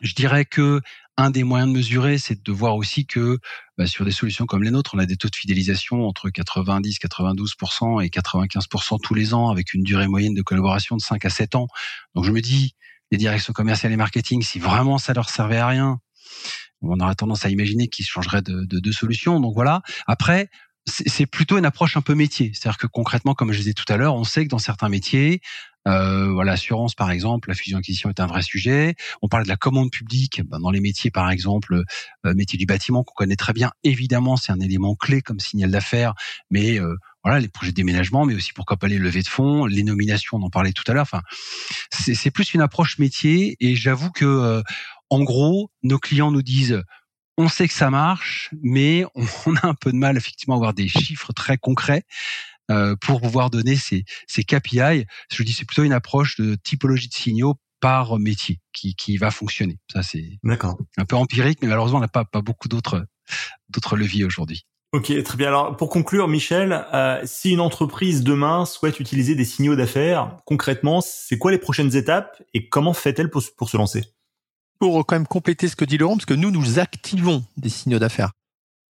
je 0.00 0.14
dirais 0.14 0.44
que 0.44 0.80
un 1.16 1.30
des 1.30 1.44
moyens 1.44 1.70
de 1.70 1.76
mesurer, 1.76 2.18
c'est 2.18 2.42
de 2.42 2.52
voir 2.52 2.76
aussi 2.76 3.04
que 3.04 3.38
bah, 3.76 3.86
sur 3.86 4.04
des 4.04 4.10
solutions 4.10 4.46
comme 4.46 4.62
les 4.62 4.70
nôtres, 4.70 4.92
on 4.94 4.98
a 4.98 5.06
des 5.06 5.16
taux 5.16 5.28
de 5.28 5.36
fidélisation 5.36 6.06
entre 6.06 6.30
90, 6.30 6.98
92% 6.98 8.04
et 8.04 8.08
95% 8.08 8.98
tous 9.02 9.14
les 9.14 9.34
ans, 9.34 9.50
avec 9.50 9.74
une 9.74 9.82
durée 9.82 10.08
moyenne 10.08 10.34
de 10.34 10.42
collaboration 10.42 10.96
de 10.96 11.02
5 11.02 11.24
à 11.24 11.30
7 11.30 11.56
ans. 11.56 11.68
Donc 12.14 12.24
je 12.24 12.32
me 12.32 12.40
dis, 12.40 12.74
les 13.10 13.18
directions 13.18 13.52
commerciales 13.52 13.92
et 13.92 13.96
marketing, 13.96 14.42
si 14.42 14.58
vraiment 14.58 14.98
ça 14.98 15.12
leur 15.12 15.28
servait 15.28 15.58
à 15.58 15.66
rien, 15.66 16.00
on 16.82 16.98
aurait 17.00 17.14
tendance 17.14 17.44
à 17.44 17.50
imaginer 17.50 17.88
qu'ils 17.88 18.06
changeraient 18.06 18.42
de, 18.42 18.64
de, 18.64 18.78
de 18.78 18.92
solution. 18.92 19.40
Donc 19.40 19.54
voilà. 19.54 19.82
Après, 20.06 20.48
c'est 20.86 21.26
plutôt 21.26 21.58
une 21.58 21.66
approche 21.66 21.96
un 21.96 22.00
peu 22.00 22.14
métier. 22.14 22.52
C'est-à-dire 22.54 22.78
que 22.78 22.86
concrètement, 22.86 23.34
comme 23.34 23.52
je 23.52 23.58
disais 23.58 23.74
tout 23.74 23.90
à 23.92 23.96
l'heure, 23.96 24.14
on 24.14 24.24
sait 24.24 24.44
que 24.44 24.50
dans 24.50 24.58
certains 24.58 24.88
métiers, 24.88 25.40
euh, 25.88 26.30
voilà, 26.32 26.52
l'assurance 26.52 26.94
par 26.94 27.10
exemple, 27.10 27.48
la 27.48 27.54
fusion-acquisition 27.54 28.10
est 28.10 28.20
un 28.20 28.26
vrai 28.26 28.42
sujet. 28.42 28.94
On 29.22 29.28
parle 29.28 29.44
de 29.44 29.48
la 29.48 29.56
commande 29.56 29.90
publique 29.90 30.42
ben, 30.46 30.58
dans 30.58 30.70
les 30.70 30.80
métiers 30.80 31.10
par 31.10 31.30
exemple, 31.30 31.84
euh, 32.26 32.34
métier 32.34 32.58
du 32.58 32.66
bâtiment 32.66 33.02
qu'on 33.02 33.14
connaît 33.14 33.36
très 33.36 33.52
bien. 33.52 33.70
Évidemment, 33.84 34.36
c'est 34.36 34.52
un 34.52 34.60
élément 34.60 34.94
clé 34.94 35.22
comme 35.22 35.40
signal 35.40 35.70
d'affaires, 35.70 36.14
mais 36.50 36.78
euh, 36.78 36.96
voilà, 37.24 37.40
les 37.40 37.48
projets 37.48 37.72
de 37.72 37.76
déménagement, 37.76 38.24
mais 38.24 38.34
aussi 38.34 38.52
pourquoi 38.52 38.76
pas 38.76 38.88
les 38.88 38.98
levées 38.98 39.22
de 39.22 39.28
fonds, 39.28 39.66
les 39.66 39.82
nominations, 39.82 40.38
on 40.38 40.42
en 40.42 40.50
parlait 40.50 40.72
tout 40.72 40.84
à 40.86 40.94
l'heure. 40.94 41.02
Enfin, 41.02 41.22
c'est 41.90 42.30
plus 42.30 42.54
une 42.54 42.62
approche 42.62 42.98
métier. 42.98 43.56
Et 43.60 43.76
j'avoue 43.76 44.10
que, 44.10 44.24
euh, 44.24 44.62
en 45.10 45.22
gros, 45.22 45.70
nos 45.82 45.98
clients 45.98 46.30
nous 46.30 46.42
disent 46.42 46.82
on 47.36 47.48
sait 47.48 47.68
que 47.68 47.74
ça 47.74 47.90
marche, 47.90 48.50
mais 48.62 49.04
on 49.14 49.56
a 49.56 49.66
un 49.66 49.74
peu 49.74 49.92
de 49.92 49.96
mal 49.96 50.16
effectivement 50.16 50.54
à 50.54 50.58
avoir 50.58 50.74
des 50.74 50.88
chiffres 50.88 51.32
très 51.32 51.58
concrets. 51.58 52.04
Euh, 52.70 52.94
pour 53.00 53.20
pouvoir 53.20 53.50
donner 53.50 53.74
ces, 53.74 54.04
ces 54.28 54.44
KPI. 54.44 55.04
Je 55.32 55.42
dis 55.42 55.52
c'est 55.52 55.64
plutôt 55.64 55.82
une 55.82 55.92
approche 55.92 56.36
de 56.36 56.54
typologie 56.54 57.08
de 57.08 57.14
signaux 57.14 57.56
par 57.80 58.16
métier 58.20 58.60
qui, 58.72 58.94
qui 58.94 59.16
va 59.16 59.32
fonctionner. 59.32 59.80
Ça 59.92 60.04
c'est 60.04 60.38
un 60.96 61.04
peu 61.04 61.16
empirique, 61.16 61.58
mais 61.62 61.68
malheureusement 61.68 61.98
on 61.98 62.02
n'a 62.02 62.06
pas, 62.06 62.24
pas 62.24 62.42
beaucoup 62.42 62.68
d'autres 62.68 63.06
d'autres 63.70 63.96
leviers 63.96 64.24
aujourd'hui. 64.24 64.66
Ok, 64.92 65.12
très 65.22 65.36
bien. 65.36 65.48
Alors 65.48 65.76
pour 65.76 65.88
conclure, 65.88 66.26
Michel, 66.26 66.84
euh, 66.92 67.20
si 67.24 67.52
une 67.52 67.60
entreprise 67.60 68.24
demain 68.24 68.66
souhaite 68.66 68.98
utiliser 68.98 69.36
des 69.36 69.44
signaux 69.44 69.76
d'affaires, 69.76 70.36
concrètement, 70.46 71.00
c'est 71.00 71.38
quoi 71.38 71.52
les 71.52 71.58
prochaines 71.58 71.94
étapes 71.94 72.42
et 72.54 72.68
comment 72.68 72.92
fait-elle 72.92 73.30
pour, 73.30 73.42
se 73.42 73.76
lancer? 73.76 74.04
Pour 74.80 75.06
quand 75.06 75.14
même 75.14 75.28
compléter 75.28 75.68
ce 75.68 75.76
que 75.76 75.84
dit 75.84 75.96
Laurent, 75.96 76.16
parce 76.16 76.26
que 76.26 76.34
nous, 76.34 76.50
nous 76.50 76.80
activons 76.80 77.44
des 77.56 77.68
signaux 77.68 78.00
d'affaires. 78.00 78.32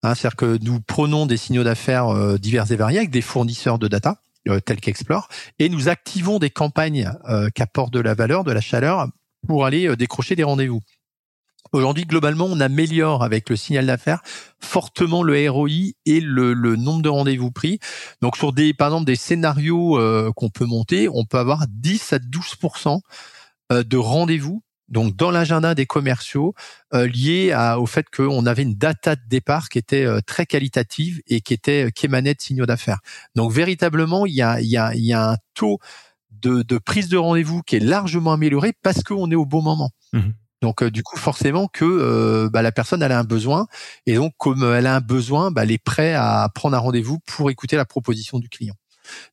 Hein, 0.03 0.15
C'est-à-dire 0.15 0.37
que 0.37 0.59
nous 0.63 0.81
prenons 0.81 1.27
des 1.27 1.37
signaux 1.37 1.65
d'affaires 1.65 2.09
euh, 2.09 2.39
divers 2.39 2.73
et 2.73 2.77
variés 2.77 2.99
avec 2.99 3.11
des 3.11 3.21
fournisseurs 3.21 3.79
de 3.79 3.87
data 3.87 4.23
euh, 4.49 4.59
tels 4.59 4.81
qu'Explore 4.81 5.29
et 5.59 5.69
nous 5.69 5.91
activons 5.91 6.39
des 6.39 6.49
campagnes 6.49 7.13
euh, 7.29 7.51
qui 7.51 7.61
apportent 7.61 7.93
de 7.93 8.01
la 8.01 8.15
valeur, 8.15 8.45
de 8.45 8.53
la 8.53 8.63
chaleur 8.63 9.09
pour 9.47 9.67
aller 9.67 9.95
décrocher 9.97 10.35
des 10.35 10.45
rendez-vous. 10.45 10.81
Aujourd'hui, 11.73 12.05
globalement, 12.05 12.47
on 12.47 12.61
améliore 12.61 13.23
avec 13.23 13.49
le 13.49 13.57
signal 13.57 13.87
d'affaires 13.87 14.23
fortement 14.61 15.23
le 15.23 15.51
ROI 15.51 15.93
et 16.07 16.21
le, 16.21 16.53
le 16.53 16.77
nombre 16.77 17.03
de 17.03 17.09
rendez-vous 17.09 17.51
pris. 17.51 17.79
Donc, 18.23 18.37
sur 18.37 18.53
des, 18.53 18.75
par 18.75 18.89
exemple, 18.89 19.07
des 19.07 19.17
scénarios 19.17 19.99
qu'on 20.37 20.51
peut 20.51 20.67
monter, 20.67 21.09
on 21.09 21.25
peut 21.25 21.39
avoir 21.39 21.67
10 21.69 22.13
à 22.13 22.19
12% 22.19 23.01
de 23.71 23.97
rendez-vous 23.97 24.63
donc 24.91 25.17
dans 25.17 25.31
l'agenda 25.31 25.75
des 25.75 25.87
commerciaux 25.87 26.55
euh, 26.93 27.07
lié 27.07 27.57
au 27.79 27.87
fait 27.87 28.07
qu'on 28.11 28.45
avait 28.45 28.63
une 28.63 28.75
data 28.75 29.17
de 29.17 29.23
départ 29.29 29.69
qui 29.69 29.79
était 29.79 30.05
euh, 30.05 30.21
très 30.21 30.47
qualitative 30.47 31.23
et 31.27 31.41
qui 31.41 31.55
était 31.55 31.87
euh, 31.87 31.91
qui 31.91 32.07
émanait 32.07 32.35
de 32.35 32.41
signaux 32.41 32.67
d'affaires. 32.67 32.99
Donc 33.37 33.53
véritablement, 33.53 34.27
il 34.27 34.35
y 34.35 34.43
a, 34.43 35.31
un 35.31 35.37
taux 35.55 35.79
de, 36.31 36.63
de 36.63 36.79
prise 36.79 37.09
de 37.09 37.17
rendez-vous 37.17 37.63
qui 37.63 37.77
est 37.77 37.81
largement 37.81 38.33
amélioré 38.33 38.73
parce 38.83 39.03
qu'on 39.03 39.31
est 39.31 39.37
au 39.37 39.47
bon 39.47 39.63
moment. 39.63 39.91
Mmh. 40.13 40.31
Donc 40.63 40.85
du 40.85 41.03
coup 41.03 41.17
forcément 41.17 41.69
que 41.69 42.49
bah, 42.53 42.63
la 42.63 42.73
personne 42.73 43.03
elle 43.03 43.13
a 43.13 43.19
un 43.19 43.25
besoin 43.25 43.67
et 44.07 44.17
donc 44.17 44.35
comme 44.37 44.63
elle 44.63 44.87
a 44.87 44.97
un 44.97 45.01
besoin, 45.01 45.51
bah, 45.51 45.63
elle 45.63 45.71
est 45.71 45.83
prête 45.83 46.15
à 46.17 46.49
prendre 46.55 46.77
un 46.77 46.81
rendez-vous 46.81 47.19
pour 47.21 47.51
écouter 47.51 47.77
la 47.77 47.85
proposition 47.87 48.39
du 48.39 48.49
client. 48.49 48.75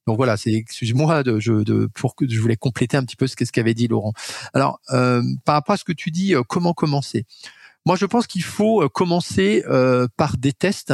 Donc 0.05 0.17
voilà, 0.17 0.37
c'est 0.37 0.53
excuse-moi 0.53 1.23
de, 1.23 1.39
je, 1.39 1.53
de, 1.63 1.89
pour 1.93 2.15
voulais 2.39 2.55
compléter 2.55 2.97
un 2.97 3.03
petit 3.03 3.15
peu 3.15 3.27
ce 3.27 3.35
qu'avait 3.51 3.73
dit 3.73 3.87
Laurent. 3.87 4.13
Alors 4.53 4.79
euh, 4.91 5.21
par 5.45 5.55
rapport 5.55 5.73
à 5.73 5.77
ce 5.77 5.83
que 5.83 5.93
tu 5.93 6.11
dis, 6.11 6.35
euh, 6.35 6.43
comment 6.47 6.73
commencer? 6.73 7.25
Moi, 7.85 7.95
je 7.95 8.05
pense 8.05 8.27
qu'il 8.27 8.43
faut 8.43 8.83
euh, 8.83 8.89
commencer 8.89 9.63
par 10.17 10.37
des 10.37 10.53
tests 10.53 10.93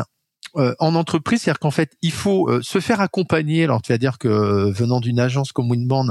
en 0.56 0.96
entreprise, 0.96 1.42
c'est-à-dire 1.42 1.60
qu'en 1.60 1.72
fait, 1.72 1.94
il 2.02 2.12
faut 2.12 2.62
se 2.62 2.80
faire 2.80 3.02
accompagner. 3.02 3.63
Alors, 3.63 3.82
tu 3.82 3.92
vas 3.92 3.98
dire 3.98 4.18
que 4.18 4.72
venant 4.72 5.00
d'une 5.00 5.20
agence 5.20 5.52
comme 5.52 5.70
Winband, 5.72 6.08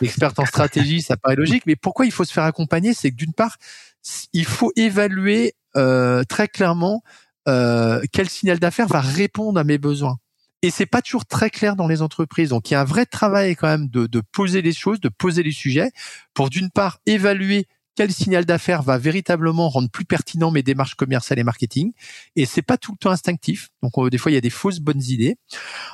experte 0.00 0.38
en 0.38 0.46
stratégie, 0.46 1.02
ça 1.02 1.16
paraît 1.16 1.36
logique, 1.36 1.64
mais 1.66 1.76
pourquoi 1.76 2.06
il 2.06 2.12
faut 2.12 2.24
se 2.24 2.32
faire 2.32 2.44
accompagner? 2.44 2.94
C'est 2.94 3.10
que 3.10 3.16
d'une 3.16 3.34
part, 3.34 3.56
il 4.32 4.44
faut 4.44 4.72
évaluer 4.76 5.54
très 5.74 6.48
clairement 6.48 7.02
quel 7.44 8.28
signal 8.28 8.58
d'affaires 8.58 8.88
va 8.88 9.00
répondre 9.00 9.60
à 9.60 9.64
mes 9.64 9.78
besoins 9.78 10.18
et 10.62 10.70
c'est 10.70 10.86
pas 10.86 11.02
toujours 11.02 11.26
très 11.26 11.50
clair 11.50 11.76
dans 11.76 11.86
les 11.86 12.02
entreprises. 12.02 12.48
Donc 12.48 12.70
il 12.70 12.74
y 12.74 12.76
a 12.76 12.80
un 12.80 12.84
vrai 12.84 13.06
travail 13.06 13.54
quand 13.56 13.68
même 13.68 13.88
de, 13.88 14.06
de 14.06 14.20
poser 14.32 14.62
les 14.62 14.72
choses, 14.72 15.00
de 15.00 15.08
poser 15.08 15.42
les 15.42 15.52
sujets 15.52 15.90
pour 16.34 16.50
d'une 16.50 16.70
part 16.70 16.98
évaluer 17.06 17.66
quel 17.96 18.12
signal 18.12 18.44
d'affaires 18.44 18.82
va 18.82 18.98
véritablement 18.98 19.68
rendre 19.68 19.90
plus 19.90 20.04
pertinent 20.04 20.50
mes 20.50 20.62
démarches 20.62 20.94
commerciales 20.94 21.38
et 21.38 21.44
marketing. 21.44 21.92
Et 22.36 22.46
c'est 22.46 22.62
pas 22.62 22.76
tout 22.76 22.92
le 22.92 22.98
temps 22.98 23.10
instinctif. 23.10 23.70
Donc 23.82 23.92
euh, 23.98 24.10
des 24.10 24.18
fois 24.18 24.30
il 24.30 24.34
y 24.34 24.38
a 24.38 24.42
des 24.42 24.50
fausses 24.50 24.80
bonnes 24.80 25.02
idées. 25.02 25.36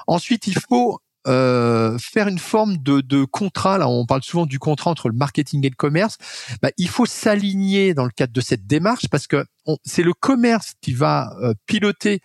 Ensuite 0.06 0.46
il 0.46 0.58
faut 0.58 1.00
euh, 1.28 1.98
faire 1.98 2.26
une 2.26 2.38
forme 2.38 2.78
de, 2.78 3.00
de, 3.00 3.24
contrat. 3.24 3.78
Là, 3.78 3.88
on 3.88 4.06
parle 4.06 4.22
souvent 4.22 4.46
du 4.46 4.58
contrat 4.58 4.90
entre 4.90 5.08
le 5.08 5.14
marketing 5.14 5.64
et 5.64 5.70
le 5.70 5.76
commerce. 5.76 6.18
Bah, 6.62 6.70
il 6.78 6.88
faut 6.88 7.06
s'aligner 7.06 7.94
dans 7.94 8.04
le 8.04 8.10
cadre 8.10 8.32
de 8.32 8.40
cette 8.40 8.66
démarche 8.66 9.08
parce 9.08 9.26
que 9.26 9.44
c'est 9.84 10.02
le 10.02 10.14
commerce 10.14 10.72
qui 10.80 10.92
va 10.92 11.36
euh, 11.40 11.54
piloter 11.66 12.20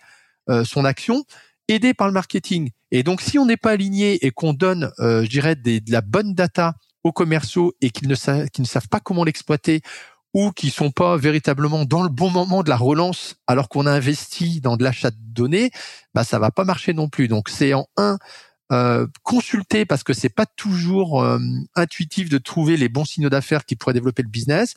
euh, 0.50 0.64
son 0.64 0.84
action, 0.84 1.24
aidé 1.68 1.94
par 1.94 2.08
le 2.08 2.12
marketing. 2.12 2.70
Et 2.90 3.02
donc, 3.02 3.20
si 3.20 3.38
on 3.38 3.46
n'est 3.46 3.56
pas 3.56 3.72
aligné 3.72 4.24
et 4.26 4.30
qu'on 4.30 4.54
donne, 4.54 4.90
euh, 4.98 5.22
je 5.22 5.28
dirais, 5.28 5.54
des, 5.54 5.80
de 5.80 5.92
la 5.92 6.00
bonne 6.00 6.34
data 6.34 6.74
aux 7.08 7.12
commerciaux 7.12 7.74
et 7.80 7.90
qu'ils 7.90 8.08
ne, 8.08 8.14
savent, 8.14 8.46
ne 8.58 8.64
savent 8.64 8.88
pas 8.88 9.00
comment 9.00 9.24
l'exploiter 9.24 9.82
ou 10.34 10.50
qui 10.52 10.70
sont 10.70 10.90
pas 10.90 11.16
véritablement 11.16 11.84
dans 11.84 12.02
le 12.02 12.08
bon 12.08 12.30
moment 12.30 12.62
de 12.62 12.68
la 12.68 12.76
relance 12.76 13.36
alors 13.46 13.68
qu'on 13.68 13.86
a 13.86 13.92
investi 13.92 14.60
dans 14.60 14.76
de 14.76 14.84
l'achat 14.84 15.10
de 15.10 15.16
données, 15.18 15.70
bah 16.14 16.22
ça 16.22 16.38
va 16.38 16.50
pas 16.50 16.64
marcher 16.64 16.92
non 16.92 17.08
plus. 17.08 17.28
Donc 17.28 17.48
c'est 17.48 17.74
en 17.74 17.86
un 17.96 18.18
euh, 18.70 19.06
consulter 19.22 19.86
parce 19.86 20.04
que 20.04 20.12
c'est 20.12 20.28
pas 20.28 20.46
toujours 20.46 21.22
euh, 21.22 21.38
intuitif 21.74 22.28
de 22.28 22.38
trouver 22.38 22.76
les 22.76 22.90
bons 22.90 23.06
signaux 23.06 23.30
d'affaires 23.30 23.64
qui 23.64 23.74
pourraient 23.74 23.94
développer 23.94 24.22
le 24.22 24.28
business, 24.28 24.74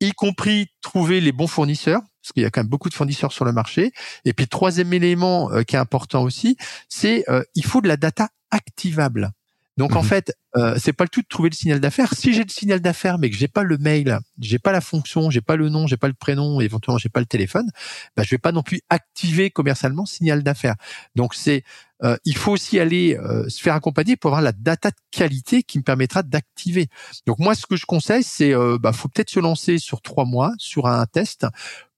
y 0.00 0.12
compris 0.12 0.68
trouver 0.82 1.20
les 1.20 1.32
bons 1.32 1.48
fournisseurs 1.48 2.02
parce 2.26 2.32
qu'il 2.32 2.42
y 2.42 2.46
a 2.46 2.50
quand 2.50 2.60
même 2.60 2.68
beaucoup 2.68 2.88
de 2.88 2.94
fournisseurs 2.94 3.32
sur 3.32 3.44
le 3.44 3.52
marché. 3.52 3.92
Et 4.24 4.32
puis 4.32 4.48
troisième 4.48 4.92
élément 4.92 5.52
euh, 5.52 5.62
qui 5.62 5.76
est 5.76 5.78
important 5.78 6.24
aussi, 6.24 6.56
c'est 6.88 7.24
euh, 7.28 7.44
il 7.54 7.64
faut 7.64 7.80
de 7.80 7.86
la 7.86 7.96
data 7.96 8.30
activable. 8.50 9.30
Donc 9.76 9.94
en 9.94 10.02
mhm. 10.02 10.08
fait, 10.08 10.32
euh, 10.56 10.76
c'est 10.78 10.92
pas 10.92 11.04
le 11.04 11.08
tout 11.08 11.20
de 11.20 11.26
trouver 11.26 11.50
le 11.50 11.54
signal 11.54 11.80
d'affaires. 11.80 12.14
Si 12.14 12.32
j'ai 12.32 12.42
le 12.42 12.48
signal 12.48 12.80
d'affaires 12.80 13.18
mais 13.18 13.30
que 13.30 13.36
j'ai 13.36 13.48
pas 13.48 13.62
le 13.62 13.76
mail, 13.78 14.18
j'ai 14.38 14.58
pas 14.58 14.72
la 14.72 14.80
fonction, 14.80 15.30
j'ai 15.30 15.40
pas 15.40 15.56
le 15.56 15.68
nom, 15.68 15.86
j'ai 15.86 15.96
pas 15.96 16.08
le 16.08 16.14
prénom, 16.14 16.60
éventuellement 16.60 16.98
j'ai 16.98 17.08
pas 17.08 17.20
le 17.20 17.26
téléphone, 17.26 17.68
bah, 18.16 18.22
je 18.22 18.30
vais 18.30 18.38
pas 18.38 18.52
non 18.52 18.62
plus 18.62 18.80
activer 18.88 19.50
commercialement 19.50 20.06
signal 20.06 20.42
d'affaires. 20.42 20.76
Donc 21.14 21.34
c'est 21.34 21.62
euh, 22.02 22.16
il 22.24 22.36
faut 22.36 22.52
aussi 22.52 22.78
aller 22.78 23.18
se 23.48 23.60
faire 23.62 23.74
accompagner 23.74 24.16
pour 24.16 24.30
avoir 24.30 24.42
la 24.42 24.52
data 24.52 24.90
de 24.90 24.96
qualité 25.10 25.62
qui 25.62 25.78
me 25.78 25.82
permettra 25.82 26.22
d'activer. 26.22 26.88
Donc 27.26 27.38
moi, 27.38 27.54
ce 27.54 27.66
que 27.66 27.76
je 27.76 27.86
conseille, 27.86 28.22
c'est 28.22 28.54
bah 28.80 28.92
faut 28.92 29.08
peut-être 29.08 29.30
se 29.30 29.40
lancer 29.40 29.78
sur 29.78 30.02
trois 30.02 30.24
mois 30.24 30.52
sur 30.58 30.86
un 30.86 31.06
test 31.06 31.46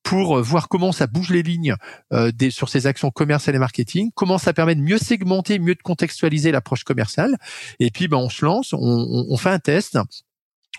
pour 0.08 0.38
euh, 0.38 0.42
voir 0.42 0.68
comment 0.68 0.90
ça 0.90 1.06
bouge 1.06 1.28
les 1.28 1.42
lignes 1.42 1.74
euh, 2.14 2.32
des, 2.32 2.50
sur 2.50 2.70
ces 2.70 2.86
actions 2.86 3.10
commerciales 3.10 3.56
et 3.56 3.58
marketing, 3.58 4.10
comment 4.14 4.38
ça 4.38 4.54
permet 4.54 4.74
de 4.74 4.80
mieux 4.80 4.96
segmenter, 4.96 5.58
mieux 5.58 5.74
de 5.74 5.82
contextualiser 5.82 6.50
l'approche 6.50 6.82
commerciale. 6.82 7.36
Et 7.78 7.90
puis, 7.90 8.08
ben, 8.08 8.16
on 8.16 8.30
se 8.30 8.42
lance, 8.42 8.72
on, 8.72 9.26
on, 9.28 9.36
fait 9.36 9.50
un 9.50 9.58
test. 9.58 9.98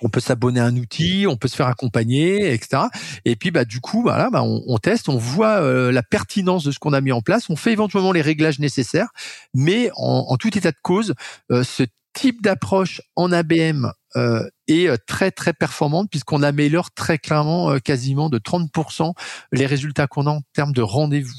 On 0.01 0.09
peut 0.09 0.19
s'abonner 0.19 0.59
à 0.61 0.65
un 0.65 0.75
outil, 0.75 1.27
on 1.29 1.37
peut 1.37 1.47
se 1.47 1.55
faire 1.55 1.67
accompagner, 1.67 2.51
etc. 2.53 2.85
Et 3.23 3.35
puis, 3.35 3.51
bah, 3.51 3.65
du 3.65 3.81
coup, 3.81 4.01
voilà, 4.01 4.31
bah, 4.31 4.41
on, 4.41 4.63
on, 4.65 4.79
teste, 4.79 5.09
on 5.09 5.17
voit 5.17 5.61
euh, 5.61 5.91
la 5.91 6.01
pertinence 6.01 6.63
de 6.63 6.71
ce 6.71 6.79
qu'on 6.79 6.93
a 6.93 7.01
mis 7.01 7.11
en 7.11 7.21
place, 7.21 7.51
on 7.51 7.55
fait 7.55 7.71
éventuellement 7.71 8.11
les 8.11 8.23
réglages 8.23 8.57
nécessaires, 8.57 9.09
mais 9.53 9.91
en, 9.95 10.25
en 10.27 10.37
tout 10.37 10.57
état 10.57 10.71
de 10.71 10.77
cause, 10.81 11.13
ce 11.51 11.83
type 12.13 12.41
d'approche 12.41 13.01
en 13.15 13.31
ABM 13.31 13.85
euh, 13.85 13.91
est 14.15 14.87
euh, 14.87 14.95
très 15.07 15.31
très 15.31 15.53
performante 15.53 16.09
puisqu'on 16.09 16.43
améliore 16.43 16.91
très 16.91 17.17
clairement 17.17 17.71
euh, 17.71 17.79
quasiment 17.79 18.29
de 18.29 18.39
30% 18.39 19.13
les 19.51 19.65
résultats 19.65 20.07
qu'on 20.07 20.27
a 20.27 20.31
en 20.31 20.41
termes 20.53 20.73
de 20.73 20.81
rendez-vous. 20.81 21.37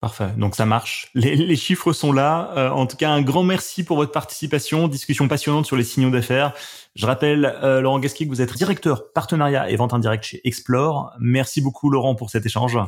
Parfait, 0.00 0.32
donc 0.38 0.54
ça 0.54 0.64
marche. 0.64 1.10
Les, 1.14 1.56
chiffres 1.56 1.92
sont 1.92 2.10
là. 2.10 2.72
en 2.74 2.86
tout 2.86 2.96
cas, 2.96 3.10
un 3.10 3.20
grand 3.20 3.42
merci 3.42 3.84
pour 3.84 3.98
votre 3.98 4.12
participation. 4.12 4.88
Discussion 4.88 5.28
passionnante 5.28 5.66
sur 5.66 5.76
les 5.76 5.84
signaux 5.84 6.08
d'affaires. 6.08 6.54
Je 6.94 7.04
rappelle, 7.04 7.58
Laurent 7.82 7.98
Gasquier, 7.98 8.24
que 8.24 8.30
vous 8.30 8.40
êtes 8.40 8.56
directeur 8.56 9.12
partenariat 9.12 9.68
et 9.68 9.76
vente 9.76 9.92
indirecte 9.92 10.24
chez 10.24 10.40
Explore. 10.48 11.12
Merci 11.20 11.60
beaucoup, 11.60 11.90
Laurent, 11.90 12.14
pour 12.14 12.30
cet 12.30 12.46
échange. 12.46 12.78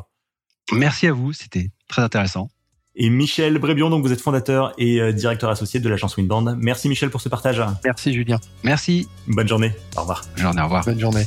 Merci 0.73 1.07
à 1.07 1.13
vous, 1.13 1.35
c'était 1.35 1.69
très 1.87 2.01
intéressant 2.01 2.49
et 2.95 3.11
Michel 3.11 3.59
Brébion. 3.59 3.91
Donc, 3.91 4.05
vous 4.05 4.13
êtes 4.13 4.21
fondateur 4.21 4.73
et 4.79 5.01
euh, 5.01 5.13
directeur 5.13 5.51
associé 5.51 5.81
de 5.81 5.89
l'agence 5.89 6.17
Windband. 6.17 6.57
Merci 6.57 6.89
Michel 6.89 7.11
pour 7.11 7.21
ce 7.21 7.29
partage. 7.29 7.63
Merci 7.85 8.13
Julien. 8.13 8.39
Merci. 8.65 9.09
Bonne 9.27 9.49
journée. 9.49 9.73
Au 9.97 10.01
revoir. 10.01 10.25
Bonne 10.35 10.43
journée. 10.43 10.61
Au 10.61 10.65
revoir. 10.65 10.85
Bonne 10.85 11.01
journée. 11.01 11.27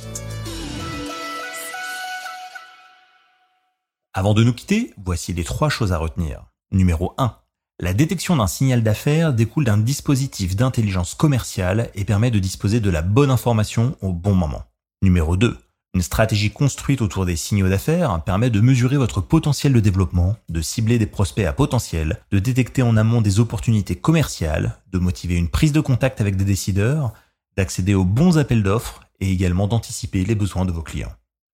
Avant 4.13 4.33
de 4.33 4.43
nous 4.43 4.53
quitter, 4.53 4.93
voici 5.03 5.33
les 5.33 5.43
trois 5.43 5.69
choses 5.69 5.91
à 5.91 5.97
retenir. 5.97 6.45
Numéro 6.71 7.13
1. 7.17 7.35
La 7.81 7.93
détection 7.93 8.37
d'un 8.37 8.47
signal 8.47 8.81
d'affaires 8.81 9.33
découle 9.33 9.65
d'un 9.65 9.77
dispositif 9.77 10.55
d'intelligence 10.55 11.13
commerciale 11.13 11.89
et 11.93 12.05
permet 12.05 12.31
de 12.31 12.39
disposer 12.39 12.79
de 12.79 12.89
la 12.89 13.01
bonne 13.01 13.29
information 13.29 13.97
au 14.01 14.13
bon 14.13 14.33
moment. 14.33 14.63
Numéro 15.01 15.35
2. 15.35 15.57
Une 15.95 16.01
stratégie 16.01 16.51
construite 16.51 17.01
autour 17.01 17.25
des 17.25 17.37
signaux 17.37 17.69
d'affaires 17.69 18.21
permet 18.25 18.49
de 18.49 18.59
mesurer 18.59 18.97
votre 18.97 19.21
potentiel 19.21 19.71
de 19.71 19.79
développement, 19.79 20.35
de 20.49 20.59
cibler 20.59 20.99
des 20.99 21.05
prospects 21.05 21.45
à 21.45 21.53
potentiel, 21.53 22.19
de 22.31 22.39
détecter 22.39 22.81
en 22.81 22.97
amont 22.97 23.21
des 23.21 23.39
opportunités 23.39 23.95
commerciales, 23.95 24.77
de 24.91 24.99
motiver 24.99 25.35
une 25.35 25.47
prise 25.47 25.71
de 25.71 25.79
contact 25.79 26.19
avec 26.19 26.35
des 26.35 26.43
décideurs, 26.43 27.13
d'accéder 27.55 27.93
aux 27.93 28.03
bons 28.03 28.37
appels 28.37 28.61
d'offres 28.61 29.03
et 29.21 29.31
également 29.31 29.67
d'anticiper 29.67 30.25
les 30.25 30.35
besoins 30.35 30.65
de 30.65 30.73
vos 30.73 30.81
clients. 30.81 31.13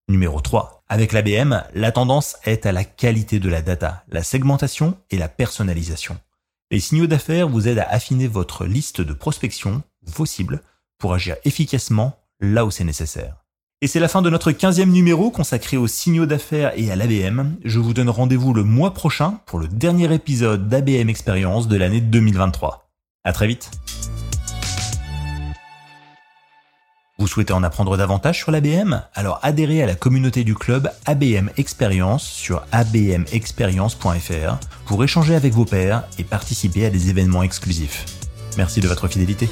Numéro 0.09 0.41
3. 0.41 0.85
Avec 0.89 1.13
l'ABM, 1.13 1.61
la 1.75 1.91
tendance 1.91 2.37
est 2.43 2.65
à 2.65 2.71
la 2.71 2.83
qualité 2.83 3.39
de 3.39 3.47
la 3.47 3.61
data, 3.61 4.03
la 4.09 4.23
segmentation 4.23 4.97
et 5.11 5.19
la 5.19 5.29
personnalisation. 5.29 6.17
Les 6.71 6.79
signaux 6.79 7.05
d'affaires 7.05 7.47
vous 7.47 7.67
aident 7.67 7.77
à 7.77 7.89
affiner 7.91 8.27
votre 8.27 8.65
liste 8.65 9.01
de 9.01 9.13
prospection, 9.13 9.83
vos 10.01 10.25
cibles, 10.25 10.63
pour 10.97 11.13
agir 11.13 11.35
efficacement 11.45 12.17
là 12.39 12.65
où 12.65 12.71
c'est 12.71 12.83
nécessaire. 12.83 13.40
Et 13.83 13.87
c'est 13.87 13.99
la 13.99 14.07
fin 14.07 14.21
de 14.21 14.29
notre 14.29 14.51
15e 14.51 14.91
numéro 14.91 15.31
consacré 15.31 15.75
aux 15.75 15.87
signaux 15.87 16.27
d'affaires 16.27 16.71
et 16.75 16.91
à 16.91 16.95
l'ABM. 16.95 17.55
Je 17.65 17.79
vous 17.79 17.95
donne 17.95 18.11
rendez-vous 18.11 18.53
le 18.53 18.63
mois 18.63 18.93
prochain 18.93 19.39
pour 19.47 19.57
le 19.57 19.67
dernier 19.67 20.13
épisode 20.13 20.69
d'ABM 20.69 21.09
Experience 21.09 21.67
de 21.67 21.77
l'année 21.77 21.99
2023. 21.99 22.91
À 23.23 23.33
très 23.33 23.47
vite. 23.47 23.71
Vous 27.17 27.25
souhaitez 27.25 27.53
en 27.53 27.63
apprendre 27.63 27.97
davantage 27.97 28.37
sur 28.37 28.51
l'ABM 28.51 29.01
Alors 29.15 29.39
adhérez 29.41 29.81
à 29.81 29.87
la 29.87 29.95
communauté 29.95 30.43
du 30.43 30.53
club 30.53 30.91
ABM 31.07 31.49
Experience 31.57 32.23
sur 32.23 32.63
abmexperience.fr 32.71 34.59
pour 34.85 35.03
échanger 35.03 35.33
avec 35.33 35.53
vos 35.53 35.65
pairs 35.65 36.03
et 36.19 36.23
participer 36.23 36.85
à 36.85 36.91
des 36.91 37.09
événements 37.09 37.41
exclusifs. 37.41 38.05
Merci 38.57 38.79
de 38.79 38.87
votre 38.87 39.07
fidélité. 39.07 39.49